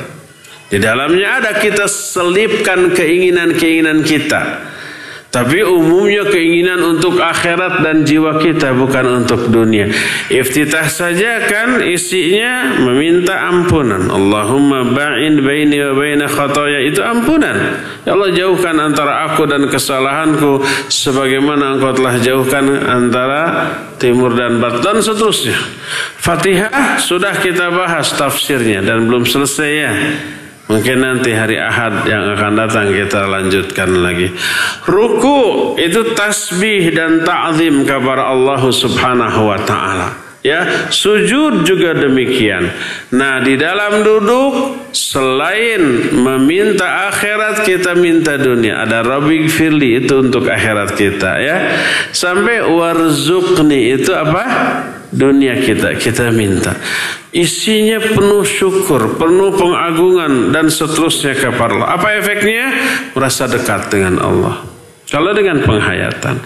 Di 0.71 0.79
dalamnya 0.79 1.43
ada 1.43 1.59
kita 1.59 1.91
selipkan 1.91 2.95
keinginan-keinginan 2.95 4.07
kita. 4.07 4.63
Tapi 5.35 5.67
umumnya 5.67 6.31
keinginan 6.31 6.79
untuk 6.95 7.19
akhirat 7.19 7.83
dan 7.83 8.07
jiwa 8.07 8.39
kita 8.39 8.71
bukan 8.71 9.27
untuk 9.27 9.51
dunia. 9.51 9.91
Iftitah 10.31 10.87
saja 10.87 11.43
kan 11.51 11.83
isinya 11.83 12.79
meminta 12.79 13.51
ampunan. 13.51 14.15
Allahumma 14.15 14.95
ba'in 14.95 15.43
baini 15.43 15.83
wa 15.91 15.99
baina 15.99 16.31
khataya 16.31 16.87
itu 16.87 17.03
ampunan. 17.03 17.83
Ya 18.07 18.15
Allah 18.15 18.31
jauhkan 18.31 18.79
antara 18.79 19.27
aku 19.27 19.51
dan 19.51 19.67
kesalahanku 19.67 20.63
sebagaimana 20.87 21.83
engkau 21.83 21.91
telah 21.91 22.15
jauhkan 22.23 22.71
antara 22.87 23.43
timur 23.99 24.39
dan 24.39 24.63
barat 24.63 24.87
dan 24.87 25.03
seterusnya. 25.03 25.59
Fatihah 26.23 27.03
sudah 27.03 27.43
kita 27.43 27.75
bahas 27.75 28.15
tafsirnya 28.15 28.87
dan 28.87 29.11
belum 29.11 29.27
selesai 29.27 29.71
ya. 29.83 29.93
Mungkin 30.65 30.97
nanti 30.97 31.37
hari 31.37 31.61
Ahad 31.61 32.09
yang 32.09 32.25
akan 32.33 32.53
datang 32.57 32.89
kita 32.89 33.29
lanjutkan 33.29 34.01
lagi. 34.01 34.33
Ruku 34.89 35.77
itu 35.77 36.17
tasbih 36.17 36.89
dan 36.89 37.21
ta'zim 37.21 37.85
kepada 37.85 38.33
Allah 38.33 38.65
Subhanahu 38.65 39.53
wa 39.53 39.61
taala. 39.61 40.25
Ya, 40.45 40.89
sujud 40.93 41.65
juga 41.65 41.97
demikian. 41.97 42.69
Nah, 43.17 43.41
di 43.41 43.57
dalam 43.57 44.05
duduk 44.05 44.77
selain 44.93 46.13
meminta 46.13 47.09
akhirat 47.09 47.65
kita 47.65 47.97
minta 47.97 48.37
dunia. 48.37 48.85
Ada 48.85 49.01
Rabbi 49.09 49.49
firli 49.49 50.05
itu 50.05 50.21
untuk 50.21 50.45
akhirat 50.45 51.01
kita 51.01 51.41
ya. 51.41 51.57
Sampai 52.13 52.61
warzukni 52.61 53.97
itu 53.97 54.13
apa? 54.13 54.45
Dunia 55.15 55.63
kita 55.63 55.95
kita 55.95 56.35
minta. 56.35 56.75
Isinya 57.31 58.03
penuh 58.03 58.43
syukur, 58.43 59.15
penuh 59.15 59.55
pengagungan 59.55 60.51
dan 60.51 60.67
seterusnya 60.67 61.39
kepada 61.39 61.79
Allah. 61.79 61.89
Apa 61.95 62.19
efeknya? 62.19 62.67
Merasa 63.15 63.47
dekat 63.47 63.95
dengan 63.95 64.19
Allah. 64.19 64.74
Kalau 65.15 65.31
dengan 65.31 65.63
penghayatan, 65.63 66.43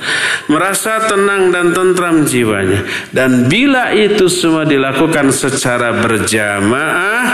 merasa 0.53 1.09
tenang 1.09 1.49
dan 1.49 1.73
tentram 1.73 2.29
jiwanya, 2.29 2.85
dan 3.17 3.49
bila 3.49 3.97
itu 3.97 4.29
semua 4.29 4.69
dilakukan 4.69 5.33
secara 5.33 5.97
berjamaah, 6.05 7.25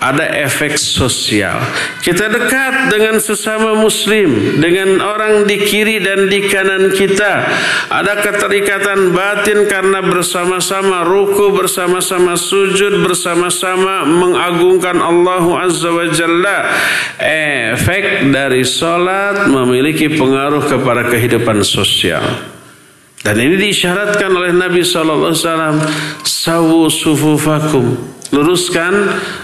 ada 0.00 0.24
efek 0.48 0.80
sosial. 0.80 1.60
Kita 2.00 2.32
dekat 2.32 2.88
dengan 2.88 3.20
sesama 3.20 3.76
Muslim, 3.76 4.56
dengan 4.64 5.04
orang 5.04 5.44
di 5.44 5.60
kiri 5.60 6.00
dan 6.00 6.24
di 6.30 6.48
kanan 6.48 6.94
kita. 6.96 7.44
Ada 7.92 8.24
keterikatan 8.24 9.12
batin 9.12 9.68
karena 9.68 10.00
bersama-sama 10.00 11.04
ruku, 11.04 11.52
bersama-sama 11.52 12.38
sujud, 12.40 13.04
bersama-sama 13.04 14.08
mengagungkan 14.08 14.96
Allah 15.02 15.68
Azza 15.68 15.92
wa 15.92 16.08
Jalla. 16.08 16.58
Efek 17.20 18.32
dari 18.32 18.64
solat 18.64 19.50
memiliki 19.50 20.08
pengaruh 20.14 20.64
kepada 20.78 21.10
kehidupan 21.10 21.60
sosial. 21.66 22.22
Dan 23.18 23.34
ini 23.42 23.58
diisyaratkan 23.58 24.30
oleh 24.30 24.54
Nabi 24.54 24.86
Wasallam, 24.86 25.82
sawu 26.22 26.86
sufufakum, 26.86 27.98
luruskan 28.30 28.94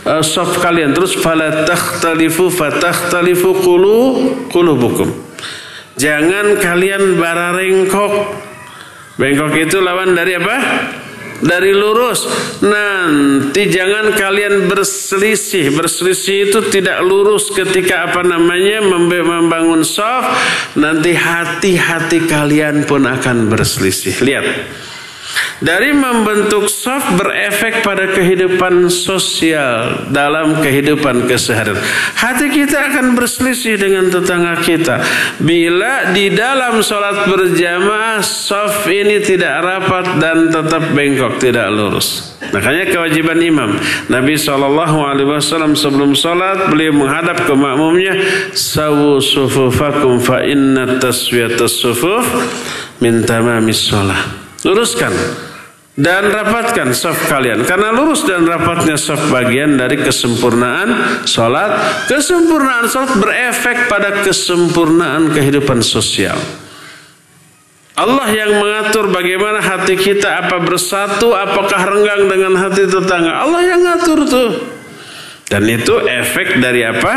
uh, 0.07 0.23
soft 0.23 0.63
kalian. 0.63 0.95
Terus 0.95 1.19
fala 1.19 1.67
takhtalifu 1.67 2.55
fatakhtalifu 2.55 3.51
qulu 3.67 3.99
qulubukum. 4.49 5.11
Jangan 5.99 6.59
kalian 6.63 7.19
bararengkok. 7.19 8.13
Bengkok 9.15 9.55
itu 9.55 9.79
lawan 9.79 10.15
dari 10.15 10.35
apa? 10.35 10.57
Dari 11.45 11.77
lurus. 11.77 12.27
Nanti 12.65 13.69
jangan 13.69 14.17
kalian 14.17 14.71
berselisih. 14.71 15.75
Berselisih 15.75 16.51
itu 16.51 16.61
tidak 16.73 17.05
lurus 17.05 17.53
ketika 17.53 18.09
apa 18.11 18.25
namanya 18.25 18.81
membangun 18.85 19.85
soft. 19.85 20.35
Nanti 20.81 21.13
hati-hati 21.13 22.25
kalian 22.25 22.89
pun 22.89 23.05
akan 23.05 23.53
berselisih. 23.53 24.25
Lihat. 24.25 24.47
Dari 25.65 25.95
membentuk 25.97 26.69
soft 26.69 27.17
berefek 27.17 27.87
pada 27.87 28.11
kehidupan 28.11 28.91
sosial 28.93 30.07
dalam 30.13 30.61
kehidupan 30.61 31.25
keseharian. 31.31 31.79
Hati 32.19 32.53
kita 32.53 32.93
akan 32.93 33.17
berselisih 33.17 33.81
dengan 33.81 34.11
tetangga 34.13 34.61
kita. 34.61 35.01
Bila 35.41 36.13
di 36.13 36.35
dalam 36.35 36.83
sholat 36.85 37.31
berjamaah 37.31 38.21
soft 38.21 38.85
ini 38.91 39.23
tidak 39.23 39.63
rapat 39.65 40.21
dan 40.21 40.53
tetap 40.53 40.93
bengkok, 40.93 41.41
tidak 41.41 41.71
lurus. 41.73 42.35
Makanya 42.53 42.91
kewajiban 42.93 43.41
imam. 43.41 43.81
Nabi 44.13 44.37
SAW 44.37 45.73
sebelum 45.73 46.13
sholat 46.13 46.69
beliau 46.69 46.93
menghadap 46.93 47.49
ke 47.49 47.55
makmumnya. 47.57 48.15
Sawu 48.53 49.19
sufufakum 49.19 50.21
fa 50.21 50.45
inna 50.45 51.01
sufuf 51.67 52.27
min 53.01 53.25
tamamis 53.25 53.81
sholat. 53.81 54.44
Luruskan 54.65 55.13
dan 55.95 56.27
rapatkan 56.27 56.91
saf 56.91 57.31
kalian. 57.31 57.63
Karena 57.63 57.95
lurus 57.95 58.27
dan 58.27 58.43
rapatnya 58.43 58.99
saf 58.99 59.31
bagian 59.31 59.79
dari 59.79 60.03
kesempurnaan 60.03 61.23
salat 61.29 62.03
kesempurnaan 62.11 62.91
salat 62.91 63.15
berefek 63.15 63.87
pada 63.87 64.25
kesempurnaan 64.27 65.31
kehidupan 65.31 65.85
sosial. 65.85 66.37
Allah 67.95 68.27
yang 68.35 68.59
mengatur 68.59 69.07
bagaimana 69.15 69.63
hati 69.63 69.95
kita 69.95 70.43
apa 70.43 70.59
bersatu 70.67 71.31
apakah 71.31 71.79
renggang 71.79 72.27
dengan 72.27 72.59
hati 72.59 72.91
tetangga. 72.91 73.39
Allah 73.39 73.63
yang 73.63 73.81
ngatur 73.87 74.19
tuh. 74.27 74.51
Dan 75.47 75.69
itu 75.71 75.95
efek 76.03 76.59
dari 76.59 76.83
apa? 76.83 77.13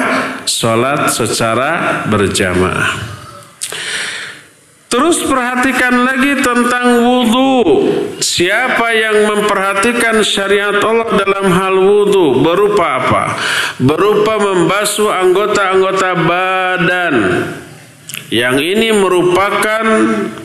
Salat 0.46 1.10
secara 1.10 2.04
berjamaah 2.06 3.17
Terus 4.88 5.20
perhatikan 5.28 6.08
lagi 6.08 6.40
tentang 6.40 7.04
wudhu. 7.04 7.60
Siapa 8.24 8.88
yang 8.96 9.28
memperhatikan 9.28 10.24
syariat 10.24 10.80
Allah 10.80 11.12
dalam 11.12 11.52
hal 11.52 11.76
wudhu 11.76 12.40
berupa 12.40 13.04
apa? 13.04 13.24
Berupa 13.84 14.40
membasuh 14.40 15.12
anggota-anggota 15.12 16.10
badan. 16.24 17.16
Yang 18.32 18.58
ini 18.76 18.90
merupakan 18.92 19.86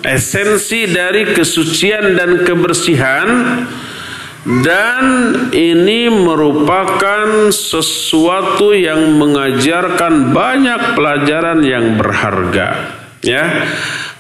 esensi 0.07 0.91
dari 0.91 1.35
kesucian 1.35 2.15
dan 2.15 2.47
kebersihan 2.47 3.27
dan 4.43 5.05
ini 5.55 6.11
merupakan 6.11 7.51
sesuatu 7.55 8.75
yang 8.75 9.19
mengajarkan 9.19 10.35
banyak 10.35 10.99
pelajaran 10.99 11.63
yang 11.63 11.95
berharga 11.95 12.99
ya 13.23 13.71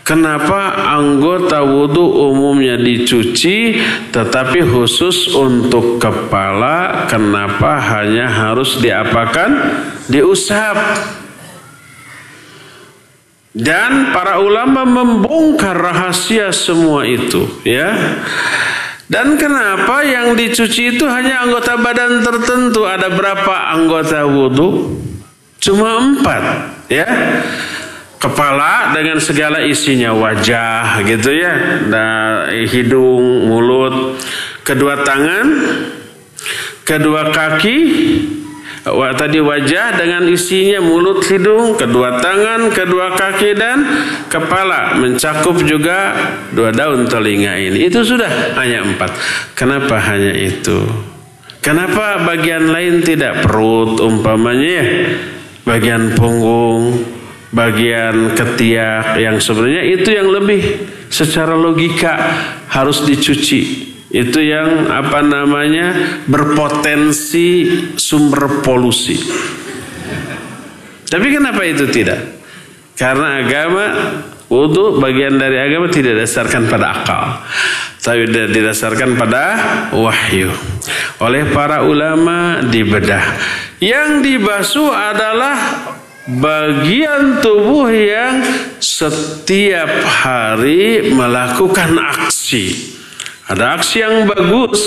Kenapa 0.03 0.90
anggota 0.98 1.62
wudhu 1.62 2.03
umumnya 2.26 2.74
dicuci 2.74 3.78
tetapi 4.11 4.59
khusus 4.66 5.30
untuk 5.30 6.03
kepala 6.03 7.07
kenapa 7.07 7.78
hanya 7.78 8.26
harus 8.26 8.82
diapakan? 8.82 9.78
Diusap. 10.11 10.74
Dan 13.55 14.11
para 14.11 14.42
ulama 14.42 14.82
membongkar 14.82 15.76
rahasia 15.76 16.50
semua 16.50 17.05
itu, 17.07 17.46
ya. 17.62 17.94
Dan 19.07 19.36
kenapa 19.36 20.03
yang 20.03 20.34
dicuci 20.34 20.96
itu 20.96 21.05
hanya 21.05 21.46
anggota 21.46 21.76
badan 21.78 22.24
tertentu? 22.24 22.88
Ada 22.88 23.12
berapa 23.12 23.76
anggota 23.76 24.24
wudhu? 24.24 24.98
Cuma 25.62 26.00
empat, 26.00 26.42
ya 26.90 27.07
kepala 28.22 28.94
dengan 28.94 29.18
segala 29.18 29.66
isinya 29.66 30.14
wajah 30.14 31.02
gitu 31.02 31.34
ya. 31.34 31.82
Nah, 31.90 32.54
hidung 32.70 33.50
mulut 33.50 34.22
kedua 34.62 35.02
tangan 35.02 35.46
kedua 36.86 37.34
kaki 37.34 37.78
tadi 39.18 39.38
wajah 39.42 39.98
dengan 39.98 40.22
isinya 40.30 40.78
mulut 40.78 41.22
hidung 41.26 41.74
kedua 41.74 42.22
tangan 42.22 42.70
kedua 42.70 43.18
kaki 43.18 43.58
dan 43.58 43.82
kepala. 44.30 44.94
Mencakup 45.02 45.58
juga 45.66 46.14
dua 46.54 46.70
daun 46.70 47.10
telinga 47.10 47.58
ini. 47.58 47.90
Itu 47.90 48.06
sudah 48.06 48.54
hanya 48.54 48.86
empat. 48.86 49.10
Kenapa 49.58 49.98
hanya 49.98 50.30
itu? 50.30 50.86
Kenapa 51.58 52.22
bagian 52.22 52.70
lain 52.70 53.02
tidak? 53.02 53.42
Perut 53.42 53.98
umpamanya 53.98 55.10
bagian 55.62 56.14
punggung 56.18 57.21
bagian 57.53 58.32
ketiak 58.32 59.20
yang 59.20 59.36
sebenarnya 59.36 59.84
itu 59.84 60.09
yang 60.09 60.28
lebih 60.32 60.61
secara 61.12 61.53
logika 61.53 62.16
harus 62.72 63.05
dicuci. 63.05 63.92
Itu 64.12 64.44
yang 64.44 64.92
apa 64.92 65.24
namanya 65.24 66.20
berpotensi 66.28 67.64
sumber 67.96 68.61
polusi. 68.61 69.16
Tapi 71.09 71.28
kenapa 71.32 71.64
itu 71.64 71.88
tidak? 71.88 72.40
Karena 72.96 73.40
agama 73.40 73.84
wudhu 74.53 75.00
bagian 75.00 75.40
dari 75.40 75.61
agama 75.61 75.88
tidak 75.88 76.20
didasarkan 76.20 76.68
pada 76.68 76.86
akal. 76.92 77.22
Tapi 78.05 78.28
didasarkan 78.28 79.16
pada 79.16 79.44
wahyu. 79.96 80.53
Oleh 81.20 81.48
para 81.48 81.84
ulama 81.84 82.61
dibedah. 82.68 83.22
Yang 83.80 84.11
dibasuh 84.28 84.90
adalah 84.92 85.57
bagian 86.28 87.42
tubuh 87.42 87.90
yang 87.90 88.42
setiap 88.78 89.90
hari 90.06 91.10
melakukan 91.10 91.98
aksi. 91.98 92.94
Ada 93.50 93.78
aksi 93.78 93.96
yang 94.00 94.30
bagus, 94.30 94.80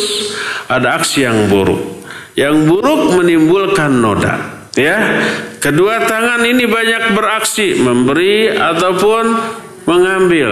ada 0.71 0.95
aksi 0.97 1.27
yang 1.27 1.51
buruk. 1.51 2.07
Yang 2.35 2.55
buruk 2.67 3.01
menimbulkan 3.19 3.99
noda. 3.99 4.67
Ya, 4.75 5.23
kedua 5.63 6.03
tangan 6.03 6.43
ini 6.43 6.67
banyak 6.67 7.15
beraksi, 7.15 7.79
memberi 7.79 8.51
ataupun 8.51 9.23
mengambil 9.87 10.51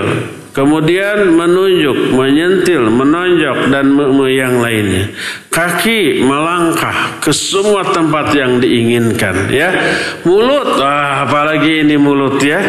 kemudian 0.53 1.33
menunjuk, 1.33 2.13
menyentil, 2.13 2.87
menonjok 2.87 3.73
dan 3.73 3.97
yang 4.29 4.61
lainnya. 4.61 5.09
Kaki 5.49 6.21
melangkah 6.23 7.17
ke 7.19 7.33
semua 7.33 7.83
tempat 7.89 8.33
yang 8.37 8.61
diinginkan 8.61 9.49
ya. 9.49 9.69
Mulut, 10.23 10.77
ah, 10.79 11.25
apalagi 11.25 11.83
ini 11.83 11.97
mulut 11.97 12.37
ya. 12.39 12.61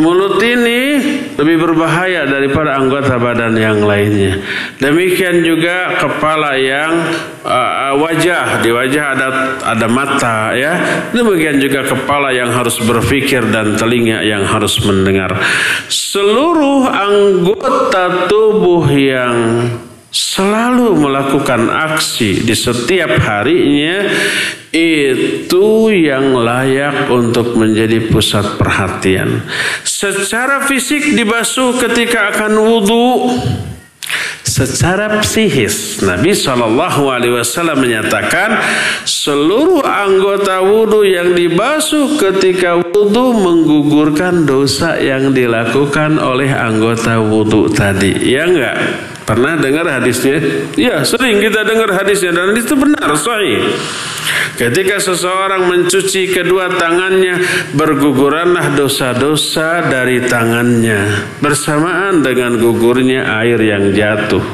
Mulut 0.00 0.40
ini 0.40 0.96
lebih 1.36 1.60
berbahaya 1.60 2.24
daripada 2.24 2.80
anggota 2.80 3.20
badan 3.20 3.54
yang 3.54 3.84
lainnya. 3.84 4.40
Demikian 4.80 5.44
juga 5.44 6.00
kepala 6.00 6.56
yang 6.56 6.90
uh, 7.44 7.94
wajah 8.00 8.64
di 8.64 8.72
wajah 8.72 9.04
ada 9.14 9.28
ada 9.60 9.86
mata 9.86 10.56
ya. 10.56 10.72
Demikian 11.12 11.60
juga 11.60 11.84
kepala 11.84 12.32
yang 12.32 12.50
harus 12.50 12.80
berpikir 12.80 13.44
dan 13.52 13.76
telinga 13.76 14.24
yang 14.24 14.48
harus 14.48 14.80
mendengar. 14.82 15.36
Seluruh 15.92 16.88
anggota 16.88 18.26
tubuh 18.26 18.88
yang 18.88 19.36
selalu 20.10 20.98
melakukan 20.98 21.70
aksi 21.70 22.42
di 22.42 22.54
setiap 22.54 23.14
harinya 23.22 24.10
itu 24.70 25.90
yang 25.90 26.34
layak 26.34 27.10
untuk 27.10 27.54
menjadi 27.58 28.10
pusat 28.10 28.58
perhatian. 28.58 29.42
Secara 29.86 30.66
fisik 30.66 31.14
dibasuh 31.14 31.78
ketika 31.78 32.34
akan 32.34 32.52
wudhu. 32.58 33.10
Secara 34.50 35.22
psikis, 35.22 36.02
Nabi 36.02 36.34
Shallallahu 36.34 37.06
Alaihi 37.06 37.38
Wasallam 37.38 37.86
menyatakan 37.86 38.58
seluruh 39.06 39.86
anggota 39.86 40.58
wudhu 40.58 41.06
yang 41.06 41.38
dibasuh 41.38 42.18
ketika 42.18 42.74
wudhu 42.82 43.30
menggugurkan 43.30 44.42
dosa 44.42 44.98
yang 44.98 45.30
dilakukan 45.30 46.18
oleh 46.18 46.50
anggota 46.50 47.22
wudhu 47.22 47.70
tadi. 47.70 48.10
Ya 48.26 48.50
enggak? 48.50 48.76
Pernah 49.30 49.62
dengar 49.62 49.86
hadisnya? 49.86 50.42
Ya, 50.74 51.06
sering 51.06 51.38
kita 51.38 51.62
dengar 51.62 51.94
hadisnya 51.94 52.34
dan 52.34 52.50
itu 52.50 52.74
benar, 52.74 53.14
sahih. 53.14 53.62
Ketika 54.60 55.00
seseorang 55.00 55.72
mencuci 55.72 56.36
kedua 56.36 56.68
tangannya, 56.76 57.40
berguguranlah 57.72 58.76
dosa-dosa 58.76 59.88
dari 59.88 60.20
tangannya 60.28 61.32
bersamaan 61.40 62.20
dengan 62.20 62.60
gugurnya 62.60 63.40
air 63.40 63.56
yang 63.56 63.88
jatuh. 63.96 64.44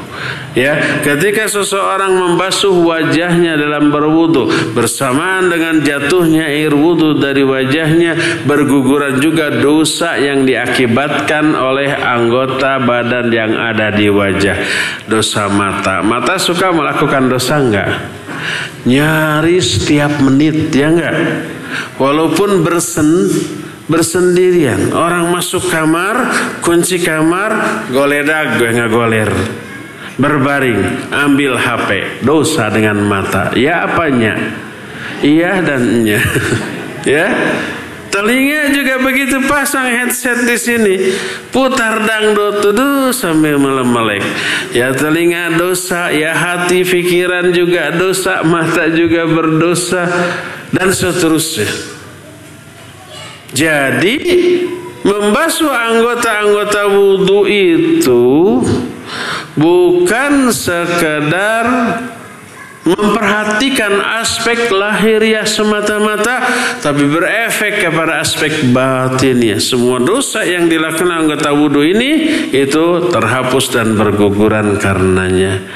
Ya, 0.55 1.03
ketika 1.03 1.51
seseorang 1.51 2.15
membasuh 2.15 2.71
wajahnya 2.87 3.59
dalam 3.59 3.91
berwudu 3.91 4.47
bersamaan 4.71 5.51
dengan 5.51 5.83
jatuhnya 5.83 6.55
air 6.55 6.71
wudu 6.71 7.19
dari 7.19 7.43
wajahnya 7.43 8.15
berguguran 8.47 9.19
juga 9.19 9.51
dosa 9.59 10.15
yang 10.15 10.47
diakibatkan 10.47 11.51
oleh 11.51 11.91
anggota 11.91 12.79
badan 12.79 13.27
yang 13.27 13.59
ada 13.59 13.91
di 13.91 14.07
wajah. 14.07 14.55
Dosa 15.03 15.51
mata. 15.51 15.99
Mata 15.99 16.39
suka 16.39 16.71
melakukan 16.71 17.27
dosa 17.27 17.59
enggak? 17.59 17.91
Nyaris 18.87 19.81
setiap 19.81 20.19
menit 20.23 20.71
ya 20.71 20.91
enggak? 20.93 21.15
Walaupun 21.99 22.63
bersen 22.63 23.27
bersendirian. 23.87 24.91
Orang 24.91 25.31
masuk 25.31 25.63
kamar, 25.71 26.27
kunci 26.59 26.99
kamar, 26.99 27.83
goledag 27.87 28.59
gue 28.59 28.69
nggak 28.75 28.91
goler 28.91 29.31
berbaring, 30.17 30.81
ambil 31.13 31.55
HP, 31.55 32.21
dosa 32.25 32.73
dengan 32.73 32.97
mata. 33.05 33.53
Ya 33.53 33.85
apanya? 33.85 34.33
Iya 35.21 35.61
dan 35.61 36.03
nya. 36.03 36.21
ya. 37.05 37.29
Telinga 38.07 38.73
juga 38.73 38.95
begitu 39.03 39.37
pasang 39.45 39.87
headset 39.87 40.47
di 40.47 40.57
sini, 40.57 40.95
putar 41.53 42.01
dangdut 42.01 42.73
tuh 42.73 43.13
sambil 43.13 43.59
melek 43.59 44.23
Ya 44.73 44.95
telinga 44.95 45.53
dosa, 45.59 46.09
ya 46.09 46.33
hati 46.33 46.81
pikiran 46.81 47.53
juga 47.53 47.93
dosa, 47.93 48.41
mata 48.41 48.89
juga 48.89 49.27
berdosa 49.27 50.07
dan 50.71 50.89
seterusnya. 50.91 51.67
Jadi 53.55 54.17
membasuh 55.07 55.71
anggota-anggota 55.71 56.81
wudhu 56.91 57.47
itu 57.47 58.25
bukan 59.55 60.51
sekedar 60.51 61.65
memperhatikan 62.87 63.99
aspek 64.23 64.71
lahiriah 64.71 65.43
semata-mata 65.43 66.39
tapi 66.79 67.03
berefek 67.03 67.83
kepada 67.83 68.23
aspek 68.23 68.71
batinnya 68.71 69.59
semua 69.59 69.99
dosa 69.99 70.47
yang 70.47 70.71
dilakukan 70.71 71.11
anggota 71.11 71.51
wudhu 71.51 71.83
ini 71.83 72.11
itu 72.55 73.11
terhapus 73.11 73.75
dan 73.75 73.99
berguguran 73.99 74.79
karenanya. 74.79 75.67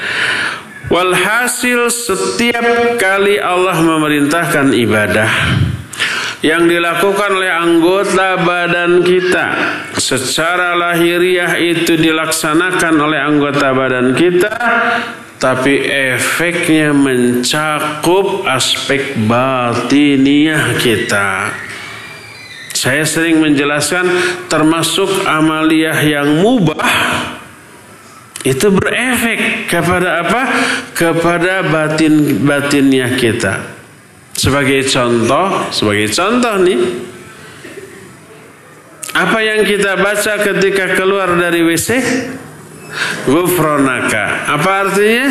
Walhasil 0.92 1.88
setiap 1.88 3.00
kali 3.00 3.40
Allah 3.40 3.80
memerintahkan 3.80 4.76
ibadah 4.76 5.30
yang 6.42 6.66
dilakukan 6.66 7.38
oleh 7.38 7.48
anggota 7.48 8.34
badan 8.42 9.00
kita 9.06 9.46
secara 9.94 10.74
lahiriah 10.74 11.54
itu 11.54 11.94
dilaksanakan 11.94 12.94
oleh 12.98 13.20
anggota 13.22 13.70
badan 13.70 14.10
kita 14.18 14.50
tapi 15.42 15.82
efeknya 15.90 16.94
mencakup 16.94 18.46
aspek 18.46 19.18
batiniah 19.26 20.78
kita 20.78 21.50
saya 22.70 23.02
sering 23.02 23.42
menjelaskan 23.42 24.06
termasuk 24.46 25.10
amaliyah 25.26 25.98
yang 26.06 26.38
mubah 26.38 26.86
itu 28.42 28.74
berefek 28.74 29.70
kepada 29.70 30.26
apa? 30.26 30.42
Kepada 30.98 31.62
batin 31.62 32.42
batinnya 32.42 33.14
kita. 33.14 33.62
Sebagai 34.34 34.82
contoh, 34.90 35.70
sebagai 35.70 36.10
contoh 36.10 36.54
nih, 36.66 36.78
apa 39.14 39.38
yang 39.46 39.62
kita 39.62 39.94
baca 39.94 40.34
ketika 40.42 40.98
keluar 40.98 41.38
dari 41.38 41.62
WC? 41.62 41.88
Gufronaka. 43.26 44.50
Apa 44.52 44.70
artinya? 44.88 45.28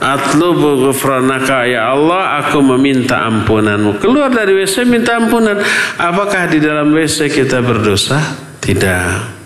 Atlubu 0.00 0.88
gufronaka 0.88 1.68
ya 1.68 1.92
Allah 1.92 2.40
aku 2.40 2.64
meminta 2.64 3.20
ampunanmu 3.20 4.00
Keluar 4.00 4.32
dari 4.32 4.56
WC 4.56 4.88
minta 4.88 5.20
ampunan 5.20 5.60
Apakah 6.00 6.48
di 6.48 6.56
dalam 6.56 6.88
WC 6.88 7.28
kita 7.28 7.60
berdosa? 7.60 8.16
Tidak 8.64 9.39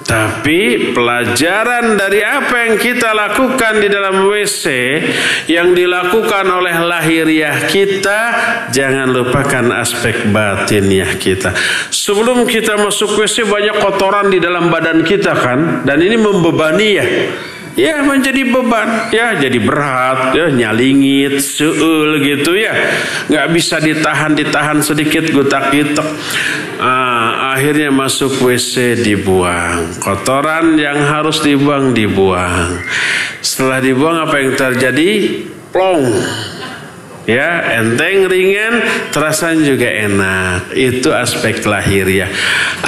tapi 0.00 0.90
pelajaran 0.96 1.94
dari 1.94 2.24
apa 2.24 2.54
yang 2.66 2.74
kita 2.80 3.12
lakukan 3.12 3.84
di 3.84 3.88
dalam 3.92 4.24
WC 4.24 4.64
yang 5.52 5.76
dilakukan 5.76 6.48
oleh 6.48 6.76
lahiriah 6.80 7.68
kita, 7.68 8.20
jangan 8.72 9.12
lupakan 9.12 9.76
aspek 9.76 10.32
batiniah 10.32 11.20
kita. 11.20 11.52
Sebelum 11.92 12.48
kita 12.48 12.80
masuk 12.80 13.20
WC 13.20 13.44
banyak 13.44 13.76
kotoran 13.76 14.32
di 14.32 14.40
dalam 14.40 14.72
badan 14.72 15.04
kita 15.04 15.36
kan, 15.36 15.84
dan 15.84 16.00
ini 16.00 16.16
membebani 16.16 16.88
ya 16.96 17.06
ya 17.78 18.02
menjadi 18.02 18.42
beban. 18.46 19.10
Ya 19.14 19.36
jadi 19.38 19.58
berat. 19.60 20.34
Ya 20.34 20.46
nyalingit 20.50 21.42
seul 21.42 22.22
gitu 22.22 22.54
ya. 22.56 22.74
Nggak 23.30 23.46
bisa 23.54 23.76
ditahan 23.78 24.34
ditahan 24.34 24.78
sedikit 24.82 25.28
gutak 25.30 25.74
gitek 25.74 26.06
ah, 26.80 27.54
akhirnya 27.54 27.92
masuk 27.92 28.40
WC 28.40 29.02
dibuang. 29.04 30.00
Kotoran 30.00 30.78
yang 30.78 30.98
harus 30.98 31.42
dibuang 31.42 31.92
dibuang. 31.92 32.80
Setelah 33.40 33.78
dibuang 33.82 34.16
apa 34.20 34.36
yang 34.40 34.52
terjadi? 34.56 35.10
Plong 35.70 36.02
ya 37.30 37.78
enteng 37.78 38.26
ringan 38.26 38.82
terasa 39.14 39.54
juga 39.54 39.86
enak. 39.86 40.74
Itu 40.74 41.14
aspek 41.14 41.62
lahiriah 41.62 42.30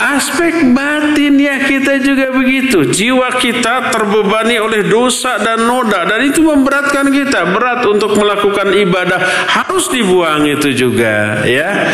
aspek 0.02 0.72
batin 0.72 1.38
ya 1.38 1.62
kita 1.62 2.00
juga 2.02 2.32
begitu. 2.34 2.88
Jiwa 2.88 3.38
kita 3.38 3.92
terbebani 3.92 4.58
oleh 4.58 4.86
dosa 4.86 5.38
dan 5.38 5.64
noda 5.68 6.04
dan 6.08 6.26
itu 6.26 6.42
memberatkan 6.42 7.12
kita. 7.12 7.54
Berat 7.54 7.84
untuk 7.86 8.16
melakukan 8.16 8.72
ibadah 8.72 9.20
harus 9.48 9.88
dibuang 9.92 10.48
itu 10.48 10.72
juga 10.74 11.44
ya. 11.46 11.88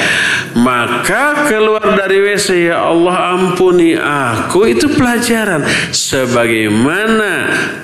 Maka 0.58 1.46
keluar 1.46 1.94
dari 1.94 2.18
WC 2.22 2.72
ya 2.72 2.88
Allah 2.88 3.36
ampuni 3.36 3.94
aku. 3.94 4.66
Itu 4.68 4.90
pelajaran. 4.94 5.64
Sebagaimana 5.92 7.32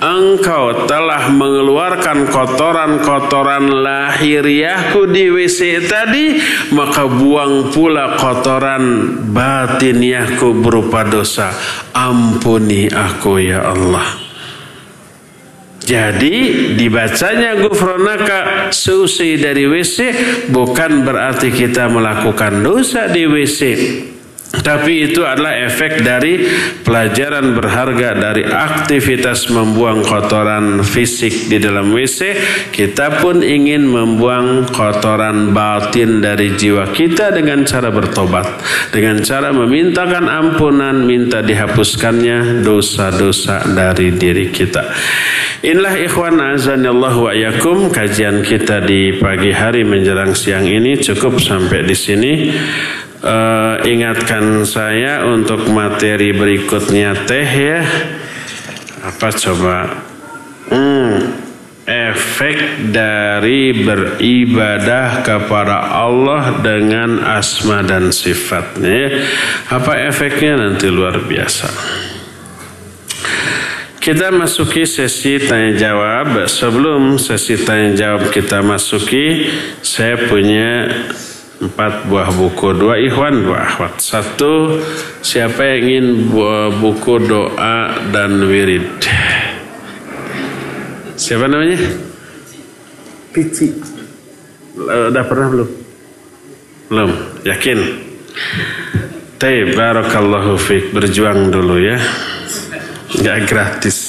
engkau 0.01 0.87
telah 0.89 1.29
mengeluarkan 1.31 2.27
kotoran-kotoran 2.29 3.69
lahiriah 3.69 4.54
batiniahku 4.55 5.01
di 5.11 5.27
WC 5.27 5.59
tadi 5.83 6.39
maka 6.71 7.11
buang 7.11 7.75
pula 7.75 8.15
kotoran 8.15 8.83
batiniahku 9.35 10.63
berupa 10.63 11.03
dosa. 11.03 11.51
Ampuni 11.91 12.87
aku 12.87 13.39
ya 13.43 13.75
Allah. 13.75 14.23
Jadi 15.85 16.73
dibacanya 16.73 17.61
gufronaka 17.61 18.71
seusai 18.73 19.37
dari 19.37 19.69
WC 19.69 19.97
bukan 20.49 21.05
berarti 21.05 21.53
kita 21.53 21.85
melakukan 21.93 22.65
dosa 22.65 23.05
di 23.05 23.29
WC 23.29 23.61
Tapi 24.61 25.11
itu 25.11 25.25
adalah 25.25 25.57
efek 25.65 26.05
dari 26.05 26.45
pelajaran 26.85 27.57
berharga 27.57 28.15
dari 28.15 28.43
aktivitas 28.45 29.49
membuang 29.51 30.05
kotoran 30.05 30.85
fisik 30.85 31.51
di 31.51 31.57
dalam 31.57 31.91
WC. 31.91 32.37
Kita 32.71 33.19
pun 33.19 33.41
ingin 33.41 33.87
membuang 33.89 34.69
kotoran 34.71 35.51
batin 35.51 36.21
dari 36.23 36.53
jiwa 36.55 36.91
kita 36.93 37.33
dengan 37.33 37.65
cara 37.67 37.89
bertobat. 37.89 38.61
Dengan 38.93 39.19
cara 39.25 39.51
memintakan 39.51 40.29
ampunan, 40.29 41.03
minta 41.03 41.41
dihapuskannya 41.41 42.61
dosa-dosa 42.61 43.65
dari 43.73 44.13
diri 44.15 44.53
kita. 44.53 44.85
Inilah 45.65 45.97
ikhwan 45.97 46.37
azanillahu 46.37 47.25
wa 47.25 47.33
yakum 47.33 47.89
kajian 47.89 48.45
kita 48.45 48.85
di 48.85 49.17
pagi 49.17 49.49
hari 49.49 49.81
menjelang 49.81 50.37
siang 50.37 50.69
ini 50.69 50.93
cukup 51.01 51.41
sampai 51.41 51.81
di 51.81 51.95
sini 51.97 52.31
uh, 53.25 53.81
ingatkan 53.81 54.63
saya 54.63 55.25
untuk 55.25 55.65
materi 55.73 56.31
berikutnya 56.31 57.25
teh 57.25 57.49
ya. 57.49 57.81
Apa 59.01 59.33
coba? 59.33 59.77
Hmm, 60.65 61.33
efek 61.85 62.89
dari 62.89 63.85
beribadah 63.85 65.21
kepada 65.21 65.93
Allah 65.93 66.57
dengan 66.61 67.21
asma 67.21 67.85
dan 67.85 68.09
sifatnya 68.09 69.25
apa 69.69 70.09
efeknya? 70.09 70.57
Nanti 70.57 70.89
luar 70.89 71.21
biasa. 71.21 71.69
Kita 74.05 74.29
masuki 74.29 74.85
sesi 74.85 75.41
tanya 75.41 75.73
jawab. 75.73 76.45
Sebelum 76.45 77.17
sesi 77.17 77.57
tanya 77.65 77.89
jawab 77.97 78.29
kita 78.29 78.61
masuki 78.61 79.49
saya 79.81 80.29
punya 80.29 80.93
empat 81.55 82.11
buah 82.11 82.29
buku 82.35 82.75
dua 82.75 82.99
ikhwan 82.99 83.47
dua 83.47 83.63
akhwat 83.63 83.95
satu 84.03 84.83
siapa 85.23 85.63
yang 85.63 85.79
ingin 85.87 86.07
buah 86.29 86.67
buku 86.83 87.13
doa 87.23 87.95
dan 88.11 88.43
wirid? 88.43 88.83
Siapa 91.15 91.47
namanya? 91.47 91.79
Pici. 93.31 93.71
Udah 94.75 95.23
pernah 95.23 95.47
belum? 95.47 95.69
Belum. 96.91 97.11
Yakin? 97.47 97.79
Taib 99.39 99.79
barakallahu 99.79 100.59
fiq 100.59 100.91
berjuang 100.91 101.55
dulu 101.55 101.79
ya. 101.79 101.95
Nggak 103.15 103.37
gratis 103.47 104.04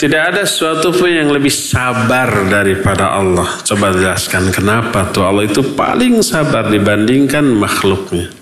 Tidak 0.00 0.16
ada 0.16 0.48
sesuatu 0.48 0.96
pun 0.96 1.12
yang 1.12 1.28
lebih 1.28 1.52
sabar 1.52 2.48
daripada 2.48 3.20
Allah. 3.20 3.60
Coba 3.60 3.92
jelaskan 3.92 4.48
kenapa 4.48 5.12
tuh 5.12 5.28
Allah 5.28 5.44
itu 5.44 5.60
paling 5.76 6.24
sabar 6.24 6.72
dibandingkan 6.72 7.44
makhluknya. 7.44 8.39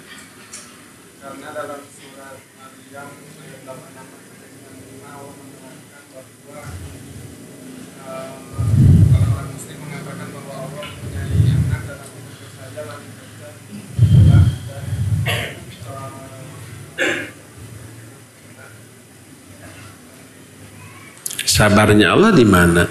Sabarnya 21.59 22.14
Allah 22.14 22.30
di 22.30 22.46
mana? 22.46 22.86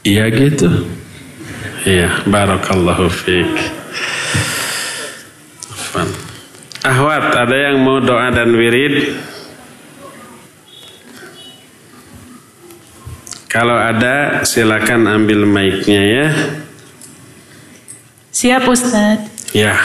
Iya 0.00 0.24
gitu. 0.32 0.88
Iya, 1.84 2.24
barakallahu 2.24 3.12
fiik. 3.12 3.52
Ahwat, 6.80 7.36
ada 7.36 7.56
yang 7.68 7.84
mau 7.84 8.00
doa 8.00 8.32
dan 8.32 8.56
wirid? 8.56 9.12
Kalau 13.52 13.76
ada, 13.76 14.40
silakan 14.48 15.04
ambil 15.04 15.44
mic-nya 15.44 16.00
ya. 16.00 16.28
Siap 18.36 18.68
Ustaz. 18.68 19.32
Ya. 19.56 19.80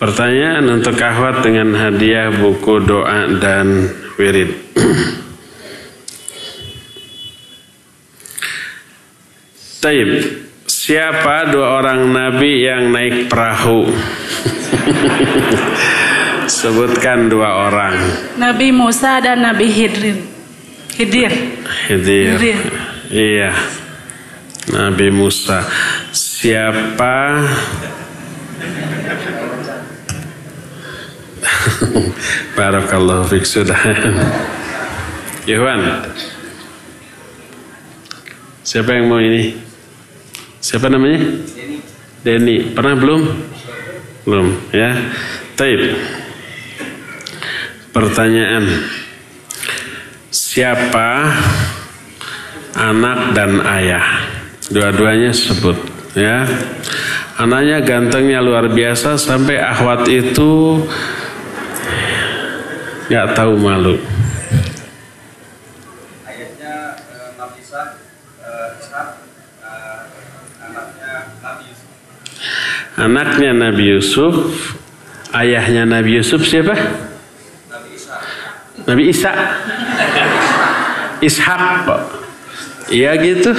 Pertanyaan 0.00 0.80
untuk 0.80 0.96
Ahwat 0.96 1.44
dengan 1.44 1.76
hadiah 1.76 2.32
buku 2.32 2.80
doa 2.80 3.28
dan 3.44 3.92
wirid. 4.16 4.56
Taib, 9.84 10.08
siapa 10.64 11.52
dua 11.52 11.76
orang 11.76 12.08
nabi 12.08 12.64
yang 12.64 12.88
naik 12.88 13.28
perahu? 13.28 13.84
Sebutkan 16.56 17.28
dua 17.28 17.68
orang. 17.68 18.00
Nabi 18.40 18.72
Musa 18.72 19.20
dan 19.20 19.44
Nabi 19.44 19.68
Hidrin. 19.68 20.24
Hidir. 20.96 21.36
Hidir. 21.84 22.40
Hidir. 22.40 22.64
Iya. 23.12 23.52
Nabi 24.72 25.12
Musa. 25.12 25.68
Siapa 26.44 27.40
Barakallahu 32.60 33.24
fiik 33.32 33.48
sudah. 33.48 33.80
Ikhwan. 35.48 36.04
Siapa 38.60 38.92
yang 38.92 39.08
mau 39.08 39.24
ini? 39.24 39.56
Siapa 40.60 40.92
namanya? 40.92 41.24
Denny. 42.20 42.76
Pernah 42.76 42.92
belum? 43.00 43.22
Belum, 44.28 44.52
ya. 44.68 45.00
Taib. 45.56 45.96
Pertanyaan. 47.88 48.68
Siapa 50.28 51.08
anak 52.76 53.32
dan 53.32 53.64
ayah? 53.64 54.28
Dua-duanya 54.68 55.32
sebut 55.32 55.93
ya. 56.14 56.46
Anaknya 57.34 57.82
gantengnya 57.82 58.38
luar 58.38 58.70
biasa 58.70 59.18
sampai 59.18 59.58
ahwat 59.58 60.06
itu 60.06 60.82
nggak 63.10 63.34
tahu 63.34 63.58
malu. 63.58 63.98
Ayatnya 66.24 66.94
Nabi 67.34 67.60
anaknya 72.94 73.50
Nabi 73.52 73.84
Yusuf 73.98 74.34
ayahnya 75.34 75.82
Nabi 75.84 76.22
Yusuf 76.22 76.46
siapa? 76.46 76.78
Nabi 76.78 77.90
Isa. 77.98 78.14
Nabi 78.86 79.02
Isa 79.10 79.32
Ishak. 81.24 81.88
Iya 82.92 83.16
gitu 83.16 83.50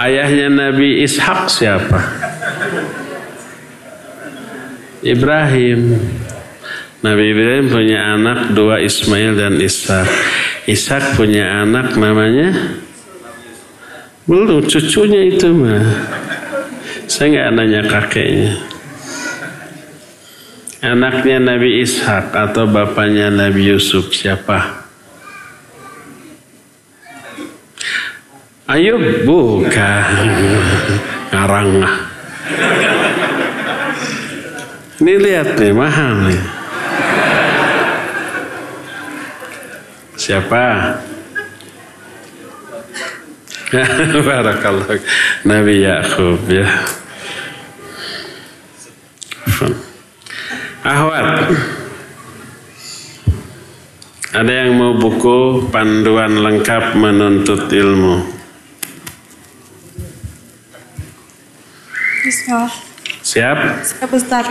Ayahnya 0.00 0.48
Nabi 0.48 1.04
Ishak 1.04 1.52
siapa? 1.52 2.00
Ibrahim. 5.04 6.00
Nabi 7.04 7.24
Ibrahim 7.36 7.66
punya 7.68 8.16
anak 8.16 8.56
dua 8.56 8.80
Ismail 8.80 9.36
dan 9.36 9.60
Ishak. 9.60 10.08
Ishak 10.64 11.20
punya 11.20 11.64
anak 11.64 12.00
namanya 12.00 12.80
belum 14.24 14.62
cucunya 14.70 15.26
itu 15.26 15.50
mah. 15.50 15.84
Saya 17.10 17.26
nggak 17.34 17.48
nanya 17.58 17.82
kakeknya. 17.82 18.52
Anaknya 20.80 21.36
Nabi 21.42 21.84
Ishak 21.84 22.32
atau 22.32 22.64
bapaknya 22.64 23.28
Nabi 23.28 23.68
Yusuf 23.68 24.16
siapa? 24.16 24.79
Ayo 28.70 29.02
bukan 29.26 30.30
ngarang. 31.34 31.82
Ini 35.02 35.14
lihat 35.18 35.58
nih 35.58 35.74
mahal 35.74 36.30
nih. 36.30 36.42
Siapa? 40.14 40.62
Barakallah. 44.30 45.02
Nabi 45.42 45.74
Yakub 45.82 46.38
ya. 46.46 46.70
Ahwat. 50.86 51.26
Ada 54.30 54.52
yang 54.62 54.78
mau 54.78 54.94
buku 54.94 55.66
panduan 55.74 56.38
lengkap 56.38 56.94
menuntut 56.94 57.66
ilmu? 57.66 58.39
Bismillah. 62.30 62.70
Siap? 63.26 63.58
Siap 63.82 64.10
Ustaz. 64.14 64.46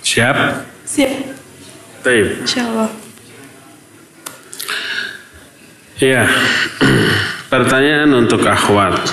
Siap? 0.00 0.36
Siap. 0.88 1.12
Baik. 2.00 2.48
Insya 2.48 2.64
Allah. 2.64 2.90
Iya. 6.00 6.24
Pertanyaan 7.52 8.24
untuk 8.24 8.40
akhwat. 8.48 9.04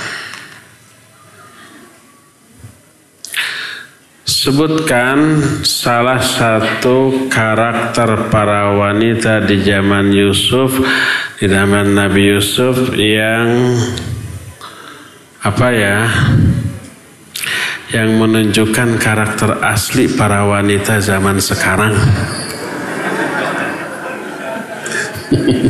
Sebutkan 4.23 5.43
salah 5.67 6.23
satu 6.23 7.27
karakter 7.27 8.31
para 8.31 8.71
wanita 8.79 9.43
di 9.43 9.59
zaman 9.67 10.15
Yusuf 10.15 10.79
di 11.43 11.51
zaman 11.51 11.91
Nabi 11.91 12.31
Yusuf 12.31 12.95
yang 12.95 13.75
apa 15.43 15.67
ya? 15.75 16.07
Yang 17.91 18.09
menunjukkan 18.15 18.95
karakter 18.95 19.59
asli 19.59 20.07
para 20.07 20.47
wanita 20.47 21.03
zaman 21.03 21.43
sekarang. 21.43 21.99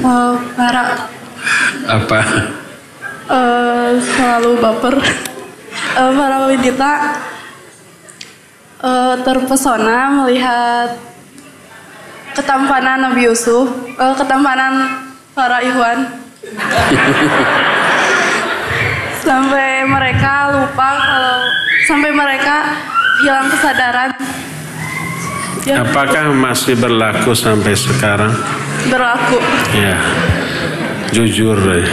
Uh, 0.05 0.37
para 0.53 1.09
Apa? 1.89 2.21
uh, 3.33 3.97
selalu 3.97 4.61
baper. 4.61 5.01
Uh, 5.97 6.11
para 6.13 6.37
wanita 6.53 6.91
uh, 8.77 9.15
terpesona 9.25 10.21
melihat 10.21 11.01
ketampanan 12.37 13.09
Nabi 13.09 13.25
Yusuf, 13.25 13.73
uh, 13.97 14.13
ketampanan 14.13 15.09
para 15.33 15.57
Ikhwan. 15.65 15.99
sampai 19.23 19.87
mereka 19.87 20.51
lupa 20.51 20.89
kalau 20.99 21.37
sampai 21.87 22.11
mereka 22.13 22.55
hilang 23.23 23.47
kesadaran. 23.49 24.11
Ya, 25.63 25.79
Apakah 25.79 26.35
masih 26.35 26.75
berlaku 26.75 27.31
sampai 27.31 27.71
sekarang? 27.71 28.35
berlaku. 28.83 29.39
Ya, 29.71 29.95
jujur 31.15 31.55
deh. 31.55 31.87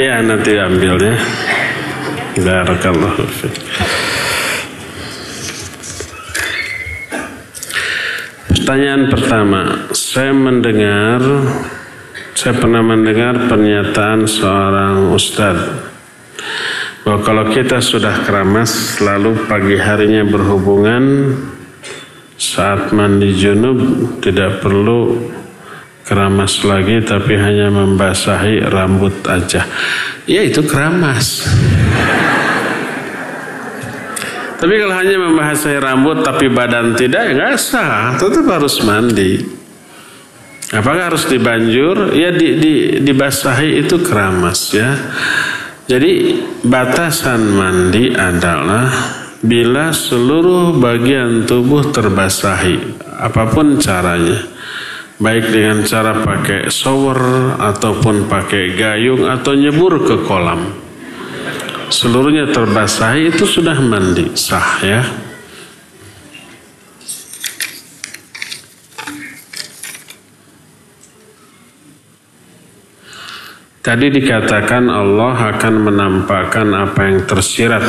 Ya 0.00 0.24
nanti 0.24 0.56
ambil 0.56 0.96
ya. 0.96 1.16
Barakallahu 2.38 3.26
fiik. 3.36 3.52
Pertanyaan 8.48 9.08
pertama, 9.12 9.60
saya 9.92 10.32
mendengar, 10.32 11.20
saya 12.38 12.54
pernah 12.54 12.86
mendengar 12.86 13.50
pernyataan 13.50 14.22
seorang 14.30 15.10
ustadz 15.10 15.90
bahwa 17.02 17.18
kalau 17.26 17.44
kita 17.50 17.82
sudah 17.82 18.22
keramas, 18.22 19.02
lalu 19.02 19.34
pagi 19.50 19.74
harinya 19.74 20.22
berhubungan, 20.22 21.34
saat 22.38 22.94
mandi 22.94 23.34
junub 23.34 23.82
tidak 24.22 24.62
perlu 24.62 25.18
keramas 26.06 26.62
lagi 26.62 27.02
tapi 27.02 27.34
hanya 27.34 27.74
membasahi 27.74 28.70
rambut 28.70 29.18
aja. 29.26 29.66
Ya 30.30 30.46
itu 30.46 30.62
keramas. 30.62 31.42
Tapi 34.62 34.74
kalau 34.78 34.94
hanya 34.94 35.16
membasahi 35.26 35.78
rambut 35.82 36.22
tapi 36.22 36.46
badan 36.46 36.94
tidak, 36.94 37.18
ya 37.18 37.32
nggak 37.34 37.58
sah. 37.58 38.14
Tetap 38.14 38.46
harus 38.46 38.78
mandi. 38.86 39.57
Apakah 40.68 41.08
harus 41.08 41.24
dibanjur? 41.32 42.12
Ya 42.12 42.28
di, 42.28 42.60
di, 42.60 42.74
dibasahi 43.00 43.80
itu 43.80 44.04
keramas 44.04 44.76
ya. 44.76 44.92
Jadi 45.88 46.44
batasan 46.60 47.56
mandi 47.56 48.12
adalah 48.12 48.92
bila 49.40 49.88
seluruh 49.96 50.76
bagian 50.76 51.48
tubuh 51.48 51.88
terbasahi, 51.88 53.00
apa 53.16 53.48
pun 53.48 53.80
caranya 53.80 54.44
baik 55.18 55.50
dengan 55.50 55.82
cara 55.88 56.20
pakai 56.20 56.68
shower 56.68 57.56
ataupun 57.58 58.30
pakai 58.30 58.76
gayung 58.76 59.24
atau 59.24 59.56
nyebur 59.56 60.04
ke 60.04 60.28
kolam. 60.28 60.68
Seluruhnya 61.88 62.52
terbasahi 62.52 63.32
itu 63.32 63.48
sudah 63.48 63.80
mandi 63.80 64.36
sah 64.36 64.84
ya. 64.84 65.02
Tadi 73.88 74.12
dikatakan 74.12 74.92
Allah 74.92 75.56
akan 75.56 75.74
menampakkan 75.88 76.76
apa 76.76 77.08
yang 77.08 77.24
tersirat 77.24 77.88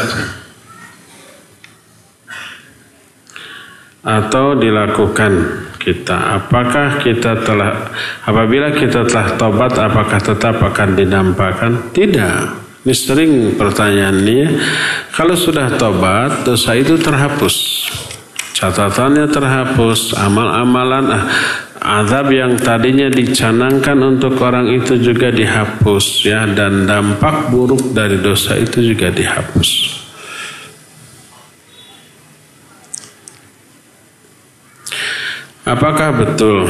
atau 4.00 4.56
dilakukan 4.56 5.32
kita. 5.76 6.40
Apakah 6.40 7.04
kita 7.04 7.44
telah 7.44 7.92
apabila 8.24 8.72
kita 8.72 9.12
telah 9.12 9.36
tobat 9.36 9.76
apakah 9.76 10.24
tetap 10.24 10.64
akan 10.64 10.96
dinampakkan? 10.96 11.92
Tidak. 11.92 12.40
Ini 12.88 12.96
sering 12.96 13.32
pertanyaannya. 13.60 14.56
Kalau 15.12 15.36
sudah 15.36 15.76
tobat, 15.76 16.48
dosa 16.48 16.80
itu 16.80 16.96
terhapus. 16.96 17.92
Catatannya 18.56 19.28
terhapus, 19.28 20.16
amal-amalan 20.16 21.12
ah, 21.12 21.24
azab 21.80 22.36
yang 22.36 22.60
tadinya 22.60 23.08
dicanangkan 23.08 23.96
untuk 24.04 24.36
orang 24.44 24.68
itu 24.68 25.00
juga 25.00 25.32
dihapus 25.32 26.28
ya 26.28 26.44
dan 26.44 26.84
dampak 26.84 27.48
buruk 27.50 27.96
dari 27.96 28.20
dosa 28.20 28.60
itu 28.60 28.84
juga 28.84 29.08
dihapus. 29.08 30.00
Apakah 35.70 36.10
betul 36.18 36.66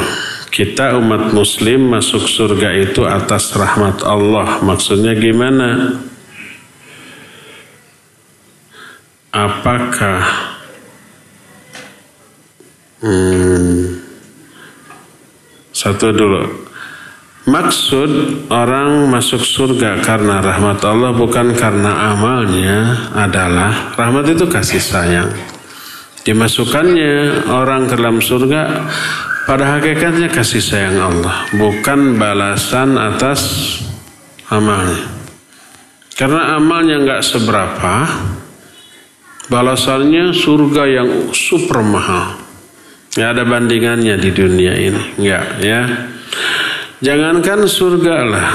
kita 0.51 0.99
umat 0.99 1.31
muslim 1.31 1.87
masuk 1.87 2.27
surga 2.27 2.75
itu 2.75 3.07
atas 3.07 3.55
rahmat 3.55 4.03
Allah? 4.03 4.59
Maksudnya 4.59 5.15
gimana? 5.15 6.03
Apakah 9.31 10.25
hmm, 12.99 13.98
satu 15.79 16.11
dulu 16.11 16.67
Maksud 17.49 18.45
orang 18.53 19.09
masuk 19.09 19.41
surga 19.41 20.05
karena 20.05 20.37
rahmat 20.37 20.85
Allah 20.85 21.15
bukan 21.17 21.57
karena 21.57 22.13
amalnya 22.13 23.09
adalah 23.15 23.97
rahmat 23.97 24.37
itu 24.37 24.45
kasih 24.45 24.77
sayang. 24.77 25.33
Dimasukkannya 26.21 27.47
orang 27.49 27.89
ke 27.89 27.95
dalam 27.97 28.21
surga 28.21 28.91
pada 29.49 29.79
hakikatnya 29.79 30.29
kasih 30.29 30.61
sayang 30.61 31.01
Allah, 31.01 31.49
bukan 31.57 32.21
balasan 32.21 32.99
atas 32.99 33.41
amalnya. 34.51 35.09
Karena 36.13 36.59
amalnya 36.59 37.01
nggak 37.01 37.23
seberapa, 37.25 37.95
balasannya 39.49 40.37
surga 40.37 40.83
yang 40.85 41.09
super 41.33 41.81
mahal. 41.81 42.48
Ya 43.17 43.33
ada 43.33 43.41
bandingannya 43.41 44.21
di 44.21 44.29
dunia 44.29 44.73
ini, 44.77 45.17
nggak 45.17 45.45
ya. 45.65 45.81
Jangankan 46.99 47.65
surga 47.65 48.15
lah, 48.27 48.49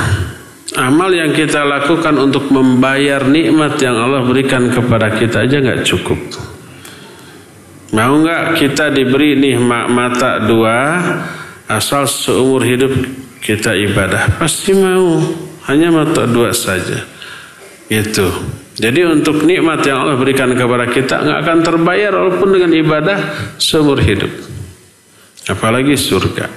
amal 0.79 1.11
yang 1.11 1.35
kita 1.35 1.65
lakukan 1.65 2.15
untuk 2.21 2.53
membayar 2.53 3.25
nikmat 3.25 3.81
yang 3.83 3.99
Allah 3.99 4.23
berikan 4.23 4.71
kepada 4.71 5.17
kita 5.17 5.49
aja 5.49 5.59
nggak 5.59 5.83
cukup. 5.83 6.21
Mau 7.95 8.15
nggak 8.21 8.59
kita 8.59 8.91
diberi 8.91 9.39
nikmat 9.39 9.87
mata 9.87 10.43
dua 10.43 10.99
asal 11.71 12.11
seumur 12.11 12.67
hidup 12.67 12.91
kita 13.39 13.71
ibadah? 13.75 14.39
Pasti 14.43 14.75
mau. 14.75 15.23
Hanya 15.65 15.89
mata 15.89 16.29
dua 16.29 16.53
saja. 16.53 17.01
Itu. 17.89 18.29
Jadi 18.75 19.07
untuk 19.07 19.47
nikmat 19.47 19.87
yang 19.87 20.05
Allah 20.05 20.19
berikan 20.19 20.51
kepada 20.53 20.91
kita 20.91 21.23
nggak 21.23 21.39
akan 21.47 21.59
terbayar 21.63 22.13
walaupun 22.19 22.49
dengan 22.53 22.71
ibadah 22.75 23.19
seumur 23.57 24.03
hidup. 24.03 24.29
Apalagi 25.49 25.97
surga. 25.97 26.49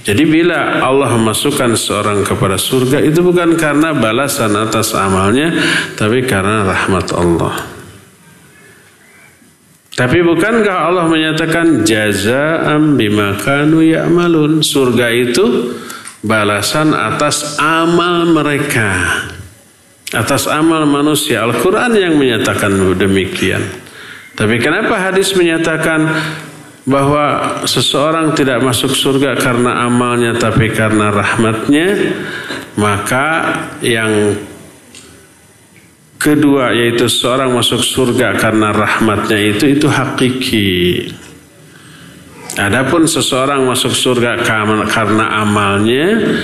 Jadi 0.00 0.24
bila 0.24 0.80
Allah 0.80 1.12
memasukkan 1.12 1.76
seorang 1.76 2.24
kepada 2.24 2.56
surga 2.56 3.04
itu 3.04 3.20
bukan 3.20 3.52
karena 3.60 3.92
balasan 3.92 4.56
atas 4.56 4.96
amalnya, 4.96 5.52
tapi 5.92 6.24
karena 6.24 6.64
rahmat 6.64 7.06
Allah. 7.12 7.54
Tapi 9.92 10.24
bukankah 10.24 10.76
Allah 10.88 11.04
menyatakan 11.04 11.84
jazaa'am 11.84 12.96
bima 12.96 13.36
kanu 13.36 13.84
ya'malun? 13.84 14.64
Surga 14.64 15.12
itu 15.12 15.76
balasan 16.24 16.96
atas 16.96 17.60
amal 17.60 18.24
mereka. 18.24 19.20
Atas 20.16 20.48
amal 20.48 20.88
manusia. 20.88 21.44
Al-Quran 21.44 21.92
yang 22.00 22.16
menyatakan 22.16 22.72
demikian. 22.96 23.60
Tapi 24.32 24.56
kenapa 24.56 24.96
hadis 24.96 25.36
menyatakan 25.36 26.08
bahwa 26.88 27.60
seseorang 27.68 28.32
tidak 28.32 28.64
masuk 28.64 28.92
surga 28.92 29.36
karena 29.36 29.84
amalnya 29.84 30.36
tapi 30.36 30.72
karena 30.72 31.12
rahmatnya? 31.12 31.88
Maka 32.78 33.26
yang 33.84 34.36
Kedua 36.20 36.76
yaitu 36.76 37.08
seorang 37.08 37.48
masuk 37.56 37.80
surga 37.80 38.36
karena 38.36 38.76
rahmatnya 38.76 39.40
itu 39.40 39.72
itu 39.72 39.88
hakiki. 39.88 41.08
Adapun 42.60 43.08
seseorang 43.08 43.64
masuk 43.64 43.96
surga 43.96 44.44
karena 44.84 45.40
amalnya 45.40 46.36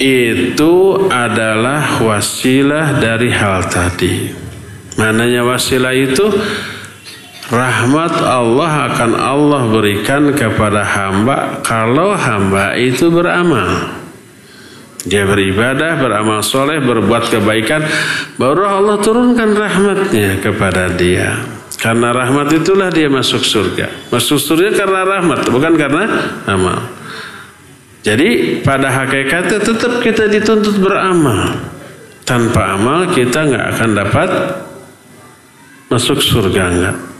itu 0.00 1.04
adalah 1.12 2.00
wasilah 2.00 2.96
dari 2.96 3.28
hal 3.28 3.68
tadi. 3.68 4.32
Mananya 4.96 5.44
wasilah 5.44 5.92
itu 5.92 6.24
rahmat 7.54 8.14
Allah 8.18 8.90
akan 8.90 9.10
Allah 9.14 9.62
berikan 9.70 10.34
kepada 10.34 10.82
hamba 10.82 11.62
kalau 11.62 12.18
hamba 12.18 12.74
itu 12.74 13.08
beramal. 13.14 14.02
Dia 15.04 15.28
beribadah, 15.28 16.00
beramal 16.00 16.40
soleh, 16.40 16.80
berbuat 16.80 17.28
kebaikan, 17.28 17.84
baru 18.40 18.64
Allah 18.64 18.96
turunkan 19.04 19.52
rahmatnya 19.52 20.40
kepada 20.40 20.88
dia. 20.96 21.44
Karena 21.76 22.16
rahmat 22.16 22.48
itulah 22.56 22.88
dia 22.88 23.12
masuk 23.12 23.44
surga. 23.44 24.08
Masuk 24.08 24.40
surga 24.40 24.72
karena 24.72 25.04
rahmat, 25.04 25.44
bukan 25.52 25.76
karena 25.76 26.04
amal. 26.48 26.88
Jadi 28.00 28.60
pada 28.64 28.88
hakikatnya 28.88 29.60
tetap 29.60 30.00
kita 30.00 30.24
dituntut 30.28 30.80
beramal. 30.80 31.52
Tanpa 32.24 32.72
amal 32.72 33.12
kita 33.12 33.44
nggak 33.44 33.66
akan 33.76 33.90
dapat 33.92 34.30
masuk 35.92 36.24
surga 36.24 36.62
enggak. 36.72 37.13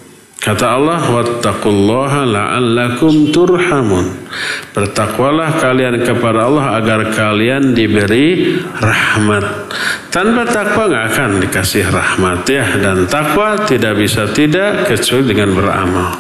Kata 0.45 0.77
Allah, 0.77 1.01
"Wattaqullaha 1.01 2.29
la'allakum 2.29 3.33
turhamun." 3.33 4.29
Bertakwalah 4.77 5.57
kalian 5.57 6.05
kepada 6.05 6.45
Allah 6.45 6.77
agar 6.77 7.09
kalian 7.17 7.73
diberi 7.73 8.61
rahmat. 8.77 9.73
Tanpa 10.13 10.45
takwa 10.45 10.93
nggak 10.93 11.05
akan 11.17 11.31
dikasih 11.49 11.89
rahmat 11.89 12.45
ya 12.45 12.77
dan 12.77 13.09
takwa 13.09 13.57
tidak 13.65 13.97
bisa 13.97 14.29
tidak 14.37 14.85
kecuali 14.85 15.33
dengan 15.33 15.49
beramal. 15.57 16.13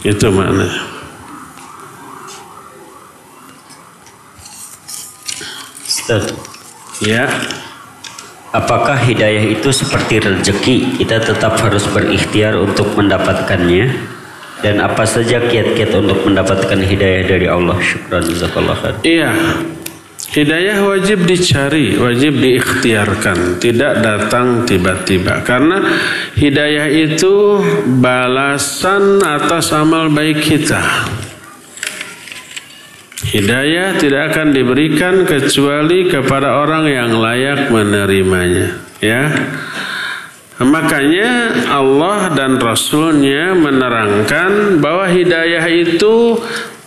Itu 0.00 0.32
maknanya. 0.32 0.88
Ustaz. 5.84 6.24
Ya. 7.04 7.28
Apakah 8.52 9.00
hidayah 9.00 9.48
itu 9.48 9.72
seperti 9.72 10.20
rezeki? 10.20 11.00
Kita 11.00 11.24
tetap 11.24 11.56
harus 11.56 11.88
berikhtiar 11.88 12.60
untuk 12.60 12.92
mendapatkannya. 12.92 14.12
Dan 14.60 14.78
apa 14.78 15.08
saja 15.08 15.40
kiat-kiat 15.40 15.90
untuk 15.96 16.22
mendapatkan 16.28 16.76
hidayah 16.76 17.24
dari 17.24 17.48
Allah? 17.48 17.80
Syukran 17.80 18.22
jazakallah 18.28 18.76
khair. 18.76 18.94
Iya. 19.02 19.32
Hidayah 20.32 20.84
wajib 20.84 21.24
dicari, 21.24 21.96
wajib 21.96 22.38
diikhtiarkan, 22.38 23.56
tidak 23.58 24.04
datang 24.04 24.68
tiba-tiba. 24.68 25.40
Karena 25.42 25.82
hidayah 26.36 26.92
itu 26.92 27.58
balasan 28.00 29.18
atas 29.24 29.72
amal 29.72 30.12
baik 30.12 30.44
kita. 30.44 30.80
Hidayah 33.32 33.96
tidak 33.96 34.36
akan 34.36 34.52
diberikan 34.52 35.24
kecuali 35.24 36.04
kepada 36.04 36.60
orang 36.60 36.84
yang 36.84 37.16
layak 37.16 37.72
menerimanya. 37.72 38.76
Ya, 39.00 39.24
makanya 40.60 41.64
Allah 41.72 42.28
dan 42.36 42.60
Rasulnya 42.60 43.56
menerangkan 43.56 44.84
bahwa 44.84 45.08
hidayah 45.08 45.64
itu 45.64 46.36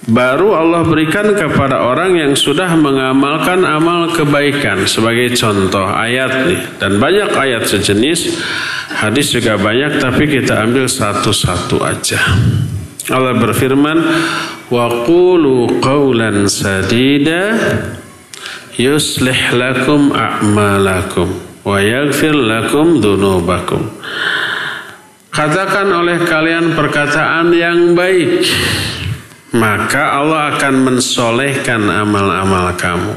baru 0.05 0.53
Allah 0.53 0.85
berikan 0.85 1.33
kepada 1.33 1.81
orang 1.81 2.13
yang 2.13 2.37
sudah 2.37 2.77
mengamalkan 2.77 3.65
amal 3.65 4.13
kebaikan 4.13 4.85
sebagai 4.85 5.33
contoh 5.33 5.81
ayat 5.81 6.45
nih 6.45 6.61
dan 6.77 7.01
banyak 7.01 7.33
ayat 7.33 7.65
sejenis 7.65 8.37
hadis 9.01 9.33
juga 9.33 9.57
banyak 9.57 9.97
tapi 9.97 10.29
kita 10.29 10.61
ambil 10.61 10.85
satu-satu 10.85 11.81
aja 11.81 12.21
Allah 13.05 13.37
berfirman 13.37 13.97
wa 14.73 15.05
qulu 15.05 15.77
qawlan 15.77 16.49
sadida 16.49 17.53
yuslih 18.81 19.53
lakum 19.53 20.09
a'malakum 20.09 21.29
wa 21.61 21.77
yaghfir 21.77 22.33
lakum 22.33 22.97
dhunubakum 22.97 23.93
Katakan 25.35 25.91
oleh 25.91 26.23
kalian 26.23 26.79
perkataan 26.79 27.51
yang 27.51 27.91
baik 27.91 28.47
maka 29.55 30.19
Allah 30.19 30.55
akan 30.55 30.75
mensolehkan 30.83 31.87
amal-amal 31.87 32.75
kamu. 32.75 33.15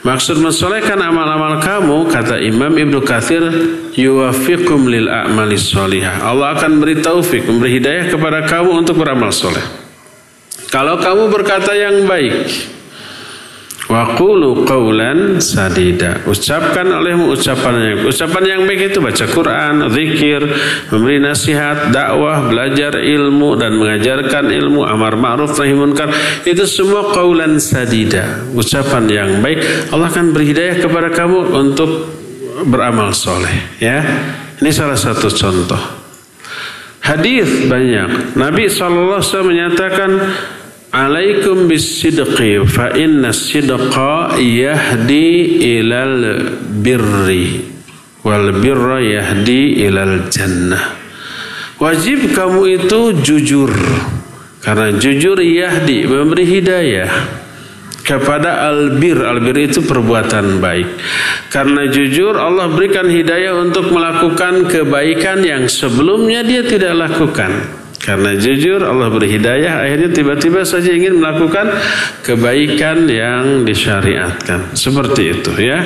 Maksud 0.00 0.40
mensolehkan 0.40 0.96
amal-amal 0.96 1.60
kamu, 1.60 2.08
kata 2.08 2.40
Imam 2.40 2.72
Ibnu 2.72 3.04
Katsir, 3.04 3.44
yuwafiqum 3.92 4.88
lil 4.88 5.04
a'mali 5.04 5.60
solihah. 5.60 6.24
Allah 6.24 6.56
akan 6.56 6.80
beri 6.80 7.04
taufik, 7.04 7.44
memberi 7.44 7.76
hidayah 7.76 8.08
kepada 8.08 8.48
kamu 8.48 8.80
untuk 8.80 8.96
beramal 8.96 9.28
soleh. 9.28 9.60
Kalau 10.72 10.96
kamu 10.96 11.28
berkata 11.28 11.76
yang 11.76 12.08
baik, 12.08 12.32
Waqulu 13.90 14.62
qawlan 14.62 15.42
sadida. 15.42 16.22
Ucapkan 16.22 16.86
olehmu 16.86 17.34
ucapan 17.34 17.74
yang 17.82 17.98
ucapan 18.06 18.42
yang 18.46 18.60
baik 18.62 18.94
itu 18.94 19.02
baca 19.02 19.26
Quran, 19.26 19.90
zikir, 19.90 20.46
memberi 20.94 21.18
nasihat, 21.18 21.90
dakwah, 21.90 22.46
belajar 22.46 22.94
ilmu 23.02 23.58
dan 23.58 23.74
mengajarkan 23.74 24.46
ilmu, 24.46 24.86
amar 24.86 25.18
ma'ruf 25.18 25.58
nahi 25.58 25.74
munkar. 25.74 26.06
Itu 26.46 26.70
semua 26.70 27.10
qawlan 27.10 27.58
sadida. 27.58 28.46
Ucapan 28.54 29.10
yang 29.10 29.30
baik 29.42 29.90
Allah 29.90 30.06
akan 30.06 30.30
beri 30.30 30.54
hidayah 30.54 30.76
kepada 30.78 31.10
kamu 31.10 31.50
untuk 31.50 31.90
beramal 32.70 33.10
soleh. 33.10 33.74
Ya, 33.82 34.06
ini 34.62 34.70
salah 34.70 34.94
satu 34.94 35.26
contoh. 35.34 35.82
Hadis 37.02 37.66
banyak. 37.66 38.38
Nabi 38.38 38.70
SAW 38.70 39.18
menyatakan 39.42 40.10
Alaikum 40.90 41.70
bisidqi 41.70 42.66
fa 42.66 42.90
inna 42.98 43.30
sidqa 43.30 44.34
yahdi 44.42 45.62
ilal 45.78 46.50
birri 46.82 47.62
wal 48.26 48.50
birra 48.58 48.98
yahdi 48.98 49.86
ilal 49.86 50.26
jannah. 50.34 50.98
Wajib 51.78 52.34
kamu 52.34 52.82
itu 52.82 53.22
jujur. 53.22 53.70
Karena 54.66 54.90
jujur 54.98 55.38
yahdi 55.38 56.10
memberi 56.10 56.58
hidayah 56.58 57.38
kepada 58.02 58.66
albir. 58.74 59.22
Albir 59.22 59.70
itu 59.70 59.86
perbuatan 59.86 60.58
baik. 60.58 60.90
Karena 61.54 61.86
jujur 61.86 62.34
Allah 62.34 62.66
berikan 62.66 63.06
hidayah 63.06 63.54
untuk 63.62 63.94
melakukan 63.94 64.66
kebaikan 64.66 65.46
yang 65.46 65.70
sebelumnya 65.70 66.42
dia 66.42 66.66
tidak 66.66 66.98
lakukan 66.98 67.79
karena 68.00 68.32
jujur 68.32 68.80
Allah 68.80 69.12
beri 69.12 69.36
hidayah 69.36 69.84
akhirnya 69.84 70.08
tiba-tiba 70.08 70.64
saja 70.64 70.88
ingin 70.88 71.20
melakukan 71.20 71.68
kebaikan 72.24 73.04
yang 73.04 73.68
disyariatkan. 73.68 74.72
Seperti 74.72 75.36
itu 75.36 75.52
ya. 75.60 75.84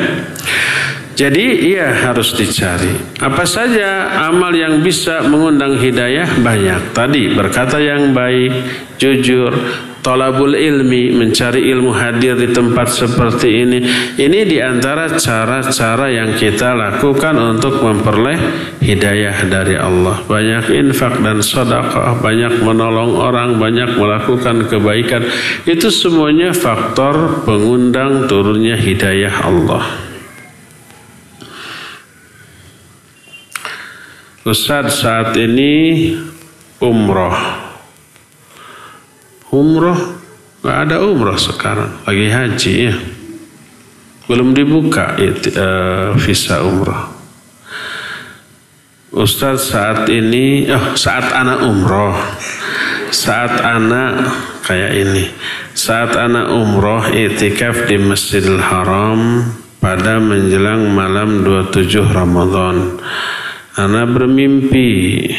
Jadi 1.14 1.74
ia 1.74 1.90
harus 1.90 2.34
dicari. 2.34 2.90
Apa 3.22 3.46
saja 3.46 4.18
amal 4.30 4.50
yang 4.50 4.82
bisa 4.82 5.22
mengundang 5.26 5.78
hidayah 5.78 6.26
banyak. 6.42 6.90
Tadi 6.90 7.30
berkata 7.34 7.78
yang 7.78 8.10
baik, 8.10 8.50
jujur, 8.98 9.54
tolabul 10.04 10.52
ilmi, 10.52 11.16
mencari 11.16 11.72
ilmu 11.72 11.96
hadir 11.96 12.36
di 12.36 12.52
tempat 12.52 12.92
seperti 12.92 13.64
ini. 13.64 13.78
Ini 14.20 14.44
di 14.44 14.60
antara 14.60 15.08
cara-cara 15.16 16.12
yang 16.12 16.36
kita 16.36 16.76
lakukan 16.76 17.32
untuk 17.40 17.80
memperoleh 17.80 18.36
hidayah 18.84 19.48
dari 19.48 19.80
Allah. 19.80 20.20
Banyak 20.28 20.68
infak 20.76 21.24
dan 21.24 21.40
sedekah, 21.40 22.20
banyak 22.20 22.60
menolong 22.60 23.16
orang, 23.16 23.56
banyak 23.56 23.96
melakukan 23.96 24.68
kebaikan. 24.68 25.24
Itu 25.64 25.88
semuanya 25.88 26.52
faktor 26.52 27.42
pengundang 27.48 28.28
turunnya 28.28 28.76
hidayah 28.76 29.48
Allah. 29.48 30.12
Ustadz 34.44 35.00
saat 35.00 35.32
ini 35.40 36.12
umroh. 36.76 37.63
Umroh 39.54 40.18
nggak 40.66 40.78
ada 40.90 40.96
umroh 41.06 41.38
sekarang, 41.38 42.02
lagi 42.02 42.26
haji 42.26 42.72
ya. 42.90 42.94
Belum 44.26 44.50
dibuka 44.50 45.14
itu, 45.20 45.54
uh, 45.54 46.16
visa 46.18 46.64
umroh. 46.66 47.14
Ustadz 49.14 49.70
saat 49.70 50.10
ini, 50.10 50.66
oh 50.74 50.98
saat 50.98 51.30
anak 51.30 51.62
umroh, 51.62 52.18
saat 53.14 53.62
anak 53.62 54.26
kayak 54.66 54.92
ini, 55.06 55.30
saat 55.70 56.18
anak 56.18 56.50
umroh 56.50 57.14
itikaf 57.14 57.86
di 57.86 57.94
Masjidil 57.94 58.58
Haram 58.58 59.44
pada 59.78 60.18
menjelang 60.18 60.90
malam 60.90 61.46
27 61.46 62.10
Ramadan. 62.10 62.98
Ana 63.78 64.02
bermimpi 64.02 65.30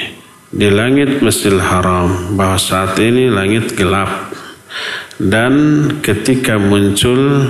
di 0.56 0.72
langit 0.72 1.20
Masjidil 1.20 1.60
Haram 1.60 2.40
bahwa 2.40 2.56
saat 2.56 2.96
ini 3.04 3.28
langit 3.28 3.76
gelap 3.76 4.32
dan 5.20 5.54
ketika 6.00 6.56
muncul 6.56 7.44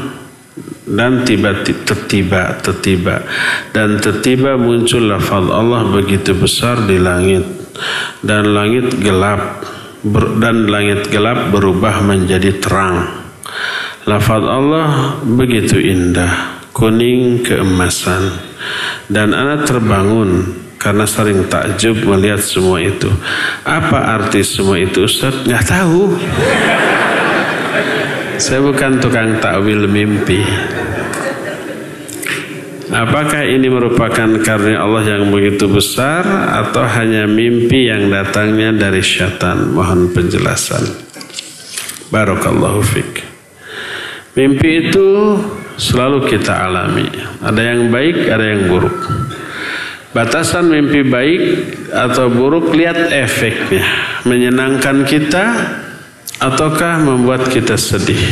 dan 0.89 1.21
tiba 1.21 1.61
tiba 2.09 2.57
tiba 2.81 3.15
dan 3.69 4.01
tiba 4.01 4.57
muncul 4.57 5.05
lafaz 5.05 5.45
Allah 5.53 5.85
begitu 5.93 6.33
besar 6.33 6.81
di 6.89 6.97
langit 6.97 7.45
dan 8.25 8.57
langit 8.57 8.97
gelap 8.97 9.61
dan 10.37 10.69
langit 10.69 11.09
gelap 11.09 11.49
berubah 11.49 12.05
menjadi 12.05 12.61
terang. 12.61 13.09
Lafaz 14.05 14.45
Allah 14.45 15.17
begitu 15.25 15.81
indah, 15.81 16.61
kuning 16.77 17.41
keemasan. 17.41 18.53
Dan 19.09 19.33
anak 19.33 19.69
terbangun 19.69 20.64
karena 20.85 21.09
sering 21.09 21.49
takjub 21.49 21.97
melihat 22.05 22.37
semua 22.37 22.77
itu. 22.77 23.09
Apa 23.65 24.21
arti 24.21 24.45
semua 24.45 24.77
itu 24.77 25.09
Ustaz? 25.09 25.33
Nggak 25.41 25.65
tahu. 25.65 26.13
Saya 28.37 28.61
bukan 28.61 29.01
tukang 29.01 29.41
takwil 29.41 29.89
mimpi. 29.89 30.45
Apakah 32.93 33.41
ini 33.49 33.65
merupakan 33.65 34.29
karena 34.45 34.85
Allah 34.85 35.17
yang 35.17 35.33
begitu 35.33 35.65
besar 35.65 36.21
atau 36.53 36.85
hanya 36.85 37.25
mimpi 37.25 37.89
yang 37.89 38.13
datangnya 38.13 38.69
dari 38.69 39.01
syaitan? 39.01 39.73
Mohon 39.73 40.13
penjelasan. 40.13 40.85
Barakallahu 42.13 42.85
fiqh. 42.85 43.25
Mimpi 44.37 44.85
itu 44.85 45.07
selalu 45.81 46.29
kita 46.29 46.69
alami. 46.69 47.09
Ada 47.41 47.73
yang 47.73 47.89
baik, 47.89 48.29
ada 48.29 48.45
yang 48.53 48.69
buruk. 48.69 49.24
Batasan 50.15 50.71
mimpi 50.71 51.03
baik 51.03 51.41
atau 51.91 52.31
buruk 52.31 52.71
lihat 52.71 53.11
efeknya. 53.11 53.83
Menyenangkan 54.23 55.03
kita 55.03 55.43
ataukah 56.39 57.03
membuat 57.03 57.51
kita 57.51 57.75
sedih? 57.75 58.23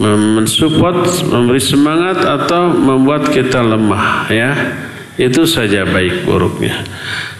Mensupport, 0.00 1.04
memberi 1.28 1.60
semangat 1.60 2.24
atau 2.24 2.72
membuat 2.72 3.28
kita 3.28 3.60
lemah 3.60 4.32
ya. 4.32 4.50
Itu 5.20 5.44
saja 5.44 5.84
baik 5.84 6.24
buruknya. 6.24 6.80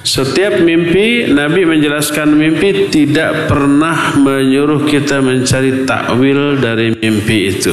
Setiap 0.05 0.61
mimpi 0.61 1.25
Nabi 1.27 1.65
menjelaskan 1.65 2.29
mimpi 2.29 2.93
tidak 2.93 3.49
pernah 3.49 4.21
menyuruh 4.21 4.85
kita 4.85 5.25
mencari 5.25 5.89
takwil 5.89 6.61
dari 6.61 6.93
mimpi 6.93 7.57
itu. 7.57 7.73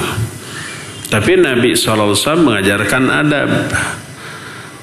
Tapi 1.11 1.43
Nabi 1.43 1.75
SAW 1.75 2.15
mengajarkan 2.39 3.03
adab. 3.11 3.51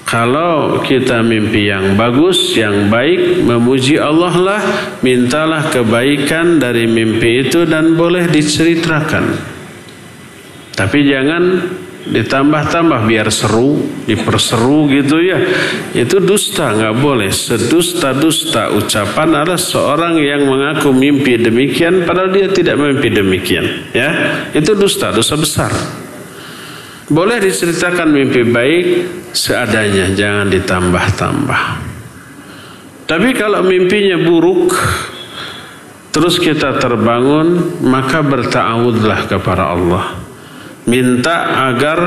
Kalau 0.09 0.81
kita 0.81 1.21
mimpi 1.21 1.69
yang 1.69 1.93
bagus, 1.93 2.57
yang 2.57 2.89
baik, 2.89 3.45
memuji 3.45 4.01
Allah 4.01 4.33
lah, 4.41 4.63
mintalah 5.05 5.69
kebaikan 5.69 6.57
dari 6.57 6.89
mimpi 6.89 7.45
itu 7.45 7.69
dan 7.69 7.93
boleh 7.93 8.25
diceritakan. 8.25 9.37
Tapi 10.73 10.99
jangan 11.05 11.45
ditambah-tambah 12.09 13.05
biar 13.05 13.29
seru, 13.29 13.85
diperseru 14.09 14.89
gitu 14.97 15.21
ya. 15.21 15.45
Itu 15.93 16.25
dusta, 16.25 16.73
nggak 16.73 16.97
boleh. 17.05 17.29
Sedusta-dusta 17.29 18.73
ucapan 18.73 19.45
adalah 19.45 19.61
seorang 19.61 20.17
yang 20.17 20.49
mengaku 20.49 20.89
mimpi 20.89 21.37
demikian 21.37 22.09
padahal 22.09 22.33
dia 22.33 22.49
tidak 22.49 22.81
mimpi 22.81 23.13
demikian. 23.13 23.93
Ya, 23.93 24.41
itu 24.57 24.73
dusta, 24.73 25.13
dosa 25.13 25.37
besar. 25.37 25.69
Boleh 27.09 27.41
diceritakan 27.41 28.13
mimpi 28.13 28.45
baik 28.45 28.87
seadanya, 29.33 30.13
jangan 30.13 30.53
ditambah-tambah. 30.53 31.63
Tapi 33.09 33.33
kalau 33.33 33.65
mimpinya 33.65 34.21
buruk, 34.21 34.77
terus 36.13 36.37
kita 36.37 36.77
terbangun, 36.77 37.81
maka 37.81 38.21
berta'awudlah 38.21 39.25
kepada 39.25 39.73
Allah. 39.73 40.21
Minta 40.85 41.65
agar 41.73 41.99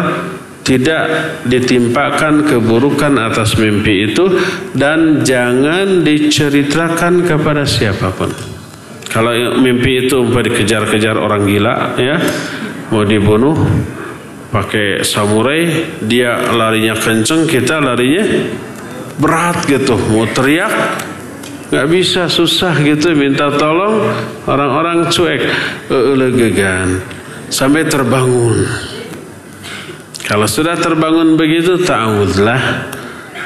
tidak 0.61 1.03
ditimpakan 1.49 2.45
keburukan 2.45 3.17
atas 3.17 3.57
mimpi 3.57 4.13
itu 4.13 4.37
dan 4.77 5.25
jangan 5.25 6.05
diceritakan 6.05 7.25
kepada 7.25 7.65
siapa 7.65 8.13
pun. 8.13 8.29
Kalau 9.09 9.33
mimpi 9.57 10.05
itu 10.05 10.21
umpah 10.21 10.45
dikejar-kejar 10.45 11.17
orang 11.17 11.49
gila 11.49 11.97
ya, 11.97 12.15
mau 12.93 13.01
dibunuh, 13.01 13.57
pakai 14.51 15.01
samurai 15.01 15.95
dia 16.03 16.51
larinya 16.51 16.93
kenceng 16.99 17.47
kita 17.47 17.79
larinya 17.79 18.27
berat 19.17 19.63
gitu. 19.65 19.95
Mau 19.95 20.27
teriak 20.27 20.73
nggak 21.71 21.87
bisa 21.87 22.27
susah 22.27 22.75
gitu. 22.83 23.15
Minta 23.15 23.49
tolong 23.55 24.05
orang-orang 24.45 25.07
cuek. 25.07 25.43
Elegan 25.89 26.99
sampai 27.47 27.87
terbangun. 27.87 28.67
Kalau 30.27 30.47
sudah 30.47 30.75
terbangun 30.77 31.39
begitu 31.39 31.79
ta'awudlah. 31.81 32.93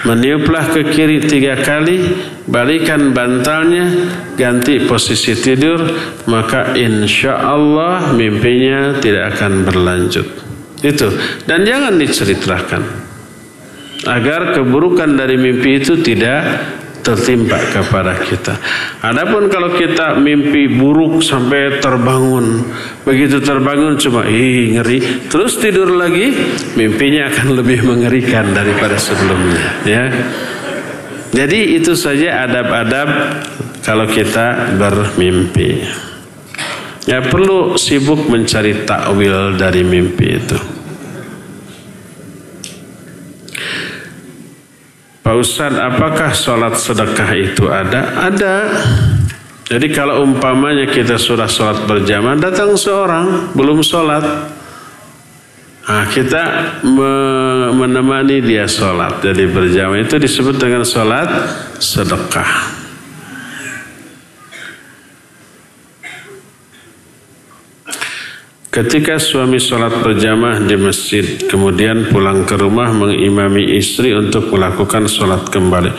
Meniuplah 0.06 0.70
ke 0.70 0.94
kiri 0.94 1.18
tiga 1.26 1.58
kali 1.66 1.98
balikan 2.46 3.10
bantalnya 3.10 3.90
ganti 4.38 4.86
posisi 4.86 5.34
tidur 5.34 5.82
maka 6.30 6.78
insya 6.78 7.42
Allah 7.42 8.14
mimpinya 8.14 9.02
tidak 9.02 9.34
akan 9.34 9.66
berlanjut 9.66 10.45
itu 10.86 11.10
dan 11.50 11.66
jangan 11.66 11.98
diceritakan 11.98 12.84
agar 14.06 14.54
keburukan 14.54 15.18
dari 15.18 15.36
mimpi 15.40 15.82
itu 15.82 15.98
tidak 16.06 16.42
tertimpa 17.06 17.62
kepada 17.70 18.18
kita. 18.18 18.58
Adapun 19.06 19.46
kalau 19.46 19.78
kita 19.78 20.18
mimpi 20.18 20.66
buruk 20.66 21.22
sampai 21.22 21.78
terbangun, 21.78 22.66
begitu 23.06 23.38
terbangun 23.46 23.94
cuma 24.02 24.26
ih 24.26 24.74
ngeri, 24.74 25.30
terus 25.30 25.62
tidur 25.62 25.94
lagi, 25.94 26.34
mimpinya 26.74 27.30
akan 27.30 27.48
lebih 27.62 27.86
mengerikan 27.86 28.50
daripada 28.58 28.98
sebelumnya, 28.98 29.86
ya. 29.86 30.06
Jadi 31.30 31.78
itu 31.78 31.94
saja 31.94 32.48
adab-adab 32.50 33.10
kalau 33.86 34.10
kita 34.10 34.74
bermimpi. 34.82 35.84
Ya 37.06 37.22
perlu 37.22 37.78
sibuk 37.78 38.26
mencari 38.26 38.82
takwil 38.88 39.54
dari 39.62 39.86
mimpi 39.86 40.42
itu. 40.42 40.75
Pak 45.26 45.42
Ustadz, 45.42 45.82
apakah 45.82 46.38
sholat 46.38 46.78
sedekah 46.78 47.34
itu 47.34 47.66
ada? 47.66 48.30
Ada. 48.30 48.56
Jadi 49.66 49.90
kalau 49.90 50.22
umpamanya 50.22 50.86
kita 50.86 51.18
sudah 51.18 51.50
sholat 51.50 51.90
berjamaah, 51.90 52.38
datang 52.38 52.78
seorang 52.78 53.50
belum 53.58 53.82
sholat. 53.82 54.22
Nah, 55.90 56.06
kita 56.14 56.42
menemani 57.74 58.38
dia 58.46 58.70
sholat. 58.70 59.26
Jadi 59.26 59.50
berjamaah 59.50 60.06
itu 60.06 60.22
disebut 60.22 60.62
dengan 60.62 60.86
sholat 60.86 61.26
sedekah. 61.82 62.75
Ketika 68.76 69.16
suami 69.16 69.56
sholat 69.56 70.04
berjamaah 70.04 70.60
di 70.60 70.76
masjid, 70.76 71.24
kemudian 71.48 72.12
pulang 72.12 72.44
ke 72.44 72.60
rumah 72.60 72.92
mengimami 72.92 73.80
istri 73.80 74.12
untuk 74.12 74.52
melakukan 74.52 75.08
sholat 75.08 75.48
kembali. 75.48 75.96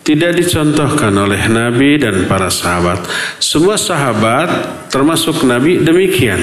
Tidak 0.00 0.32
dicontohkan 0.32 1.12
oleh 1.12 1.44
Nabi 1.52 2.00
dan 2.00 2.24
para 2.24 2.48
sahabat. 2.48 3.04
Semua 3.36 3.76
sahabat, 3.76 4.48
termasuk 4.88 5.44
Nabi, 5.44 5.84
demikian. 5.84 6.40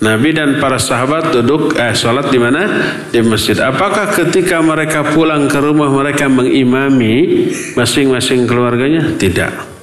Nabi 0.00 0.32
dan 0.32 0.56
para 0.64 0.80
sahabat 0.80 1.36
duduk 1.36 1.76
eh, 1.76 1.92
sholat 1.92 2.32
di 2.32 2.40
mana? 2.40 2.64
Di 3.12 3.20
masjid. 3.20 3.60
Apakah 3.60 4.08
ketika 4.08 4.64
mereka 4.64 5.12
pulang 5.12 5.44
ke 5.44 5.60
rumah 5.60 5.92
mereka 5.92 6.24
mengimami 6.24 7.52
masing-masing 7.76 8.48
keluarganya? 8.48 9.12
Tidak. 9.20 9.77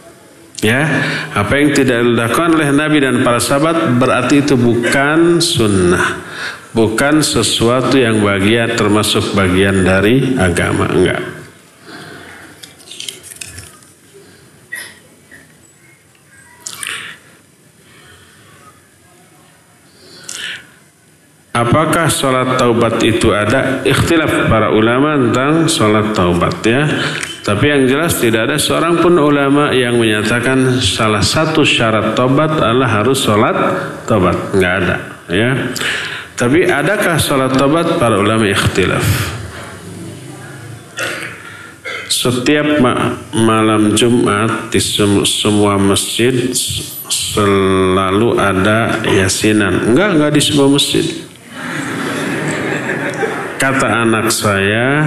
Ya, 0.64 0.88
apa 1.36 1.60
yang 1.60 1.76
tidak 1.76 2.00
dilakukan 2.00 2.56
oleh 2.56 2.72
Nabi 2.72 3.04
dan 3.04 3.28
para 3.28 3.44
sahabat 3.44 4.00
berarti 4.00 4.40
itu 4.40 4.56
bukan 4.56 5.44
sunnah, 5.44 6.24
bukan 6.72 7.20
sesuatu 7.20 8.00
yang 8.00 8.24
bagian 8.24 8.72
termasuk 8.80 9.36
bagian 9.36 9.84
dari 9.84 10.36
agama, 10.40 10.88
enggak. 10.88 11.36
Apakah 21.56 22.12
sholat 22.12 22.60
taubat 22.60 23.00
itu 23.04 23.32
ada? 23.32 23.80
Ikhtilaf 23.88 24.52
para 24.52 24.76
ulama 24.76 25.16
tentang 25.16 25.72
sholat 25.72 26.12
taubat 26.12 26.60
ya. 26.68 26.84
Tapi 27.46 27.66
yang 27.70 27.86
jelas 27.86 28.18
tidak 28.18 28.50
ada 28.50 28.58
seorang 28.58 29.06
pun 29.06 29.22
ulama 29.22 29.70
yang 29.70 30.02
menyatakan 30.02 30.82
salah 30.82 31.22
satu 31.22 31.62
syarat 31.62 32.18
tobat 32.18 32.58
adalah 32.58 32.90
harus 32.90 33.22
sholat 33.22 33.58
tobat. 34.10 34.34
Nggak 34.58 34.74
ada. 34.82 34.98
Ya. 35.30 35.52
Tapi 36.34 36.66
adakah 36.66 37.22
sholat 37.22 37.54
tobat? 37.54 38.02
Para 38.02 38.18
ulama 38.18 38.50
ikhtilaf. 38.50 39.06
Setiap 42.10 42.82
malam 43.38 43.94
Jumat 43.94 44.74
di 44.74 44.82
semua 45.30 45.78
masjid 45.78 46.34
selalu 47.06 48.42
ada 48.42 49.06
yasinan. 49.06 49.94
Enggak, 49.94 50.18
enggak 50.18 50.32
di 50.34 50.42
semua 50.42 50.66
masjid. 50.66 51.06
Kata 53.62 54.02
anak 54.02 54.34
saya, 54.34 55.06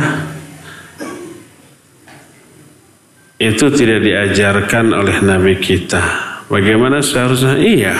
itu 3.39 3.66
tidak 3.70 4.02
diajarkan 4.02 4.90
oleh 4.90 5.23
Nabi 5.23 5.62
kita. 5.62 6.02
Bagaimana 6.51 6.98
seharusnya? 6.98 7.55
Iya. 7.55 7.94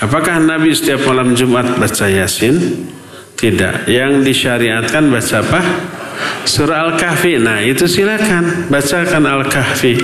Apakah 0.00 0.40
Nabi 0.40 0.72
setiap 0.72 1.04
malam 1.04 1.36
Jumat 1.36 1.76
baca 1.76 2.08
Yasin? 2.08 2.56
Tidak. 3.36 3.84
Yang 3.84 4.24
disyariatkan 4.24 5.12
baca 5.12 5.44
apa? 5.44 5.60
Surah 6.48 6.88
Al-Kahfi. 6.88 7.36
Nah, 7.36 7.60
itu 7.60 7.84
silakan 7.84 8.72
bacakan 8.72 9.28
Al-Kahfi. 9.28 10.00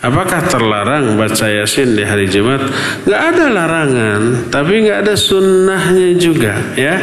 Apakah 0.00 0.48
terlarang 0.48 1.20
baca 1.20 1.44
Yasin 1.44 1.92
di 1.92 2.00
hari 2.00 2.24
Jumat? 2.24 2.64
Gak 3.04 3.36
ada 3.36 3.52
larangan, 3.52 4.48
tapi 4.48 4.88
gak 4.88 5.04
ada 5.04 5.12
sunnahnya 5.12 6.16
juga. 6.16 6.56
Ya, 6.72 6.96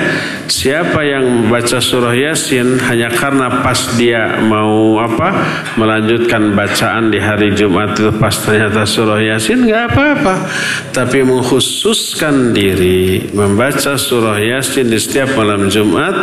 siapa 0.49 1.05
yang 1.05 1.45
baca 1.45 1.77
surah 1.77 2.17
Yasin 2.17 2.81
hanya 2.89 3.13
karena 3.13 3.61
pas 3.61 3.93
dia 4.01 4.41
mau 4.41 4.97
apa 4.97 5.29
melanjutkan 5.77 6.57
bacaan 6.57 7.13
di 7.13 7.21
hari 7.21 7.53
Jumat 7.53 7.93
itu 8.01 8.09
pas 8.17 8.33
ternyata 8.33 8.81
surah 8.81 9.21
Yasin 9.21 9.69
gak 9.69 9.93
apa-apa. 9.93 10.35
Tapi 10.89 11.21
mengkhususkan 11.21 12.49
diri 12.49 13.29
membaca 13.29 13.93
surah 13.93 14.41
Yasin 14.41 14.89
di 14.89 14.97
setiap 14.97 15.37
malam 15.37 15.69
Jumat 15.69 16.17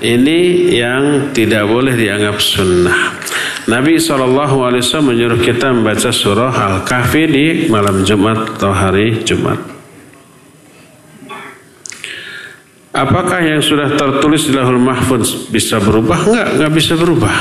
ini 0.00 0.72
yang 0.72 1.36
tidak 1.36 1.68
boleh 1.68 1.92
dianggap 1.92 2.40
sunnah. 2.40 3.23
Nabi 3.64 3.96
SAW 3.96 5.00
menyuruh 5.00 5.40
kita 5.40 5.72
membaca 5.72 6.12
surah 6.12 6.52
Al-Kahfi 6.52 7.22
di 7.24 7.46
malam 7.72 8.04
Jumat 8.04 8.60
atau 8.60 8.76
hari 8.76 9.24
Jumat. 9.24 9.56
Apakah 12.92 13.40
yang 13.40 13.64
sudah 13.64 13.96
tertulis 13.96 14.44
di 14.46 14.52
lahul 14.52 14.78
mahfuz 14.78 15.48
bisa 15.48 15.80
berubah? 15.80 16.28
Enggak, 16.28 16.48
enggak 16.60 16.72
bisa 16.76 16.92
berubah. 16.94 17.36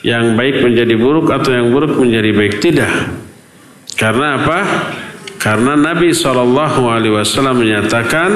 Yang 0.00 0.24
baik 0.32 0.56
menjadi 0.64 0.94
buruk 0.96 1.28
atau 1.28 1.52
yang 1.52 1.68
buruk 1.68 2.00
menjadi 2.00 2.30
baik 2.32 2.54
tidak. 2.64 2.90
Karena 4.00 4.40
apa? 4.40 4.58
Karena 5.36 5.76
Nabi 5.76 6.16
SAW 6.16 7.52
menyatakan 7.52 8.30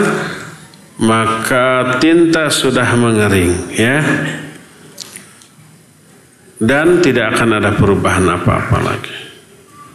maka 1.00 1.98
tinta 1.98 2.52
sudah 2.52 2.86
mengering, 2.94 3.50
ya 3.74 3.98
dan 6.58 7.02
tidak 7.02 7.38
akan 7.38 7.58
ada 7.62 7.70
perubahan 7.74 8.26
apa-apa 8.30 8.78
lagi. 8.82 9.16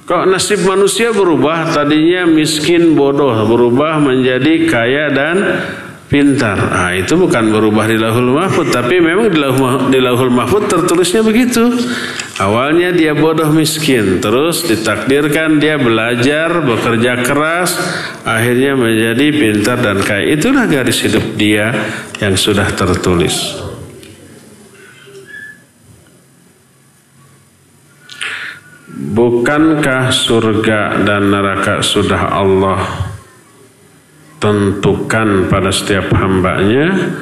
Kok 0.10 0.26
nasib 0.26 0.66
manusia 0.66 1.14
berubah? 1.14 1.70
Tadinya 1.70 2.26
miskin 2.26 2.98
bodoh 2.98 3.46
berubah 3.46 4.02
menjadi 4.02 4.66
kaya 4.66 5.06
dan 5.14 5.38
pintar. 6.10 6.58
Nah, 6.58 6.92
itu 6.98 7.14
bukan 7.14 7.54
berubah 7.54 7.86
di 7.86 8.02
lahul 8.02 8.34
mahfud, 8.34 8.74
tapi 8.74 8.98
memang 8.98 9.30
di 9.94 10.02
lahul, 10.02 10.34
mahfud 10.34 10.66
tertulisnya 10.66 11.22
begitu. 11.22 11.70
Awalnya 12.42 12.90
dia 12.90 13.14
bodoh 13.14 13.54
miskin, 13.54 14.18
terus 14.18 14.66
ditakdirkan 14.66 15.62
dia 15.62 15.78
belajar, 15.78 16.66
bekerja 16.66 17.22
keras, 17.22 17.78
akhirnya 18.26 18.74
menjadi 18.74 19.26
pintar 19.30 19.78
dan 19.78 20.02
kaya. 20.02 20.34
Itulah 20.34 20.66
garis 20.66 21.06
hidup 21.06 21.38
dia 21.38 21.70
yang 22.18 22.34
sudah 22.34 22.66
tertulis. 22.74 23.69
Bukankah 28.90 30.10
surga 30.10 31.06
dan 31.06 31.30
neraka 31.30 31.86
sudah 31.86 32.34
Allah 32.34 32.82
tentukan 34.42 35.46
pada 35.46 35.70
setiap 35.70 36.10
hambanya? 36.18 37.14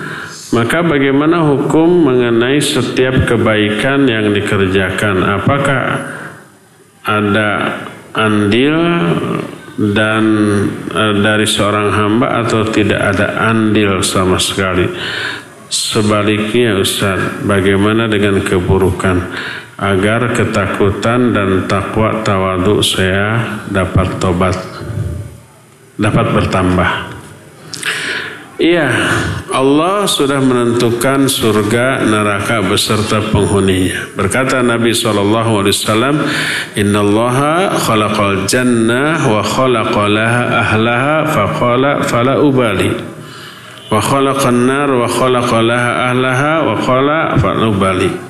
Maka 0.55 0.79
bagaimana 0.79 1.43
hukum 1.43 2.07
mengenai 2.07 2.63
setiap 2.63 3.27
kebaikan 3.27 4.07
yang 4.07 4.31
dikerjakan? 4.31 5.19
Apakah 5.43 5.83
ada 7.03 7.49
andil 8.15 8.79
dan 9.75 10.23
e, 10.87 11.03
dari 11.19 11.43
seorang 11.43 11.91
hamba 11.91 12.47
atau 12.47 12.63
tidak 12.71 13.11
ada 13.11 13.43
andil 13.51 13.99
sama 14.07 14.39
sekali? 14.39 14.87
Sebaliknya 15.67 16.79
Ustaz, 16.79 17.43
bagaimana 17.43 18.07
dengan 18.07 18.39
keburukan? 18.39 19.19
Agar 19.77 20.33
ketakutan 20.33 21.37
dan 21.37 21.69
takwa 21.69 22.25
tawadu 22.25 22.81
saya 22.81 23.61
dapat 23.69 24.17
tobat 24.17 24.57
dapat 26.01 26.25
bertambah 26.33 27.17
Iya, 28.57 28.89
Allah 29.53 30.09
sudah 30.09 30.41
menentukan 30.41 31.29
surga, 31.29 32.01
neraka 32.09 32.65
beserta 32.65 33.21
penghuninya. 33.29 34.17
Berkata 34.17 34.65
Nabi 34.65 34.97
SAW, 34.97 35.29
Inna 36.73 36.99
Allah 37.05 37.37
khalaqal 37.77 38.49
jannah 38.49 39.21
wa 39.29 39.45
khalaqalaha 39.45 40.41
ahlaha 40.57 41.17
faqala 41.29 42.01
fala 42.01 42.41
ubali. 42.41 42.97
Wa 43.93 44.01
khalaqan 44.01 44.65
nar 44.65 44.89
wa 44.89 45.05
khalaqalaha 45.05 45.91
ahlaha 46.09 46.53
wa 46.65 46.75
qala 46.81 47.19
fala 47.37 47.61
ubali. 47.69 48.26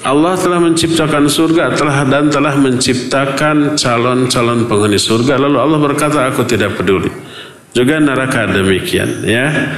Allah 0.00 0.32
telah 0.32 0.64
menciptakan 0.64 1.28
surga 1.28 1.76
telah 1.76 2.08
dan 2.08 2.32
telah 2.32 2.56
menciptakan 2.56 3.76
calon-calon 3.76 4.64
penghuni 4.64 4.96
surga. 4.96 5.36
Lalu 5.36 5.60
Allah 5.60 5.76
berkata, 5.76 6.24
aku 6.32 6.48
tidak 6.48 6.80
peduli. 6.80 7.12
Juga 7.76 8.00
neraka 8.00 8.48
demikian, 8.48 9.28
ya. 9.28 9.76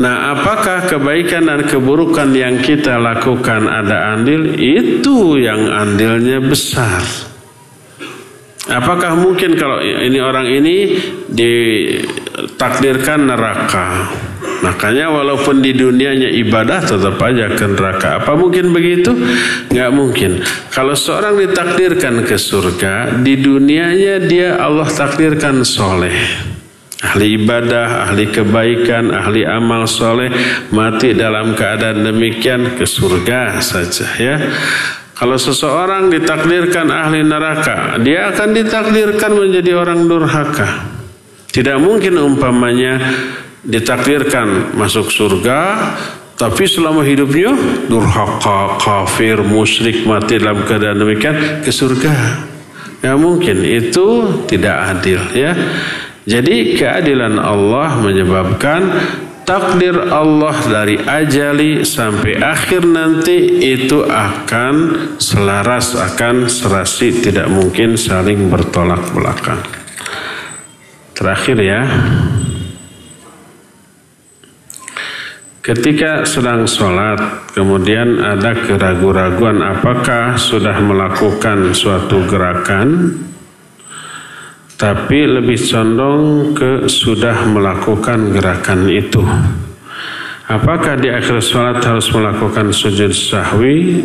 Nah, 0.00 0.32
apakah 0.32 0.88
kebaikan 0.88 1.44
dan 1.50 1.68
keburukan 1.68 2.32
yang 2.32 2.64
kita 2.64 2.96
lakukan 2.96 3.68
ada 3.68 4.16
andil? 4.16 4.56
Itu 4.56 5.36
yang 5.36 5.68
andilnya 5.68 6.40
besar. 6.40 7.04
Apakah 8.70 9.18
mungkin 9.18 9.58
kalau 9.58 9.82
ini 9.82 10.22
orang 10.22 10.46
ini 10.46 10.94
ditakdirkan 11.26 13.26
neraka? 13.28 14.08
Makanya 14.60 15.08
walaupun 15.08 15.64
di 15.64 15.72
dunianya 15.72 16.28
ibadah 16.44 16.84
tetap 16.84 17.16
aja 17.24 17.48
ke 17.56 17.64
neraka. 17.64 18.20
Apa 18.20 18.36
mungkin 18.36 18.76
begitu? 18.76 19.16
Nggak 19.72 19.90
mungkin. 19.92 20.44
Kalau 20.68 20.92
seorang 20.92 21.40
ditakdirkan 21.40 22.28
ke 22.28 22.36
surga, 22.36 23.24
di 23.24 23.40
dunianya 23.40 24.20
dia 24.20 24.60
Allah 24.60 24.88
takdirkan 24.88 25.64
soleh. 25.64 26.12
Ahli 27.00 27.40
ibadah, 27.40 28.12
ahli 28.12 28.28
kebaikan, 28.28 29.08
ahli 29.08 29.48
amal 29.48 29.88
soleh, 29.88 30.28
mati 30.68 31.16
dalam 31.16 31.56
keadaan 31.56 32.04
demikian 32.04 32.76
ke 32.76 32.84
surga 32.84 33.56
saja 33.64 34.06
ya. 34.20 34.36
Kalau 35.16 35.40
seseorang 35.40 36.12
ditakdirkan 36.12 36.92
ahli 36.92 37.24
neraka, 37.24 37.96
dia 38.04 38.28
akan 38.28 38.52
ditakdirkan 38.52 39.32
menjadi 39.32 39.76
orang 39.80 40.04
durhaka. 40.04 40.68
Tidak 41.48 41.76
mungkin 41.80 42.20
umpamanya 42.20 43.00
ditakdirkan 43.64 44.76
masuk 44.76 45.12
surga 45.12 45.60
tapi 46.40 46.64
selama 46.64 47.04
hidupnya 47.04 47.52
durhaka, 47.84 48.80
kafir, 48.80 49.44
musyrik, 49.44 50.08
mati 50.08 50.40
dalam 50.40 50.64
keadaan 50.64 50.96
demikian 50.96 51.60
ke 51.60 51.68
surga. 51.68 52.48
Ya 53.04 53.12
mungkin 53.20 53.60
itu 53.60 54.40
tidak 54.48 54.76
adil 54.96 55.20
ya. 55.36 55.52
Jadi 56.24 56.80
keadilan 56.80 57.36
Allah 57.36 58.00
menyebabkan 58.00 58.88
takdir 59.44 59.92
Allah 60.08 60.56
dari 60.64 60.96
ajali 60.96 61.84
sampai 61.84 62.40
akhir 62.40 62.88
nanti 62.88 63.60
itu 63.76 64.00
akan 64.08 64.74
selaras, 65.20 65.92
akan 65.92 66.48
serasi, 66.48 67.20
tidak 67.20 67.52
mungkin 67.52 68.00
saling 68.00 68.48
bertolak 68.48 69.12
belakang. 69.12 69.60
Terakhir 71.12 71.58
ya. 71.60 71.80
Ketika 75.60 76.24
sedang 76.24 76.64
sholat, 76.64 77.52
kemudian 77.52 78.16
ada 78.16 78.56
keraguan-raguan 78.64 79.60
apakah 79.60 80.32
sudah 80.40 80.80
melakukan 80.80 81.76
suatu 81.76 82.24
gerakan, 82.24 83.12
tapi 84.80 85.28
lebih 85.28 85.60
condong 85.60 86.56
ke 86.56 86.88
sudah 86.88 87.44
melakukan 87.44 88.32
gerakan 88.32 88.88
itu. 88.88 89.20
Apakah 90.48 90.96
di 90.96 91.12
akhir 91.12 91.44
sholat 91.44 91.84
harus 91.84 92.08
melakukan 92.08 92.72
sujud 92.72 93.12
sahwi 93.12 94.00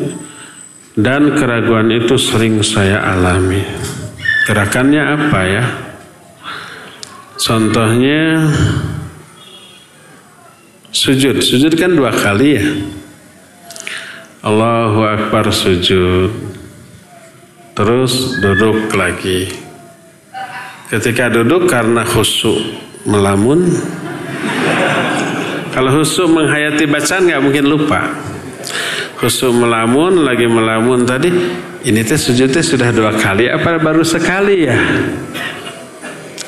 dan 0.99 1.39
keraguan 1.39 1.87
itu 1.87 2.19
sering 2.19 2.59
saya 2.67 2.99
alami. 3.15 3.63
Gerakannya 4.43 5.03
apa 5.07 5.41
ya? 5.47 5.65
Contohnya 7.39 8.51
Sujud, 11.05 11.37
sujud 11.37 11.77
kan 11.77 11.93
dua 11.93 12.09
kali 12.09 12.57
ya. 12.57 12.65
Allahu 14.41 15.05
Akbar 15.05 15.53
sujud. 15.53 16.33
Terus 17.77 18.41
duduk 18.41 18.89
lagi. 18.89 19.53
Ketika 20.89 21.29
duduk 21.29 21.69
karena 21.69 22.01
khusyuk 22.01 22.57
melamun. 23.05 23.69
Kalau 25.77 26.01
khusyuk 26.01 26.25
menghayati 26.25 26.89
bacaan 26.89 27.29
nggak 27.29 27.41
mungkin 27.45 27.69
lupa. 27.69 28.01
Khusyuk 29.21 29.53
melamun, 29.61 30.25
lagi 30.25 30.49
melamun 30.49 31.05
tadi. 31.05 31.29
ini 31.85 32.01
teh 32.01 32.17
sujudnya 32.17 32.65
sudah 32.65 32.89
dua 32.89 33.13
kali 33.13 33.45
apa 33.45 33.77
baru 33.77 34.01
sekali 34.01 34.65
ya? 34.65 34.73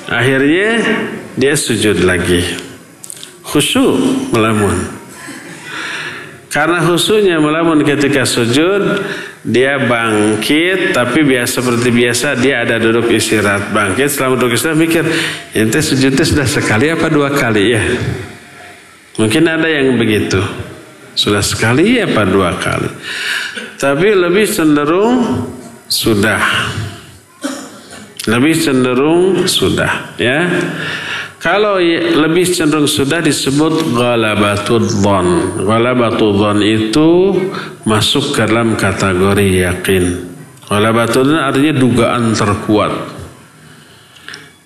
Akhirnya 0.09 0.81
dia 1.37 1.53
sujud 1.53 2.01
lagi. 2.01 2.66
Khusyuk 3.47 4.27
melamun. 4.35 4.97
Karena 6.47 6.79
khusyuknya 6.79 7.37
melamun 7.37 7.83
ketika 7.83 8.23
sujud, 8.25 9.03
dia 9.47 9.79
bangkit 9.83 10.91
tapi 10.95 11.23
biasa 11.23 11.61
seperti 11.61 11.93
biasa 11.93 12.35
dia 12.39 12.65
ada 12.67 12.81
duduk 12.81 13.07
istirahat 13.13 13.71
bangkit. 13.71 14.11
Selama 14.11 14.35
duduk 14.41 14.57
istirahat 14.57 14.79
mikir 14.79 15.03
ini 15.55 15.79
sujudnya 15.79 16.23
sudah 16.27 16.47
sekali 16.47 16.91
apa 16.91 17.07
dua 17.07 17.31
kali 17.31 17.63
ya? 17.71 17.83
Mungkin 19.21 19.43
ada 19.47 19.69
yang 19.69 19.95
begitu. 19.95 20.41
Sudah 21.15 21.45
sekali 21.45 21.97
apa 22.01 22.25
dua 22.25 22.57
kali? 22.57 22.89
Tapi 23.77 24.07
lebih 24.17 24.49
cenderung 24.49 25.45
sudah. 25.87 26.41
Lebih 28.27 28.53
cenderung 28.59 29.47
sudah 29.47 30.19
ya 30.19 30.43
kalau 31.47 31.79
lebih 31.95 32.43
cenderung 32.43 32.91
sudah 32.91 33.23
disebut 33.23 33.95
ghalabatul 33.95 34.83
dhon. 34.83 35.55
Ghalabatul 35.63 36.35
dhon 36.35 36.59
itu 36.59 37.39
masuk 37.87 38.35
ke 38.35 38.43
dalam 38.51 38.75
kategori 38.75 39.63
yakin. 39.63 40.27
Ghalabatul 40.67 41.31
dhon 41.31 41.39
artinya 41.39 41.71
dugaan 41.71 42.35
terkuat. 42.35 42.91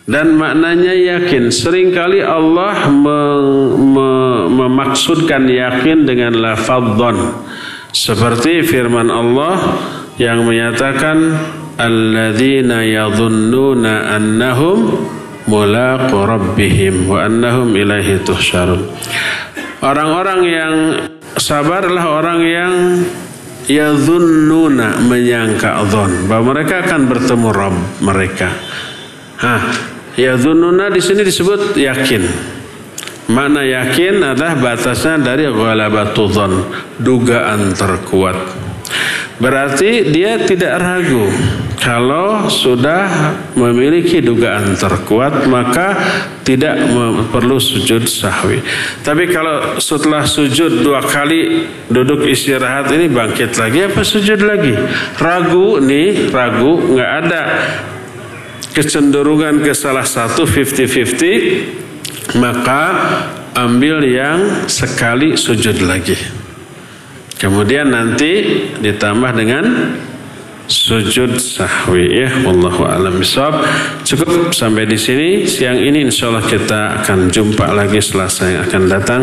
Dan 0.10 0.34
maknanya 0.42 1.22
yakin. 1.22 1.54
Seringkali 1.54 2.26
Allah 2.26 2.90
memaksudkan 4.50 5.46
yakin 5.46 6.10
dengan 6.10 6.34
lafaz 6.34 6.98
dhon. 6.98 7.46
Seperti 7.94 8.66
firman 8.66 9.14
Allah 9.14 9.78
yang 10.18 10.50
menyatakan 10.50 11.30
alladzina 11.78 12.82
yadhunnuna 12.82 14.18
annahum 14.18 15.21
mulaqu 15.52 16.16
rabbihim 16.16 17.12
wa 17.12 17.28
annahum 17.28 17.76
ilaihi 17.76 18.24
tuhsyarun. 18.24 18.88
Orang-orang 19.84 20.42
yang 20.48 20.76
sabarlah 21.36 22.08
orang 22.08 22.40
yang 22.40 22.74
yadhunnuna 23.68 25.04
menyangka 25.04 25.84
dzon 25.92 26.32
bahwa 26.32 26.56
mereka 26.56 26.88
akan 26.88 27.02
bertemu 27.12 27.50
Rabb 27.52 27.78
mereka. 28.00 28.50
Hah, 29.44 29.62
yadhunnuna 30.16 30.88
di 30.88 31.02
sini 31.04 31.28
disebut 31.28 31.76
yakin. 31.76 32.24
Mana 33.32 33.64
yakin 33.64 34.24
adalah 34.24 34.60
batasnya 34.60 35.20
dari 35.20 35.48
ghalabatu 35.48 36.32
dzon, 36.32 36.54
dugaan 37.00 37.76
terkuat. 37.76 38.38
Berarti 39.42 40.14
dia 40.14 40.38
tidak 40.46 40.78
ragu 40.78 41.26
kalau 41.82 42.46
sudah 42.46 43.34
memiliki 43.58 44.22
dugaan 44.22 44.78
terkuat 44.78 45.50
maka 45.50 45.98
tidak 46.46 46.78
perlu 47.34 47.58
sujud 47.58 48.06
sahwi. 48.06 48.62
Tapi 49.02 49.26
kalau 49.34 49.82
setelah 49.82 50.22
sujud 50.30 50.86
dua 50.86 51.02
kali 51.02 51.66
duduk 51.90 52.30
istirahat 52.30 52.86
ini 52.94 53.10
bangkit 53.10 53.58
lagi 53.58 53.90
apa 53.90 54.06
sujud 54.06 54.46
lagi? 54.46 54.78
Ragu 55.18 55.82
nih, 55.82 56.30
ragu 56.30 56.94
nggak 56.94 57.12
ada 57.26 57.42
kecenderungan 58.78 59.66
ke 59.66 59.74
salah 59.74 60.06
satu 60.06 60.46
50-50 60.46 62.38
maka 62.38 62.84
ambil 63.58 64.06
yang 64.06 64.70
sekali 64.70 65.34
sujud 65.34 65.82
lagi. 65.82 66.16
Kemudian 67.42 67.90
nanti 67.90 68.70
ditambah 68.78 69.32
dengan 69.34 69.66
sujud 70.72 71.36
sahwi 71.36 72.24
ya 72.24 72.32
wallahu 72.48 72.88
alam 72.88 73.20
bisawab 73.20 73.60
cukup 74.08 74.56
sampai 74.56 74.88
di 74.88 74.96
sini. 74.96 75.44
Siang 75.44 75.76
ini 75.76 76.08
insyaallah 76.08 76.48
kita 76.48 77.04
akan 77.04 77.28
jumpa 77.28 77.76
lagi 77.76 78.00
selasa 78.00 78.48
yang 78.48 78.64
akan 78.64 78.84
datang. 78.88 79.22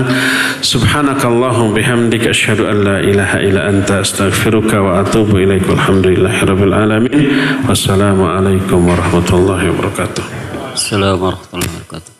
Subhanakallahum 0.60 1.72
bihamdika 1.72 2.28
asyhadu 2.28 2.68
an 2.68 2.76
la 2.84 2.96
ilaha 3.00 3.40
illa 3.40 3.64
anta 3.64 4.04
astaghfiruka 4.04 4.76
wa 4.84 5.00
atubu 5.00 5.40
ilaik 5.40 5.64
walhamdulillahirabbil 5.64 6.74
alamin. 6.76 7.32
Wassalamu 7.64 8.28
alaikum 8.28 8.84
warahmatullahi 8.84 9.72
wabarakatuh. 9.72 10.24
Assalamualaikum 10.76 11.32
warahmatullahi 11.32 11.72
wabarakatuh 11.88 12.17